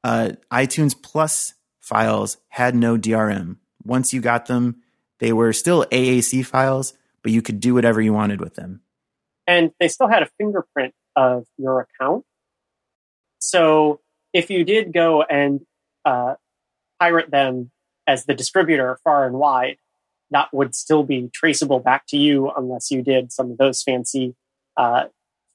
[0.03, 3.57] uh, iTunes Plus files had no DRM.
[3.83, 4.81] Once you got them,
[5.19, 8.81] they were still AAC files, but you could do whatever you wanted with them.
[9.47, 12.25] And they still had a fingerprint of your account.
[13.39, 13.99] So
[14.31, 15.61] if you did go and
[16.05, 16.35] uh,
[16.99, 17.71] pirate them
[18.07, 19.77] as the distributor far and wide,
[20.31, 24.35] that would still be traceable back to you unless you did some of those fancy
[24.77, 25.05] uh,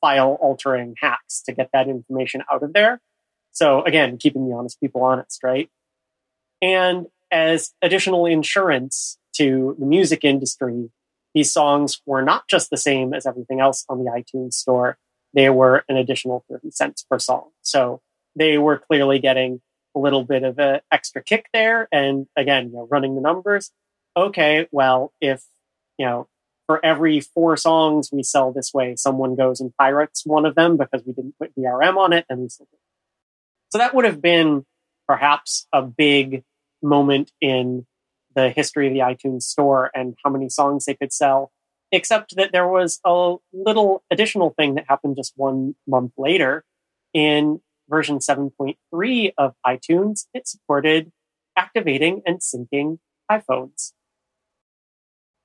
[0.01, 3.01] file altering hacks to get that information out of there.
[3.53, 5.69] So again, keeping the honest people honest, right?
[6.63, 10.91] And as additional insurance to the music industry,
[11.35, 14.97] these songs were not just the same as everything else on the iTunes store.
[15.35, 17.51] They were an additional 30 cents per song.
[17.63, 18.01] So
[18.35, 19.61] they were clearly getting
[19.99, 21.89] a little bit of an extra kick there.
[21.93, 23.71] And again, you know, running the numbers.
[24.17, 25.43] Okay, well, if,
[25.99, 26.29] you know,
[26.67, 30.77] for every four songs we sell this way, someone goes and pirates one of them
[30.77, 32.67] because we didn't put DRM on it, and So
[33.75, 34.67] that would have been
[35.07, 36.45] perhaps a big
[36.83, 37.87] moment in
[38.35, 41.51] the history of the iTunes store and how many songs they could sell.
[41.91, 46.65] Except that there was a little additional thing that happened just one month later.
[47.15, 51.13] In version 7.3 of iTunes, it supported
[51.57, 52.99] activating and syncing
[53.31, 53.93] iPhones,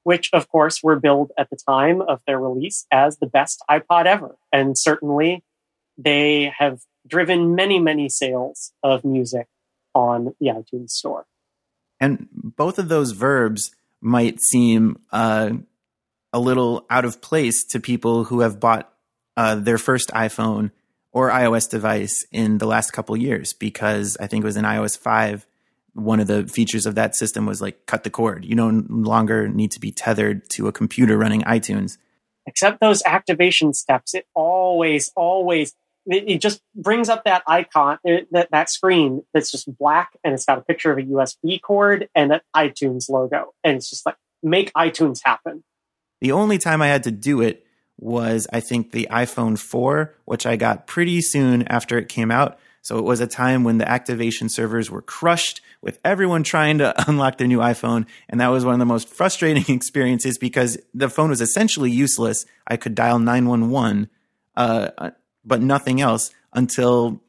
[0.04, 4.06] which of course were billed at the time of their release as the best iPod
[4.06, 4.38] ever.
[4.52, 5.44] And certainly
[5.98, 9.48] they have driven many, many sales of music
[9.94, 11.26] on the iTunes store.
[12.00, 13.72] And both of those verbs
[14.02, 15.52] might seem uh,
[16.34, 18.92] a little out of place to people who have bought
[19.38, 20.72] uh, their first iPhone
[21.14, 24.98] or iOS device in the last couple years, because I think it was in iOS
[24.98, 25.46] 5.
[25.94, 28.44] One of the features of that system was like cut the cord.
[28.44, 31.98] You no longer need to be tethered to a computer running iTunes.
[32.48, 35.76] Except those activation steps, it always, always
[36.06, 40.46] it, just brings up that icon, it, that, that screen that's just black and it's
[40.46, 43.54] got a picture of a USB cord and an iTunes logo.
[43.64, 45.64] And it's just like, make iTunes happen.
[46.22, 47.66] The only time I had to do it
[47.98, 52.60] was, I think, the iPhone 4, which I got pretty soon after it came out.
[52.82, 56.94] So it was a time when the activation servers were crushed with everyone trying to
[57.10, 58.06] unlock their new iPhone.
[58.28, 62.46] And that was one of the most frustrating experiences because the phone was essentially useless.
[62.68, 64.10] I could dial 911
[64.56, 65.12] uh,
[65.46, 67.22] but nothing else until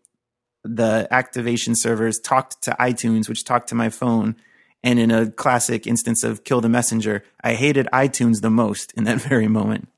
[0.62, 4.36] the activation servers talked to iTunes, which talked to my phone.
[4.82, 9.04] And in a classic instance of kill the messenger, I hated iTunes the most in
[9.04, 9.88] that very moment.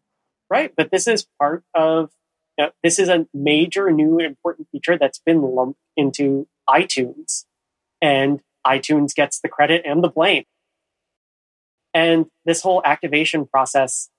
[0.48, 0.72] Right.
[0.76, 2.10] But this is part of,
[2.56, 7.44] you know, this is a major new important feature that's been lumped into iTunes.
[8.00, 10.44] And iTunes gets the credit and the blame.
[11.94, 14.10] And this whole activation process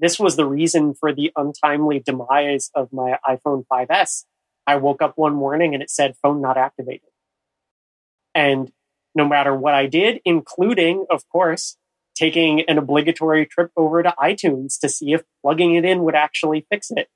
[0.00, 4.24] this was the reason for the untimely demise of my iPhone 5S.
[4.66, 7.10] I woke up one morning and it said phone not activated.
[8.34, 8.72] And
[9.14, 11.76] no matter what I did, including, of course,
[12.20, 16.66] taking an obligatory trip over to iTunes to see if plugging it in would actually
[16.70, 17.08] fix it,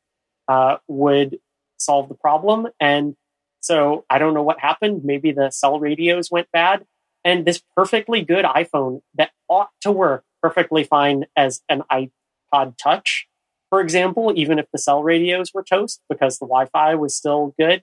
[0.49, 1.39] uh, would
[1.79, 2.69] solve the problem.
[2.81, 3.15] And
[3.61, 5.03] so I don't know what happened.
[5.05, 6.85] Maybe the cell radios went bad.
[7.25, 13.29] And this perfectly good iPhone that ought to work perfectly fine as an iPod Touch
[13.75, 17.57] for example, even if the cell radios were toast because the Wi Fi was still
[17.59, 17.83] good,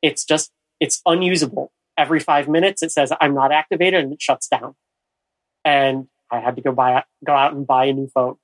[0.00, 1.72] it's just, it's unusable.
[1.96, 4.76] Every five minutes, it says, I'm not activated and it shuts down.
[5.64, 8.36] And I had to go buy, go out and buy a new phone,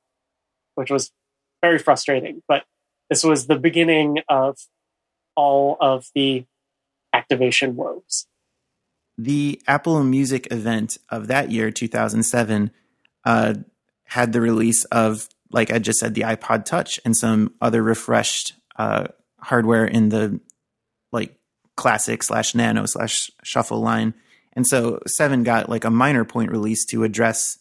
[0.75, 1.13] which was
[1.63, 2.43] very frustrating.
[2.49, 2.65] But
[3.11, 4.59] this was the beginning of
[5.37, 6.45] all of the
[7.13, 8.27] activation woes.
[9.17, 12.71] The Apple Music event of that year, 2007,
[13.25, 13.55] uh,
[14.05, 18.55] had the release of, like I just said, the iPod Touch and some other refreshed
[18.77, 19.07] uh,
[19.39, 20.41] hardware in the
[21.13, 21.37] like
[21.77, 24.15] classic slash nano slash shuffle line.
[24.55, 27.59] And so seven got like a minor point release to address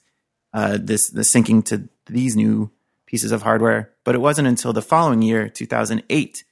[0.54, 2.72] uh, this the syncing to these new
[3.06, 3.92] pieces of hardware.
[4.04, 6.44] But it wasn't until the following year, 2008,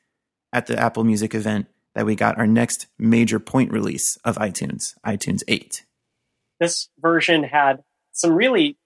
[0.54, 4.94] at the Apple Music event, that we got our next major point release of iTunes,
[5.06, 5.86] iTunes 8.
[6.60, 8.78] This version had some really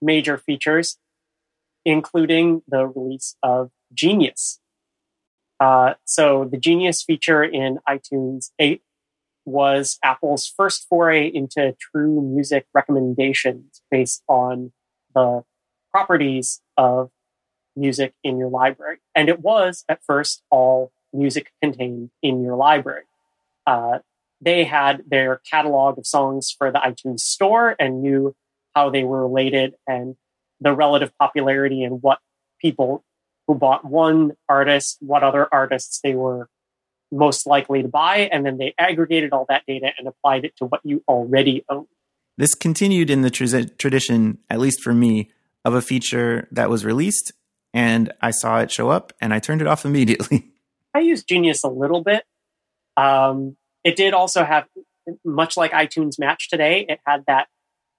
[0.00, 0.98] major features,
[1.84, 4.60] including the release of Genius.
[5.58, 8.82] Uh, so, the Genius feature in iTunes 8
[9.48, 14.72] was Apple's first foray into true music recommendations based on
[15.14, 15.42] the
[15.90, 17.10] properties of
[17.76, 18.98] music in your library.
[19.14, 23.04] And it was at first all music contained in your library.
[23.66, 23.98] Uh,
[24.40, 28.34] they had their catalog of songs for the iTunes store and knew
[28.74, 30.16] how they were related and
[30.60, 32.18] the relative popularity and what
[32.60, 33.04] people
[33.46, 36.48] who bought one artist, what other artists they were
[37.10, 38.28] most likely to buy.
[38.32, 41.86] And then they aggregated all that data and applied it to what you already own.
[42.36, 45.30] This continued in the tra- tradition, at least for me,
[45.64, 47.32] of a feature that was released
[47.74, 50.50] and I saw it show up and I turned it off immediately.
[50.94, 52.24] I used Genius a little bit.
[52.96, 54.66] Um, it did also have,
[55.24, 57.46] much like iTunes Match today, it had that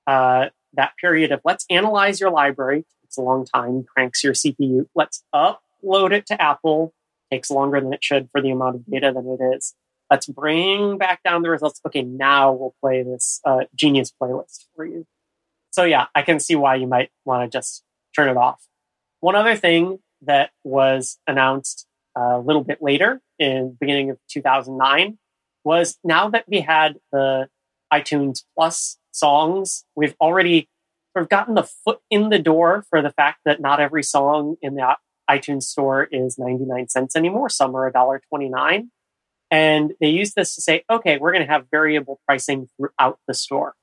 [0.06, 2.86] uh, that period of let's analyze your library.
[3.03, 4.88] It's a long time, cranks your CPU.
[4.94, 6.94] Let's upload it to Apple.
[7.31, 9.76] Takes longer than it should for the amount of data that it is.
[10.10, 11.80] Let's bring back down the results.
[11.85, 15.06] Okay, now we'll play this uh, Genius playlist for you.
[15.72, 17.84] So yeah, I can see why you might want to just
[18.15, 18.64] turn it off.
[19.19, 21.85] One other thing that was announced
[22.15, 25.18] a little bit later in beginning of 2009
[25.64, 27.47] was now that we had the
[27.91, 30.69] iTunes Plus songs, we've already
[31.14, 34.56] sort of gotten the foot in the door for the fact that not every song
[34.61, 34.81] in the
[35.30, 37.49] iTunes store is 99 cents anymore.
[37.49, 38.89] Some are $1.29.
[39.51, 43.34] And they use this to say, okay, we're going to have variable pricing throughout the
[43.34, 43.73] store.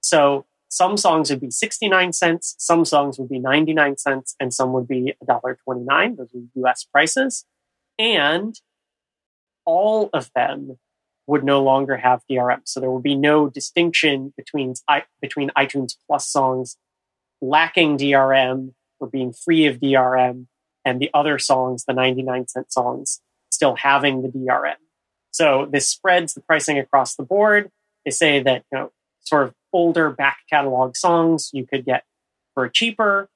[0.00, 4.72] So some songs would be 69 cents, some songs would be 99 cents, and some
[4.72, 6.16] would be $1.29.
[6.16, 7.44] Those are US prices
[8.00, 8.58] and
[9.66, 10.78] all of them
[11.26, 12.62] would no longer have DRM.
[12.64, 14.74] So there would be no distinction between
[15.20, 16.76] between iTunes Plus songs
[17.42, 20.46] lacking DRM or being free of DRM
[20.84, 23.20] and the other songs, the 99 cent songs,
[23.50, 24.76] still having the DRM.
[25.30, 27.70] So this spreads the pricing across the board.
[28.04, 32.04] They say that, you know, sort of older back catalog songs you could get
[32.54, 33.28] for cheaper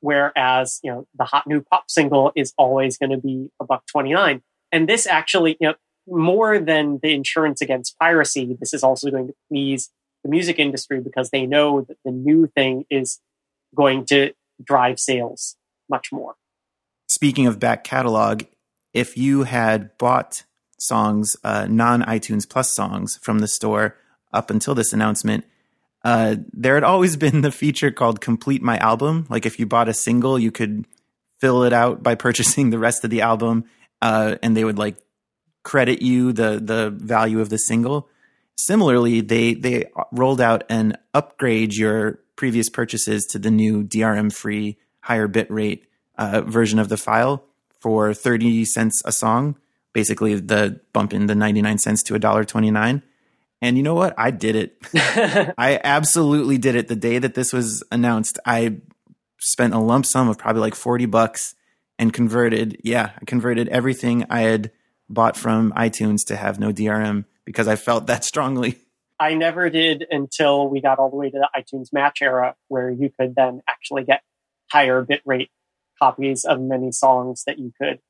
[0.00, 3.84] whereas you know the hot new pop single is always going to be a buck
[3.86, 5.74] 29 and this actually you know
[6.06, 9.90] more than the insurance against piracy this is also going to please
[10.24, 13.20] the music industry because they know that the new thing is
[13.74, 15.56] going to drive sales
[15.88, 16.34] much more
[17.14, 18.42] speaking of back catalog
[18.92, 20.44] if you had bought
[20.78, 23.96] songs uh, non itunes plus songs from the store
[24.32, 25.44] up until this announcement
[26.04, 29.26] uh, there had always been the feature called complete my album.
[29.28, 30.86] Like if you bought a single, you could
[31.40, 33.64] fill it out by purchasing the rest of the album,
[34.00, 34.96] uh, and they would like
[35.62, 38.08] credit you the the value of the single.
[38.56, 44.78] Similarly, they they rolled out an upgrade your previous purchases to the new DRM free
[45.00, 45.86] higher bit rate
[46.18, 47.44] uh, version of the file
[47.80, 49.56] for 30 cents a song
[49.92, 53.02] basically the bump in the 99 cents to $1.29
[53.62, 54.12] and you know what?
[54.18, 54.76] I did it.
[55.56, 56.88] I absolutely did it.
[56.88, 58.78] The day that this was announced, I
[59.38, 61.54] spent a lump sum of probably like 40 bucks
[61.96, 62.78] and converted.
[62.82, 64.72] Yeah, I converted everything I had
[65.08, 68.78] bought from iTunes to have no DRM because I felt that strongly.
[69.20, 72.90] I never did until we got all the way to the iTunes Match era, where
[72.90, 74.22] you could then actually get
[74.72, 75.50] higher bitrate
[76.02, 78.00] copies of many songs that you could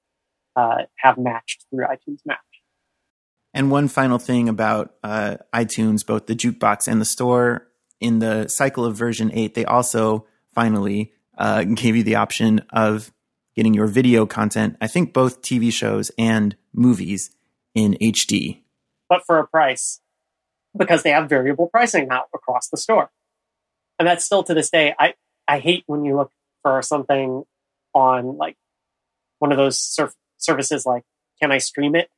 [0.57, 2.39] uh, have matched through iTunes Match.
[3.53, 7.69] And one final thing about uh, iTunes, both the jukebox and the store,
[8.01, 13.13] in the cycle of version 8, they also finally uh, gave you the option of
[13.55, 17.31] getting your video content, I think both TV shows and movies
[17.75, 18.63] in HD.
[19.09, 20.01] But for a price,
[20.77, 23.11] because they have variable pricing now across the store.
[23.99, 25.15] And that's still to this day, I,
[25.47, 26.33] I hate when you look
[26.63, 27.45] for something
[27.95, 28.57] on like
[29.39, 31.03] one of those surf- services like,
[31.41, 32.09] can I stream it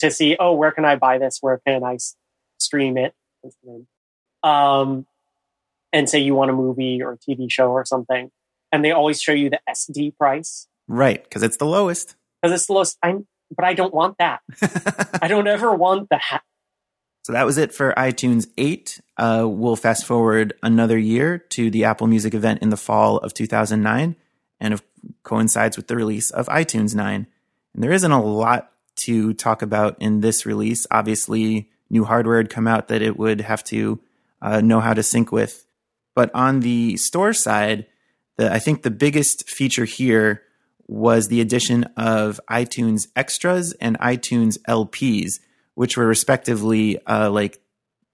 [0.00, 1.38] to see, oh, where can I buy this?
[1.40, 2.14] Where can I s-
[2.58, 3.14] stream it?
[4.42, 5.06] Um,
[5.92, 8.30] and say you want a movie or a TV show or something.
[8.70, 12.14] And they always show you the SD price Right, because it's the lowest.
[12.40, 12.96] because it's the lowest.
[13.02, 14.40] I'm, but I don't want that.
[15.22, 16.42] I don't ever want that.
[17.24, 19.00] So that was it for iTunes 8.
[19.18, 23.34] Uh, we'll fast forward another year to the Apple Music event in the fall of
[23.34, 24.16] 2009,
[24.60, 24.80] and it
[25.22, 27.26] coincides with the release of iTunes 9.
[27.74, 30.86] And there isn't a lot to talk about in this release.
[30.90, 34.00] Obviously, new hardware had come out that it would have to
[34.42, 35.66] uh, know how to sync with.
[36.14, 37.86] But on the store side,
[38.36, 40.42] the, I think the biggest feature here
[40.86, 45.38] was the addition of iTunes Extras and iTunes LPs,
[45.74, 47.60] which were respectively uh, like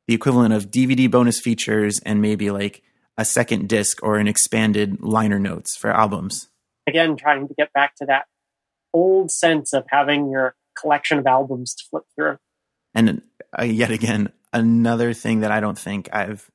[0.06, 2.82] the equivalent of DVD bonus features and maybe like
[3.16, 6.48] a second disc or an expanded liner notes for albums.
[6.86, 8.26] Again, trying to get back to that
[8.92, 12.38] old sense of having your collection of albums to flip through.
[12.94, 13.22] And
[13.58, 16.50] uh, yet again, another thing that I don't think I've,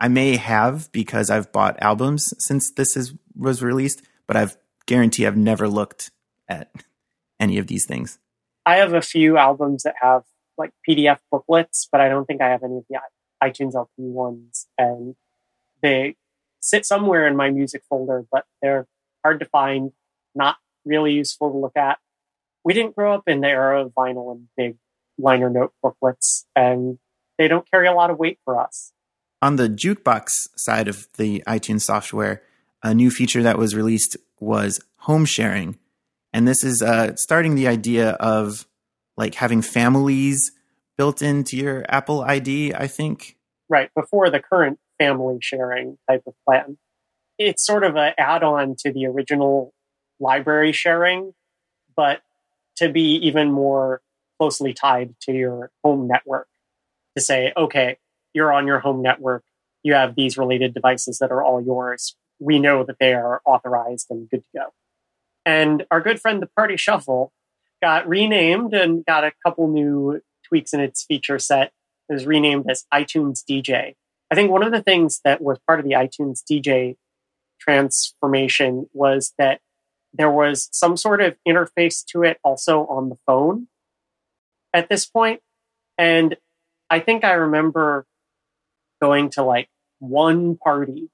[0.00, 5.26] I may have because I've bought albums since this is was released, but I've guarantee
[5.26, 6.10] I've never looked
[6.48, 6.70] at
[7.40, 8.18] any of these things.
[8.66, 10.22] I have a few albums that have
[10.56, 12.98] like PDF booklets, but I don't think I have any of the
[13.42, 14.66] iTunes LP ones.
[14.78, 15.16] And
[15.82, 16.16] they
[16.60, 18.86] sit somewhere in my music folder, but they're
[19.24, 19.92] hard to find,
[20.34, 21.98] not really useful to look at.
[22.64, 24.76] We didn't grow up in the era of vinyl and big
[25.18, 26.98] liner note booklets, and
[27.38, 28.92] they don't carry a lot of weight for us.
[29.42, 32.42] On the jukebox side of the iTunes software,
[32.82, 35.78] a new feature that was released was home sharing.
[36.32, 38.66] And this is uh, starting the idea of
[39.16, 40.52] like having families
[40.96, 43.36] built into your Apple ID, I think.
[43.68, 46.78] right before the current family sharing type of plan.
[47.38, 49.72] It's sort of an add-on to the original
[50.20, 51.32] library sharing,
[51.96, 52.22] but
[52.76, 54.00] to be even more
[54.38, 56.48] closely tied to your home network.
[57.16, 57.98] To say, okay,
[58.32, 59.44] you're on your home network,
[59.84, 62.16] you have these related devices that are all yours.
[62.40, 64.66] We know that they are authorized and good to go.
[65.46, 67.32] And our good friend, the Party Shuffle,
[67.80, 71.72] got renamed and got a couple new tweaks in its feature set.
[72.08, 73.94] It was renamed as iTunes DJ.
[74.30, 76.96] I think one of the things that was part of the iTunes DJ
[77.64, 79.60] transformation was that
[80.12, 83.68] there was some sort of interface to it also on the phone
[84.72, 85.40] at this point.
[85.98, 86.36] And
[86.90, 88.06] I think I remember
[89.00, 89.68] going to like
[89.98, 91.10] one party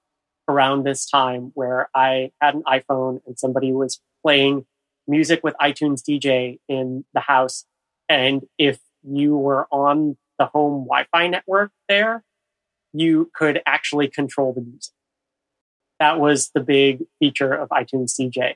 [0.48, 4.66] around this time where I had an iPhone and somebody was playing
[5.06, 7.64] music with iTunes DJ in the house.
[8.08, 12.24] And if you were on the home Wi Fi network there,
[12.92, 14.92] you could actually control the music.
[16.00, 18.54] That was the big feature of iTunes DJ.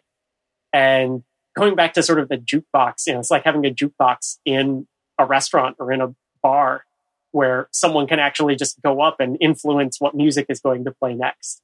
[0.73, 1.23] And
[1.55, 4.89] going back to sort of the jukebox, you know, it's like having a jukebox in
[5.19, 6.85] a restaurant or in a bar
[7.31, 11.15] where someone can actually just go up and influence what music is going to play
[11.15, 11.61] next,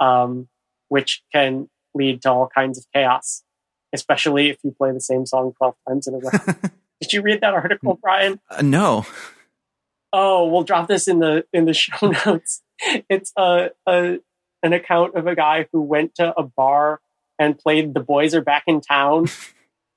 [0.00, 0.48] um,
[0.88, 3.42] which can lead to all kinds of chaos,
[3.92, 6.30] especially if you play the same song 12 times in a row.
[7.00, 8.40] Did you read that article, Brian?
[8.50, 9.06] Uh, no.
[10.12, 12.62] Oh, we'll drop this in the in the show notes.
[13.08, 14.18] It's a, a
[14.64, 17.00] an account of a guy who went to a bar
[17.38, 19.26] and played "The Boys Are Back in Town"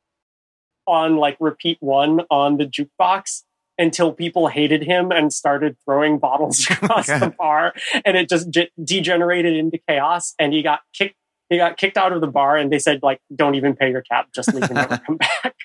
[0.87, 3.43] on like repeat one on the jukebox
[3.79, 7.73] until people hated him and started throwing bottles across the bar,
[8.05, 10.35] and it just ge- degenerated into chaos.
[10.37, 11.15] And he got kicked.
[11.49, 14.03] He got kicked out of the bar, and they said like, "Don't even pay your
[14.03, 15.55] tab, just leave and never come back."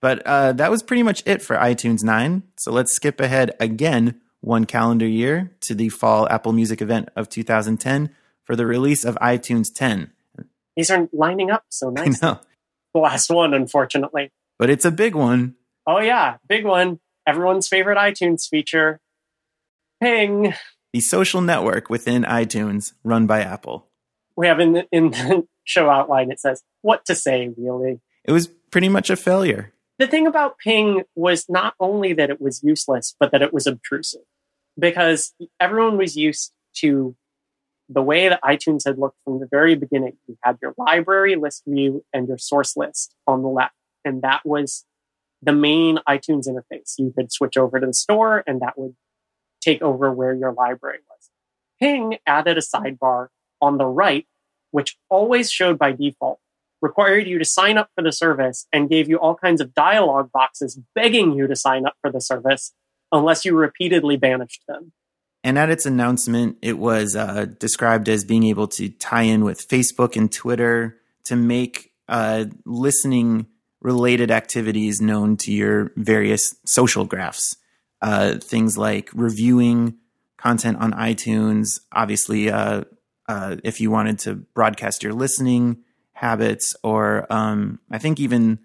[0.00, 2.42] But uh, that was pretty much it for iTunes 9.
[2.58, 7.28] So let's skip ahead again one calendar year to the fall Apple Music event of
[7.28, 8.10] 2010
[8.44, 10.10] for the release of iTunes 10.
[10.76, 12.20] These are lining up so I nice.
[12.22, 12.40] know,
[12.92, 14.30] The last one, unfortunately.
[14.58, 15.54] but it's a big one.
[15.86, 17.00] Oh yeah, big one.
[17.26, 19.00] Everyone's favorite iTunes feature.
[20.02, 20.54] Ping.
[20.92, 23.88] The social network within iTunes run by Apple.
[24.36, 28.00] We have in the, in the show outline it says what to say really.
[28.24, 29.72] It was pretty much a failure.
[29.98, 33.66] The thing about Ping was not only that it was useless, but that it was
[33.66, 34.22] obtrusive.
[34.78, 37.16] Because everyone was used to
[37.88, 40.16] the way that iTunes had looked from the very beginning.
[40.26, 43.74] You had your library list view and your source list on the left.
[44.04, 44.84] And that was
[45.42, 46.94] the main iTunes interface.
[46.98, 48.94] You could switch over to the store and that would
[49.60, 51.30] take over where your library was.
[51.80, 53.28] Ping added a sidebar
[53.60, 54.26] on the right,
[54.70, 56.38] which always showed by default,
[56.80, 60.30] required you to sign up for the service and gave you all kinds of dialog
[60.32, 62.72] boxes begging you to sign up for the service
[63.12, 64.92] unless you repeatedly banished them.
[65.42, 69.68] And at its announcement, it was uh, described as being able to tie in with
[69.68, 73.46] Facebook and Twitter to make uh, listening
[73.80, 77.56] related activities known to your various social graphs.
[78.00, 79.96] Uh, things like reviewing
[80.38, 81.80] content on iTunes.
[81.92, 82.84] Obviously, uh,
[83.28, 85.78] uh, if you wanted to broadcast your listening
[86.12, 88.58] habits, or um, I think even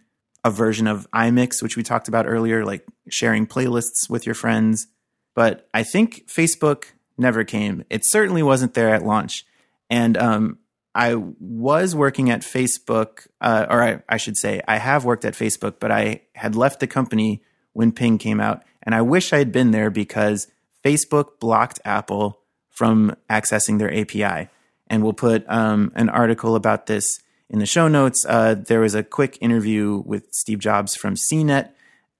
[0.43, 4.87] a version of iMix, which we talked about earlier, like sharing playlists with your friends.
[5.35, 6.85] But I think Facebook
[7.17, 7.83] never came.
[7.89, 9.45] It certainly wasn't there at launch.
[9.89, 10.59] And um,
[10.95, 15.33] I was working at Facebook, uh, or I, I, should say, I have worked at
[15.33, 17.43] Facebook, but I had left the company
[17.73, 18.63] when Ping came out.
[18.83, 20.47] And I wish I had been there because
[20.83, 22.39] Facebook blocked Apple
[22.69, 24.49] from accessing their API.
[24.87, 27.19] And we'll put um, an article about this
[27.49, 28.25] in the show notes.
[28.27, 31.69] Uh, there was a quick interview with Steve Jobs from CNET.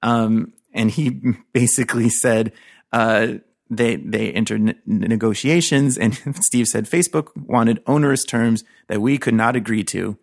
[0.01, 1.21] Um, and he
[1.53, 2.51] basically said,
[2.91, 3.33] uh,
[3.69, 9.55] they they entered negotiations, and Steve said Facebook wanted onerous terms that we could not
[9.55, 10.17] agree to.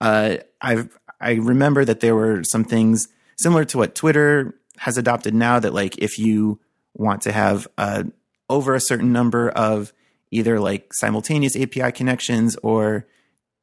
[0.00, 0.88] Uh, I
[1.20, 3.08] I remember that there were some things
[3.38, 5.60] similar to what Twitter has adopted now.
[5.60, 6.58] That like if you
[6.94, 8.02] want to have uh,
[8.50, 9.92] over a certain number of
[10.32, 13.06] either like simultaneous API connections or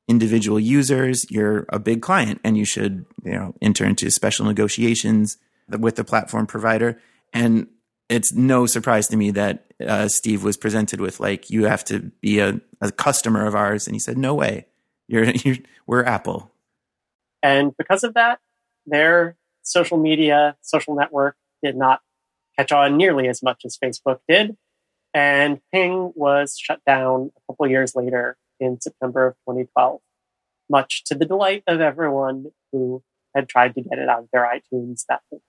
[0.09, 5.37] individual users, you're a big client and you should you know enter into special negotiations
[5.69, 6.99] with the platform provider.
[7.31, 7.67] And
[8.09, 12.11] it's no surprise to me that uh, Steve was presented with like you have to
[12.21, 14.65] be a, a customer of ours, and he said, "No way,
[15.07, 16.51] you're, you're we're Apple."
[17.41, 18.39] And because of that,
[18.85, 22.01] their social media, social network did not
[22.57, 24.57] catch on nearly as much as Facebook did,
[25.13, 29.99] and Ping was shut down a couple years later in September of 2012,
[30.69, 33.03] much to the delight of everyone who
[33.35, 35.41] had tried to get it out of their iTunes that week.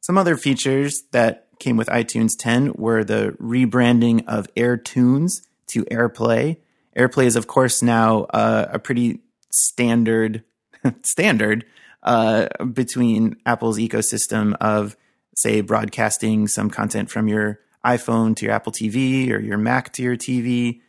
[0.00, 6.56] some other features that came with iTunes 10 were the rebranding of AirTunes to AirPlay.
[6.96, 9.20] AirPlay is, of course, now uh, a pretty
[9.50, 10.42] standard
[11.04, 11.64] standard
[12.02, 14.96] uh, between Apple's ecosystem of,
[15.36, 20.02] say, broadcasting some content from your iPhone to your Apple TV or your Mac to
[20.02, 20.80] your TV.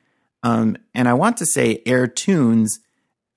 [0.43, 2.79] Um, and I want to say AirTunes,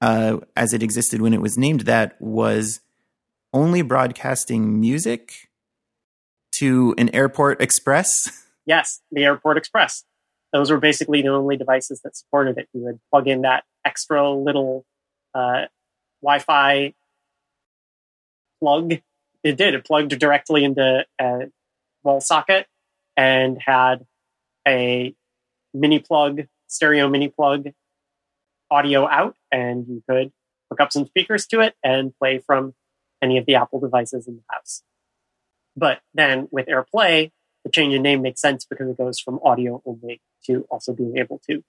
[0.01, 2.81] uh, as it existed when it was named that, was
[3.53, 5.49] only broadcasting music
[6.57, 8.45] to an Airport Express?
[8.67, 10.05] Yes, the Airport Express.
[10.53, 12.69] Those were basically the only devices that supported it.
[12.73, 14.85] You would plug in that extra little
[15.35, 15.67] uh,
[16.23, 16.95] Wi Fi
[18.61, 18.95] plug.
[19.45, 19.75] It did.
[19.75, 21.51] It plugged directly into a
[22.03, 22.67] wall socket
[23.17, 24.07] and had
[24.67, 25.15] a
[25.73, 27.69] mini plug, stereo mini plug
[28.71, 30.33] audio out, and you could
[30.71, 32.75] hook up some speakers to it and play from
[33.23, 34.83] any of the Apple devices in the house.
[35.77, 37.31] But then with AirPlay,
[37.65, 41.17] the change in name makes sense because it goes from audio only to also being
[41.19, 41.63] able to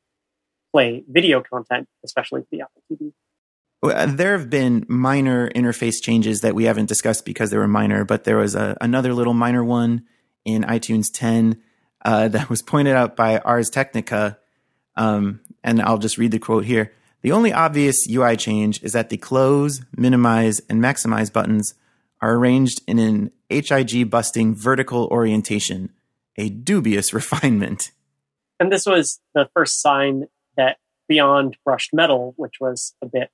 [0.72, 3.14] play video content, especially for the Apple TV.
[4.16, 8.24] There have been minor interface changes that we haven't discussed because they were minor, but
[8.24, 10.04] there was a, another little minor one
[10.46, 11.62] in iTunes 10
[12.04, 14.40] uh, that was pointed out by Ars Technica.
[14.98, 16.94] Um, and I'll just read the quote here.
[17.22, 21.74] The only obvious UI change is that the close, minimize, and maximize buttons
[22.22, 25.92] are arranged in an HIG busting vertical orientation,
[26.38, 27.92] a dubious refinement.
[28.60, 30.26] And this was the first sign
[30.56, 33.30] that beyond brushed metal, which was a bit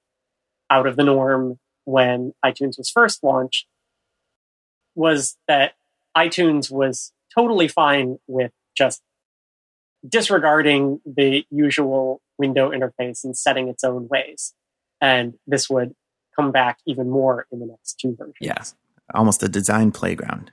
[0.69, 3.67] out of the norm when iTunes was first launched,
[4.95, 5.73] was that
[6.15, 9.01] iTunes was totally fine with just
[10.07, 14.53] disregarding the usual window interface and setting its own ways.
[15.01, 15.95] And this would
[16.35, 18.35] come back even more in the next two versions.
[18.39, 18.63] Yeah,
[19.13, 20.51] almost a design playground.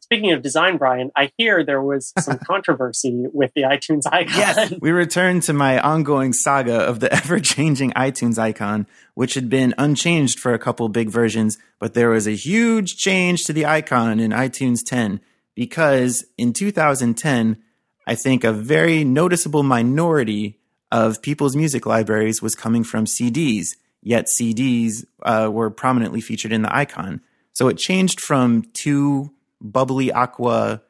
[0.00, 4.36] Speaking of design, Brian, I hear there was some controversy with the iTunes icon.
[4.36, 9.48] Yes, we return to my ongoing saga of the ever changing iTunes icon, which had
[9.48, 13.64] been unchanged for a couple big versions, but there was a huge change to the
[13.64, 15.20] icon in iTunes 10
[15.54, 17.62] because in 2010,
[18.06, 20.58] I think a very noticeable minority
[20.92, 23.74] of people's music libraries was coming from CDs
[24.04, 27.22] yet CDs uh, were prominently featured in the icon.
[27.54, 30.82] So it changed from two bubbly aqua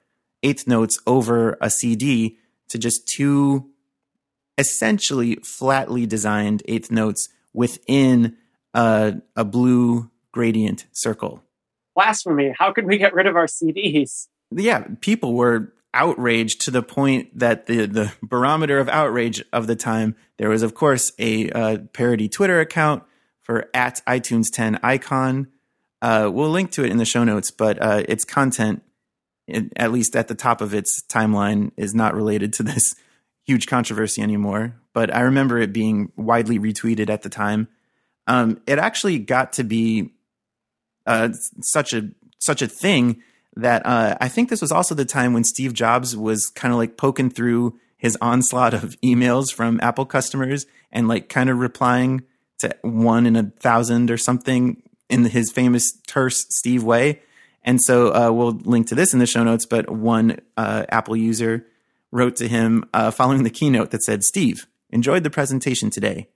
[0.42, 2.36] eighth notes over a CD
[2.68, 3.70] to just two
[4.58, 8.36] essentially flatly designed eighth notes within
[8.74, 11.42] a, a blue gradient circle.
[11.94, 12.52] Blasphemy.
[12.58, 14.26] How could we get rid of our CDs?
[14.50, 19.76] Yeah, people were outraged to the point that the the barometer of outrage of the
[19.76, 23.04] time there was of course a uh, parody Twitter account
[23.44, 25.48] for at iTunes 10 icon.
[26.02, 28.82] Uh, we'll link to it in the show notes, but uh, its content,
[29.76, 32.94] at least at the top of its timeline, is not related to this
[33.44, 34.80] huge controversy anymore.
[34.92, 37.68] But I remember it being widely retweeted at the time.
[38.26, 40.10] um, it actually got to be
[41.06, 41.28] uh,
[41.60, 43.22] such a such a thing
[43.56, 46.78] that uh, I think this was also the time when Steve Jobs was kind of
[46.78, 52.22] like poking through his onslaught of emails from Apple customers and like kind of replying
[52.58, 57.20] to one in a thousand or something in his famous terse Steve way.
[57.62, 59.66] And so uh, we'll link to this in the show notes.
[59.66, 61.66] But one uh, Apple user
[62.10, 66.28] wrote to him uh, following the keynote that said, "Steve, enjoyed the presentation today.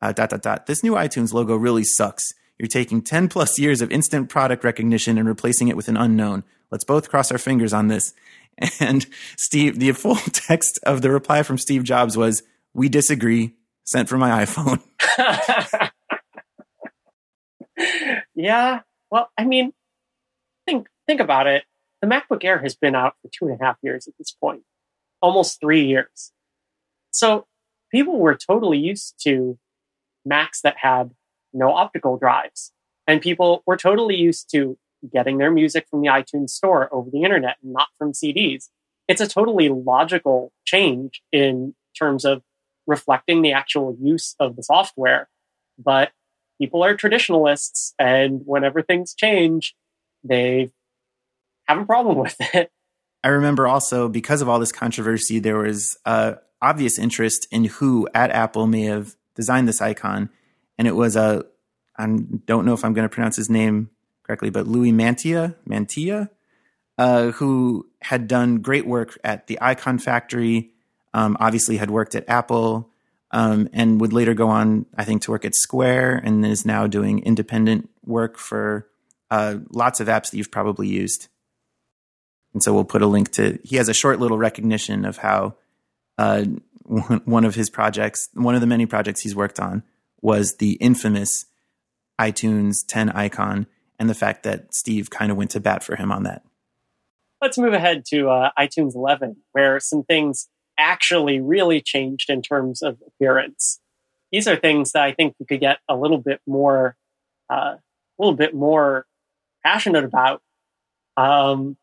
[0.00, 0.66] Uh, dot dot dot.
[0.66, 2.32] This new iTunes logo really sucks.
[2.58, 6.44] You're taking 10 plus years of instant product recognition and replacing it with an unknown.
[6.70, 8.14] Let's both cross our fingers on this."
[8.80, 9.06] And
[9.36, 13.54] Steve, the full text of the reply from Steve Jobs was, "We disagree."
[13.86, 14.82] Sent from my iPhone.
[18.34, 18.80] yeah.
[19.10, 19.72] Well, I mean,
[20.66, 21.64] think think about it.
[22.02, 24.62] The MacBook Air has been out for two and a half years at this point,
[25.22, 26.32] almost three years.
[27.12, 27.46] So
[27.92, 29.56] people were totally used to
[30.24, 31.12] Macs that had
[31.52, 32.72] no optical drives,
[33.06, 34.76] and people were totally used to
[35.12, 38.68] getting their music from the iTunes store over the internet, and not from CDs.
[39.08, 42.42] It's a totally logical change in terms of
[42.86, 45.28] reflecting the actual use of the software.
[45.78, 46.12] But
[46.60, 49.74] people are traditionalists, and whenever things change,
[50.24, 50.70] they
[51.68, 52.70] have a problem with it.
[53.22, 58.08] I remember also because of all this controversy, there was uh, obvious interest in who
[58.14, 60.30] at Apple may have designed this icon,
[60.78, 61.44] and it was a
[61.98, 63.90] I don't know if I'm going to pronounce his name
[64.26, 66.28] correctly, but Louie Mantia Mantia,
[66.98, 70.72] uh, who had done great work at the Icon Factory.
[71.14, 72.90] Um, obviously, had worked at Apple
[73.30, 76.86] um, and would later go on, I think, to work at Square, and is now
[76.86, 78.88] doing independent work for
[79.30, 81.28] uh, lots of apps that you've probably used.
[82.52, 83.58] And so we'll put a link to.
[83.64, 85.56] He has a short little recognition of how
[86.18, 86.44] uh,
[86.84, 89.82] one of his projects, one of the many projects he's worked on,
[90.20, 91.46] was the infamous
[92.18, 93.66] iTunes 10 icon,
[93.98, 96.42] and the fact that Steve kind of went to bat for him on that.
[97.40, 100.48] Let's move ahead to uh, iTunes 11, where some things
[100.78, 103.80] actually really changed in terms of appearance.
[104.32, 106.96] These are things that I think you could get a little bit more,
[107.50, 107.80] uh, a
[108.18, 109.06] little bit more
[109.64, 110.42] passionate about
[111.16, 111.76] um,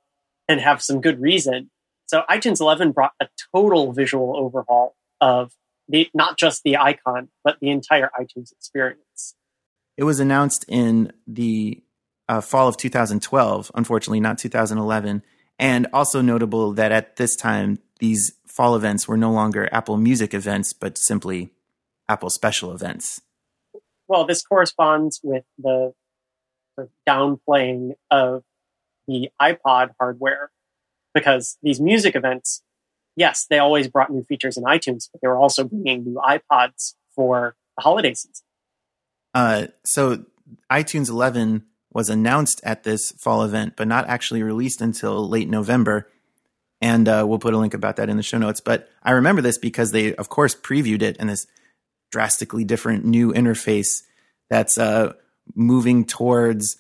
[0.48, 1.70] and have some good reason.
[2.08, 5.54] So iTunes 11 brought a total visual overhaul of
[5.88, 9.36] the not just the icon, but the entire iTunes experience.
[9.98, 11.83] It was announced in the
[12.30, 15.24] uh, fall of 2012, unfortunately, not 2011.
[15.60, 20.34] And also notable that at this time, these fall events were no longer Apple Music
[20.34, 21.52] events, but simply
[22.10, 23.22] Apple special events.
[24.08, 25.94] Well, this corresponds with the
[26.76, 28.44] sort of downplaying of
[29.08, 30.52] the iPod hardware
[31.14, 32.64] because these music events,
[33.16, 36.96] yes, they always brought new features in iTunes, but they were also bringing new iPods
[37.16, 38.44] for the holiday season.
[39.34, 40.26] Uh, so
[40.72, 41.64] iTunes 11
[41.94, 46.10] was announced at this fall event, but not actually released until late November.
[46.82, 48.60] And uh, we'll put a link about that in the show notes.
[48.60, 51.48] But I remember this because they, of course, previewed it in this
[52.12, 54.04] drastically different new interface
[54.50, 55.14] that's uh,
[55.56, 56.78] moving towards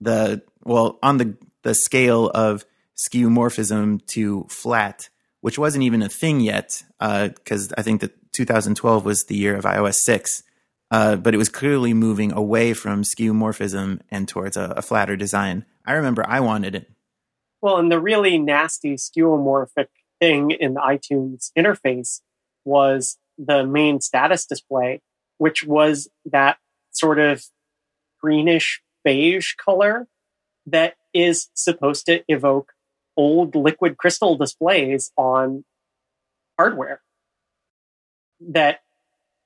[0.00, 2.64] the well on the the scale of
[2.96, 5.08] skeuomorphism to flat,
[5.40, 9.56] which wasn't even a thing yet because uh, I think that 2012 was the year
[9.56, 10.42] of iOS six,
[10.90, 15.64] uh, but it was clearly moving away from skeuomorphism and towards a, a, flatter design.
[15.84, 16.90] I remember I wanted it.
[17.60, 19.88] Well, and the really nasty skeuomorphic
[20.20, 22.20] thing in the iTunes interface
[22.64, 25.00] was the main status display,
[25.38, 26.58] which was that
[26.92, 27.44] sort of
[28.20, 30.06] greenish beige color
[30.66, 32.72] that is supposed to evoke
[33.16, 35.64] old liquid crystal displays on
[36.58, 37.00] hardware
[38.40, 38.80] that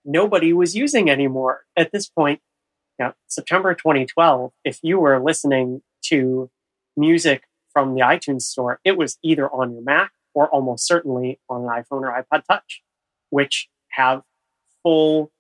[0.04, 2.40] nobody was using anymore at this point.
[2.98, 6.50] You September 2012, if you were listening to
[6.96, 11.62] music from the iTunes store, it was either on your Mac or almost certainly on
[11.62, 12.82] an iPhone or iPod Touch,
[13.30, 14.22] which have
[14.82, 15.30] full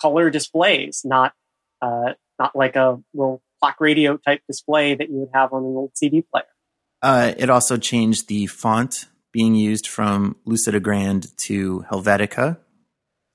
[0.00, 1.32] color displays, not
[1.80, 5.76] uh, not like a little clock radio type display that you would have on an
[5.76, 6.44] old CD player.
[7.00, 12.58] Uh, it also changed the font being used from Lucida Grande to Helvetica,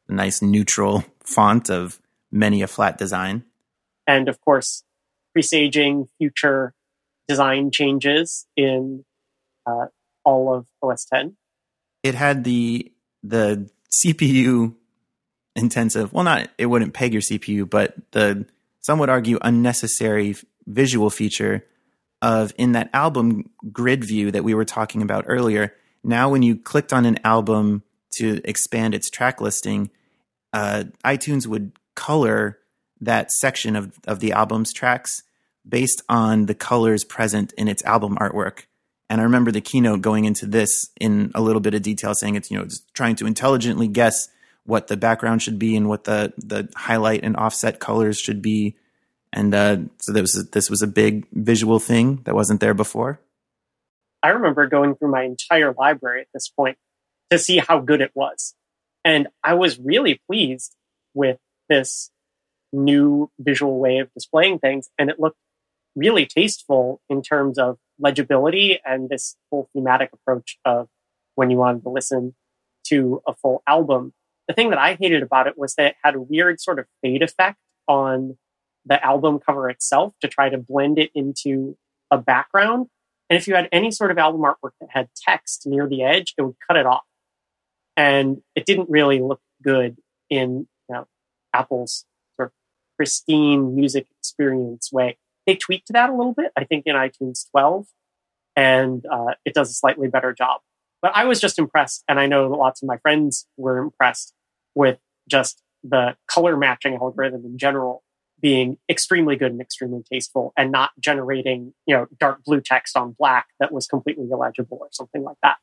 [0.08, 2.00] a nice neutral font of
[2.32, 3.44] many a flat design.
[4.06, 4.84] And of course,
[5.34, 6.74] presaging future
[7.28, 9.04] design changes in
[9.66, 9.88] uh,
[10.24, 11.36] all of OS 10.
[12.04, 12.92] It had the
[13.24, 14.76] the CPU
[15.56, 16.14] intensive.
[16.14, 18.46] Well, not it wouldn't peg your CPU, but the
[18.80, 20.36] some would argue unnecessary
[20.66, 21.66] visual feature
[22.22, 25.74] of in that album grid view that we were talking about earlier.
[26.04, 29.92] Now, when you clicked on an album to expand its track listing,
[30.54, 32.60] uh, iTunes would color
[33.02, 35.24] that section of, of the album's tracks
[35.68, 38.64] based on the colors present in its album artwork.
[39.10, 42.36] And I remember the keynote going into this in a little bit of detail, saying
[42.36, 44.28] it's you know it's trying to intelligently guess
[44.66, 48.76] what the background should be and what the the highlight and offset colors should be.
[49.32, 53.22] And uh, so this was this was a big visual thing that wasn't there before.
[54.22, 56.78] I remember going through my entire library at this point
[57.30, 58.56] to see how good it was,
[59.08, 60.76] and I was really pleased
[61.14, 61.38] with
[61.70, 62.12] this
[62.74, 65.38] new visual way of displaying things, and it looked
[65.96, 70.90] really tasteful in terms of legibility and this whole thematic approach of
[71.36, 72.36] when you wanted to listen
[72.88, 74.14] to a full album.
[74.50, 76.86] The thing that I hated about it was that it had a weird sort of
[77.02, 78.38] fade effect on
[78.86, 81.78] the album cover itself to try to blend it into
[82.12, 82.88] a background.
[83.30, 86.34] And if you had any sort of album artwork that had text near the edge,
[86.38, 87.04] it would cut it off.
[87.98, 89.98] And it didn't really look good
[90.30, 91.08] in you know,
[91.54, 92.06] Apple's
[92.38, 92.54] sort of
[92.96, 95.18] pristine music experience way.
[95.46, 97.88] They tweaked that a little bit, I think, in iTunes 12,
[98.56, 100.62] and uh, it does a slightly better job.
[101.02, 104.34] But I was just impressed, and I know lots of my friends were impressed
[104.76, 108.04] with just the color matching algorithm in general
[108.40, 113.16] being extremely good and extremely tasteful and not generating, you know, dark blue text on
[113.18, 115.58] black that was completely illegible or something like that.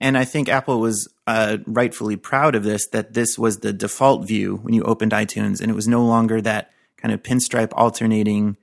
[0.00, 4.26] And I think Apple was uh, rightfully proud of this, that this was the default
[4.26, 8.56] view when you opened iTunes, and it was no longer that kind of pinstripe alternating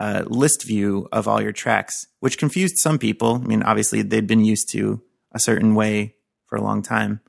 [0.00, 3.36] uh, list view of all your tracks, which confused some people.
[3.36, 5.00] I mean, obviously, they'd been used to
[5.32, 7.20] a certain way for a long time.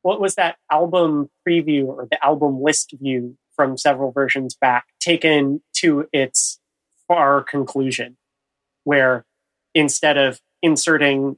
[0.00, 5.60] What was that album preview or the album list view from several versions back taken
[5.76, 6.58] to its
[7.06, 8.16] far conclusion,
[8.84, 9.26] where
[9.74, 11.36] instead of inserting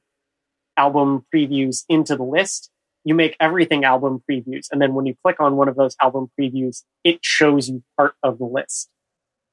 [0.76, 2.70] album previews into the list,
[3.04, 4.66] you make everything album previews.
[4.70, 8.14] And then when you click on one of those album previews, it shows you part
[8.22, 8.88] of the list.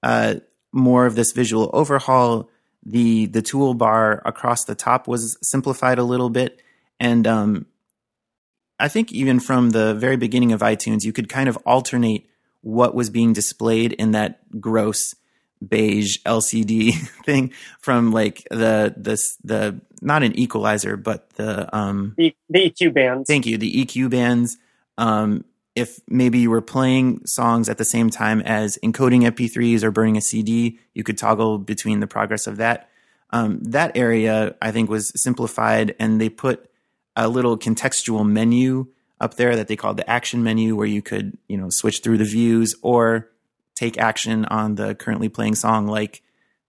[0.02, 0.35] Uh,
[0.72, 2.49] more of this visual overhaul.
[2.84, 6.64] The the toolbar across the top was simplified a little bit,
[6.99, 7.68] and um,
[8.80, 12.27] I think even from the very beginning of iTunes, you could kind of alternate
[12.61, 15.14] what was being displayed in that gross
[15.65, 16.93] beige LCD
[17.25, 22.93] thing from like the the the not an equalizer but the um the, the EQ
[22.93, 23.27] bands.
[23.27, 24.57] Thank you, the EQ bands.
[24.97, 29.91] Um, if maybe you were playing songs at the same time as encoding MP3s or
[29.91, 32.89] burning a CD, you could toggle between the progress of that.
[33.29, 36.69] Um, that area, I think, was simplified, and they put
[37.15, 38.88] a little contextual menu
[39.21, 42.17] up there that they called the action menu, where you could, you know, switch through
[42.17, 43.29] the views or
[43.76, 46.22] take action on the currently playing song, like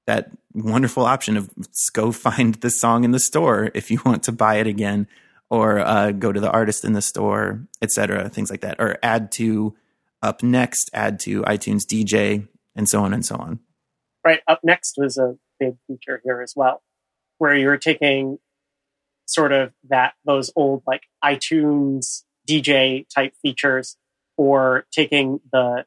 [0.07, 1.51] that wonderful option of
[1.93, 5.07] go find the song in the store if you want to buy it again
[5.53, 9.31] or uh, go to the artist in the store, etc., things like that, or add
[9.31, 9.75] to
[10.23, 13.61] up next, add to iTunes DJ, and so on and so on.
[14.25, 14.41] Right.
[14.49, 16.83] Up next was a big feature here as well,
[17.37, 18.39] where you're taking
[19.27, 23.99] sort of that those old like iTunes DJ type features,
[24.39, 25.85] or taking the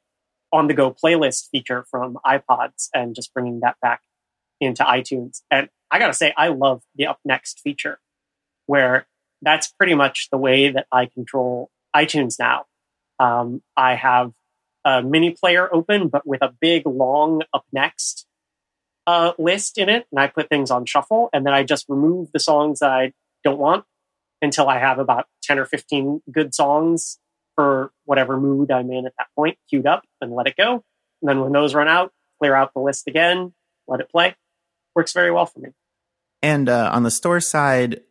[0.56, 4.02] on the go playlist feature from iPods and just bringing that back
[4.62, 5.42] into iTunes.
[5.52, 8.00] And I got to say, I love the up next feature
[8.66, 9.06] where
[9.42, 12.66] that's pretty much the way that I control iTunes now.
[13.20, 14.32] Um, I have
[14.86, 18.26] a mini player open, but with a big, long up next
[19.06, 22.32] uh, list in it, and I put things on shuffle, and then I just remove
[22.32, 23.12] the songs that I
[23.44, 23.84] don't want
[24.42, 27.20] until I have about 10 or 15 good songs
[27.56, 30.84] for whatever mood I'm in at that point queued up and let it go.
[31.22, 33.54] And then when those run out, clear out the list again,
[33.88, 34.36] let it play.
[34.96, 35.70] Works very well for me.
[36.42, 38.02] And uh, on the store side,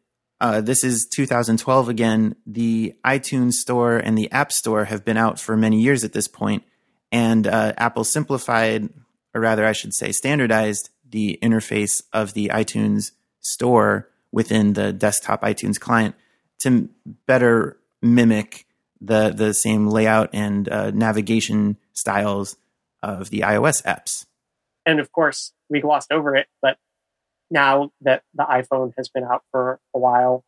[0.41, 2.37] uh, this is 2012 again.
[2.47, 6.29] The iTunes Store and the App Store have been out for many years at this
[6.29, 6.65] point,
[7.13, 8.89] and uh, Apple simplified,
[9.35, 15.43] or rather, I should say, standardized the interface of the iTunes Store within the desktop
[15.43, 16.15] iTunes client
[16.59, 16.89] to
[17.27, 18.67] better mimic
[19.07, 22.57] the the same layout and uh, navigation styles
[23.03, 24.27] of the iOS apps.
[24.87, 26.79] And of course, we glossed over it, but
[27.51, 30.45] now that the iPhone has been out for a while,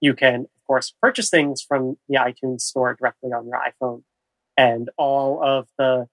[0.00, 4.02] you can, of course, purchase things from the iTunes store directly on your iPhone.
[4.56, 6.06] And all of the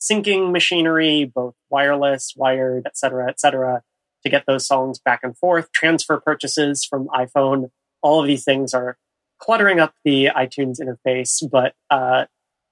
[0.00, 3.82] syncing machinery, both wireless, wired, et cetera, et cetera,
[4.22, 7.70] to get those songs back and forth, transfer purchases from iPhone,
[8.02, 8.96] all of these things are
[9.40, 12.26] cluttering up the iTunes interface, but uh,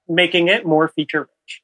[0.07, 1.61] making it more feature rich.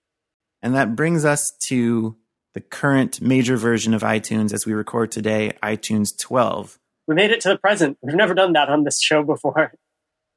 [0.61, 2.15] And that brings us to
[2.53, 6.79] the current major version of iTunes as we record today, iTunes 12.
[7.07, 7.97] We made it to the present.
[8.01, 9.73] We've never done that on this show before.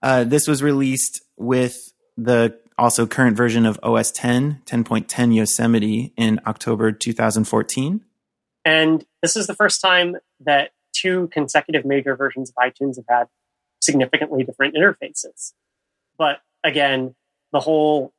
[0.01, 6.41] Uh, this was released with the also current version of OS 10, 10.10 Yosemite in
[6.47, 8.05] October 2014.
[8.65, 13.27] And this is the first time that two consecutive major versions of iTunes have had
[13.81, 15.53] significantly different interfaces.
[16.19, 17.15] But again,
[17.53, 18.13] the whole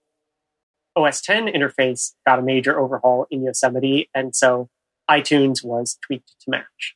[0.95, 4.69] OS 10 interface got a major overhaul in Yosemite, and so
[5.09, 6.95] iTunes was tweaked to match.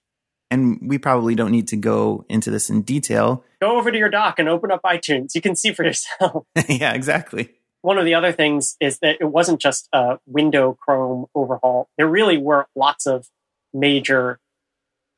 [0.52, 3.44] And we probably don't need to go into this in detail.
[3.60, 5.34] Go over to your dock and open up iTunes.
[5.34, 6.46] You can see for yourself.
[6.70, 7.50] yeah, exactly.
[7.82, 11.90] One of the other things is that it wasn't just a window Chrome overhaul.
[11.98, 13.28] There really were lots of
[13.74, 14.40] major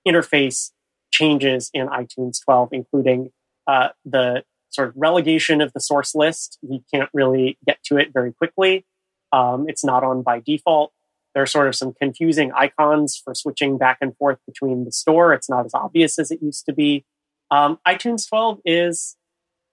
[0.08, 0.72] interface
[1.12, 3.32] changes in iTunes 12, including
[3.68, 6.60] uh, the sort of relegation of the source list.
[6.62, 8.86] You can't really get to it very quickly.
[9.32, 10.92] Um, it's not on by default.
[11.34, 15.34] There are sort of some confusing icons for switching back and forth between the store.
[15.34, 17.06] It's not as obvious as it used to be.
[17.52, 19.18] Um, iTunes 12 is,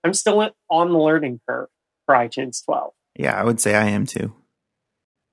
[0.02, 1.68] I'm still on the learning curve
[2.06, 2.92] for iTunes 12.
[3.16, 4.34] Yeah, I would say I am too.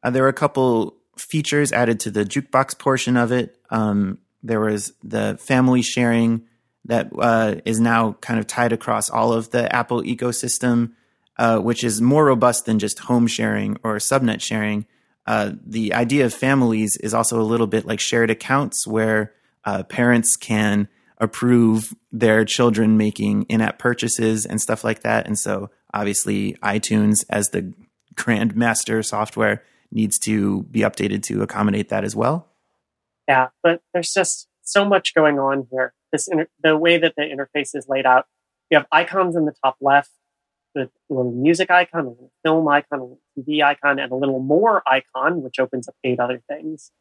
[0.03, 3.57] Uh, there were a couple features added to the jukebox portion of it.
[3.71, 6.43] Um, there was the family sharing
[6.89, 10.93] that uh, is now kind of tied across all of the Apple ecosystem,
[11.37, 14.87] uh, which is more robust than just home sharing or subnet sharing.
[15.27, 19.33] Uh, the idea of families is also a little bit like shared accounts where
[19.65, 20.87] uh, parents can
[21.19, 25.27] approve their children making in app purchases and stuff like that.
[25.27, 27.71] And so, obviously, iTunes, as the
[28.15, 32.47] grandmaster software, needs to be updated to accommodate that as well.
[33.27, 35.93] Yeah, but there's just so much going on here.
[36.11, 38.25] This inter- the way that the interface is laid out.
[38.69, 40.11] You have icons in the top left,
[40.75, 44.39] the little music icon, a little film icon, a little TV icon, and a little
[44.39, 46.91] more icon, which opens up eight other things.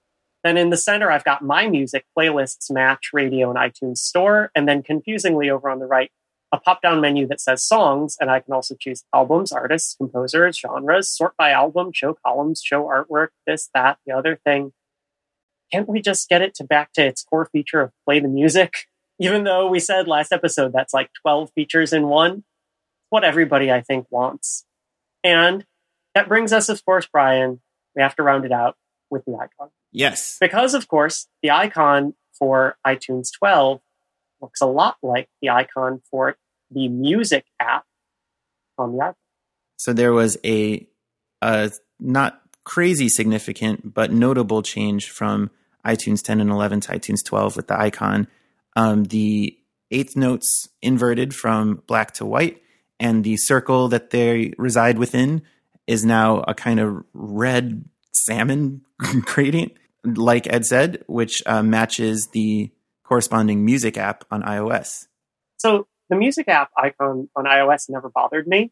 [0.44, 4.50] Then in the center, I've got my music, playlists, match, radio, and iTunes Store.
[4.54, 6.10] And then confusingly over on the right,
[6.52, 8.16] a pop down menu that says songs.
[8.20, 12.84] And I can also choose albums, artists, composers, genres, sort by album, show columns, show
[12.84, 14.72] artwork, this, that, the other thing.
[15.72, 18.72] Can't we just get it to back to its core feature of play the music?
[19.20, 22.44] Even though we said last episode that's like 12 features in one,
[23.10, 24.64] what everybody I think wants.
[25.24, 25.64] And
[26.14, 27.60] that brings us, of course, Brian,
[27.96, 28.76] we have to round it out
[29.10, 29.70] with the icon.
[29.90, 30.36] Yes.
[30.40, 33.80] Because, of course, the icon for iTunes 12
[34.40, 36.36] looks a lot like the icon for
[36.70, 37.84] the music app
[38.76, 39.14] on the iPhone.
[39.76, 40.86] So there was a,
[41.42, 45.50] a not crazy significant, but notable change from
[45.86, 48.28] iTunes 10 and 11 to iTunes 12 with the icon.
[48.76, 49.56] Um, the
[49.90, 52.62] eighth notes inverted from black to white,
[53.00, 55.42] and the circle that they reside within
[55.86, 58.82] is now a kind of red salmon
[59.22, 59.72] gradient,
[60.04, 62.70] like Ed said, which uh, matches the
[63.04, 65.06] corresponding music app on iOS.
[65.56, 68.70] So the music app icon on iOS never bothered me,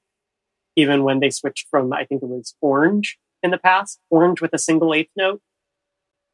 [0.76, 4.52] even when they switched from, I think it was orange in the past, orange with
[4.52, 5.40] a single eighth note,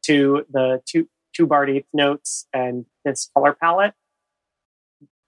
[0.04, 3.94] to the two, two barred eighth notes and this color palette.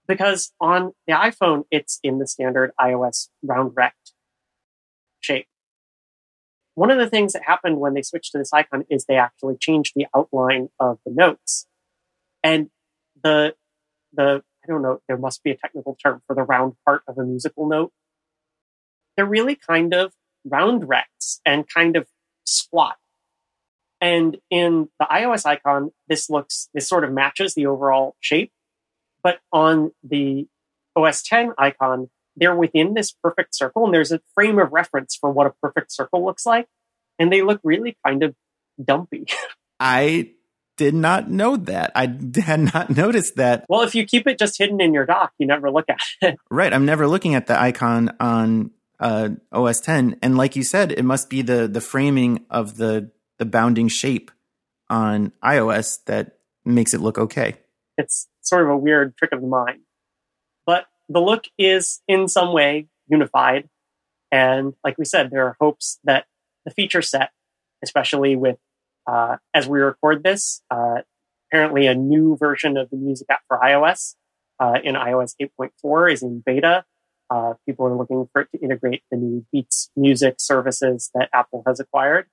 [0.07, 4.13] Because on the iPhone, it's in the standard iOS round rect
[5.21, 5.47] shape.
[6.75, 9.57] One of the things that happened when they switched to this icon is they actually
[9.59, 11.67] changed the outline of the notes.
[12.43, 12.69] And
[13.23, 13.55] the,
[14.13, 17.17] the, I don't know, there must be a technical term for the round part of
[17.17, 17.93] a musical note.
[19.17, 20.13] They're really kind of
[20.45, 22.09] round rects and kind of
[22.45, 22.97] squat.
[24.05, 28.53] And in the iOS icon, this looks, this sort of matches the overall shape.
[29.23, 30.47] But on the
[30.95, 35.31] OS 10 icon, they're within this perfect circle and there's a frame of reference for
[35.31, 36.67] what a perfect circle looks like.
[37.19, 38.35] And they look really kind of
[38.85, 39.25] dumpy.
[39.81, 40.33] I
[40.77, 41.91] did not know that.
[41.95, 43.65] I had not noticed that.
[43.71, 46.37] Well, if you keep it just hidden in your dock, you never look at it.
[46.51, 46.75] Right.
[46.75, 48.71] I'm never looking at the icon on
[49.01, 50.19] uh, OS 10.
[50.21, 54.31] And like you said, it must be the the framing of the the bounding shape
[54.89, 57.57] on iOS that makes it look okay.
[57.97, 59.81] It's sort of a weird trick of the mind.
[60.67, 63.69] But the look is in some way unified.
[64.31, 66.27] And like we said, there are hopes that
[66.65, 67.31] the feature set,
[67.83, 68.57] especially with,
[69.07, 71.03] uh, as we record this, uh,
[71.49, 74.15] apparently a new version of the music app for iOS
[74.61, 76.85] uh, in iOS 8.4 is in beta.
[77.31, 81.63] Uh, people are looking for it to integrate the new Beats music services that Apple
[81.67, 82.27] has acquired.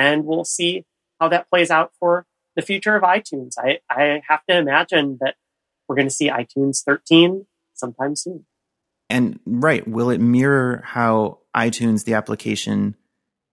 [0.00, 0.86] And we'll see
[1.20, 2.24] how that plays out for
[2.56, 3.52] the future of iTunes.
[3.58, 5.34] I, I have to imagine that
[5.86, 7.44] we're going to see iTunes 13
[7.74, 8.46] sometime soon.
[9.10, 12.96] And right, will it mirror how iTunes, the application,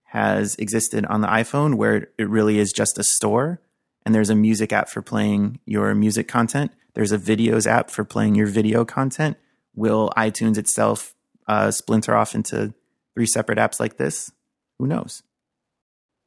[0.05, 3.59] has existed on the iPhone, where it really is just a store
[4.05, 6.71] and there's a music app for playing your music content?
[6.93, 9.35] There's a videos app for playing your video content.
[9.75, 11.13] Will iTunes itself
[11.45, 12.73] uh, splinter off into
[13.15, 14.31] three separate apps like this,
[14.79, 15.23] who knows?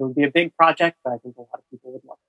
[0.00, 2.16] It would be a big project, but I think a lot of people would love
[2.18, 2.26] it.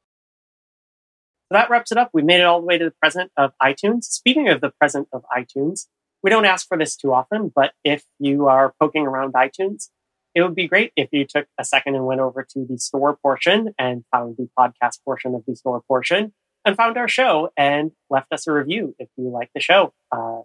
[1.49, 2.09] So that wraps it up.
[2.13, 4.03] We made it all the way to the present of iTunes.
[4.03, 5.87] Speaking of the present of iTunes,
[6.23, 9.89] we don't ask for this too often, but if you are poking around iTunes,
[10.35, 13.17] it would be great if you took a second and went over to the store
[13.21, 16.33] portion and found the podcast portion of the store portion
[16.63, 19.93] and found our show and left us a review if you like the show.
[20.11, 20.41] Uh,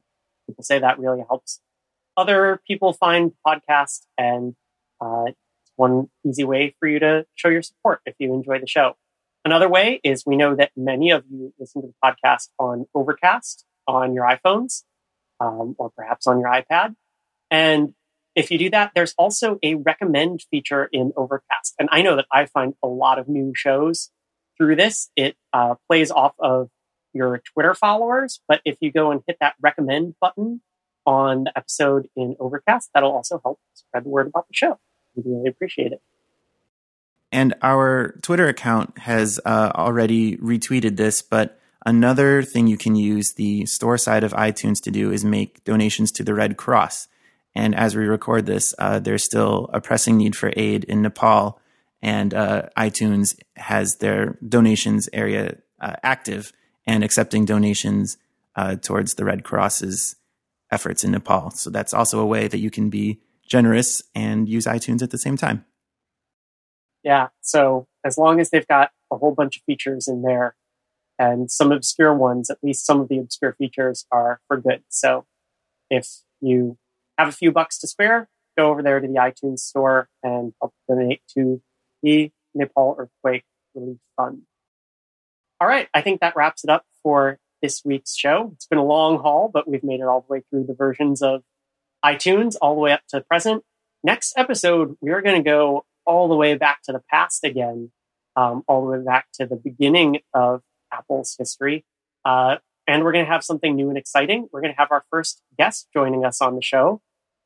[0.46, 1.60] people say that really helps
[2.16, 4.54] other people find podcasts and
[5.00, 5.26] uh,
[5.76, 8.94] one easy way for you to show your support if you enjoy the show.
[9.44, 13.64] Another way is we know that many of you listen to the podcast on Overcast
[13.86, 14.82] on your iPhones
[15.40, 16.94] um, or perhaps on your iPad.
[17.50, 17.94] And
[18.34, 21.74] if you do that, there's also a recommend feature in Overcast.
[21.78, 24.10] And I know that I find a lot of new shows
[24.58, 25.10] through this.
[25.16, 26.68] It uh, plays off of
[27.12, 30.60] your Twitter followers, but if you go and hit that recommend button
[31.06, 34.78] on the episode in Overcast, that'll also help spread the word about the show.
[35.16, 36.02] We really appreciate it.
[37.32, 43.34] And our Twitter account has uh, already retweeted this, but another thing you can use
[43.34, 47.08] the store side of iTunes to do is make donations to the Red Cross.
[47.54, 51.60] And as we record this, uh, there's still a pressing need for aid in Nepal,
[52.02, 56.52] and uh, iTunes has their donations area uh, active
[56.86, 58.18] and accepting donations
[58.54, 60.16] uh, towards the Red Cross's
[60.70, 61.50] efforts in Nepal.
[61.50, 65.18] So that's also a way that you can be generous and use iTunes at the
[65.18, 65.64] same time.
[67.02, 67.28] Yeah.
[67.40, 70.56] So as long as they've got a whole bunch of features in there
[71.18, 74.82] and some obscure ones, at least some of the obscure features are for good.
[74.88, 75.24] So
[75.88, 76.08] if
[76.40, 76.78] you
[77.16, 78.28] have a few bucks to spare,
[78.58, 81.62] go over there to the iTunes store and help donate to
[82.02, 83.44] the Nepal Earthquake
[83.74, 84.42] Relief Fund.
[85.60, 85.88] All right.
[85.94, 88.50] I think that wraps it up for this week's show.
[88.54, 91.22] It's been a long haul, but we've made it all the way through the versions
[91.22, 91.42] of
[92.06, 93.64] iTunes all the way up to the present.
[94.04, 97.90] Next episode, we are going to go all the way back to the past again,
[98.36, 100.62] um, all the way back to the beginning of
[100.92, 101.84] Apple's history.
[102.24, 102.56] Uh,
[102.86, 104.48] and we're going to have something new and exciting.
[104.52, 107.00] We're going to have our first guest joining us on the show,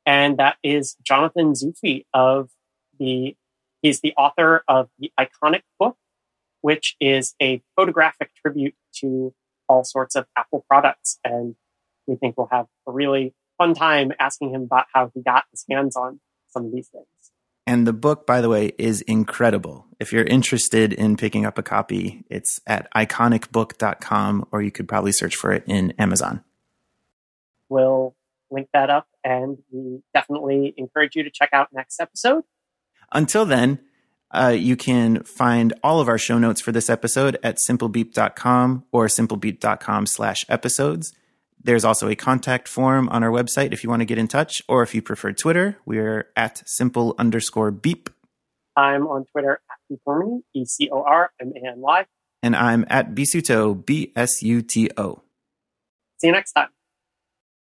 [0.05, 2.49] and that is Jonathan Zufi of
[2.99, 3.35] the.
[3.81, 5.97] He's the author of the iconic book,
[6.61, 9.33] which is a photographic tribute to
[9.67, 11.17] all sorts of Apple products.
[11.25, 11.55] And
[12.05, 15.63] we think we'll have a really fun time asking him about how he got his
[15.69, 16.19] hands on
[16.49, 17.05] some of these things.
[17.67, 19.85] And the book, by the way, is incredible.
[19.99, 25.11] If you're interested in picking up a copy, it's at iconicbook.com or you could probably
[25.11, 26.43] search for it in Amazon.
[27.69, 28.15] We'll
[28.49, 32.43] link that up and we definitely encourage you to check out next episode.
[33.11, 33.79] Until then,
[34.31, 39.05] uh, you can find all of our show notes for this episode at simplebeep.com or
[39.05, 41.13] simplebeep.com slash episodes.
[41.63, 44.61] There's also a contact form on our website if you want to get in touch,
[44.67, 48.09] or if you prefer Twitter, we're at simple underscore beep.
[48.75, 52.05] I'm on Twitter at Becormany, E C O R M A N Y.
[52.41, 55.21] And I'm at Bisuto, B S U T O.
[56.19, 56.69] See you next time.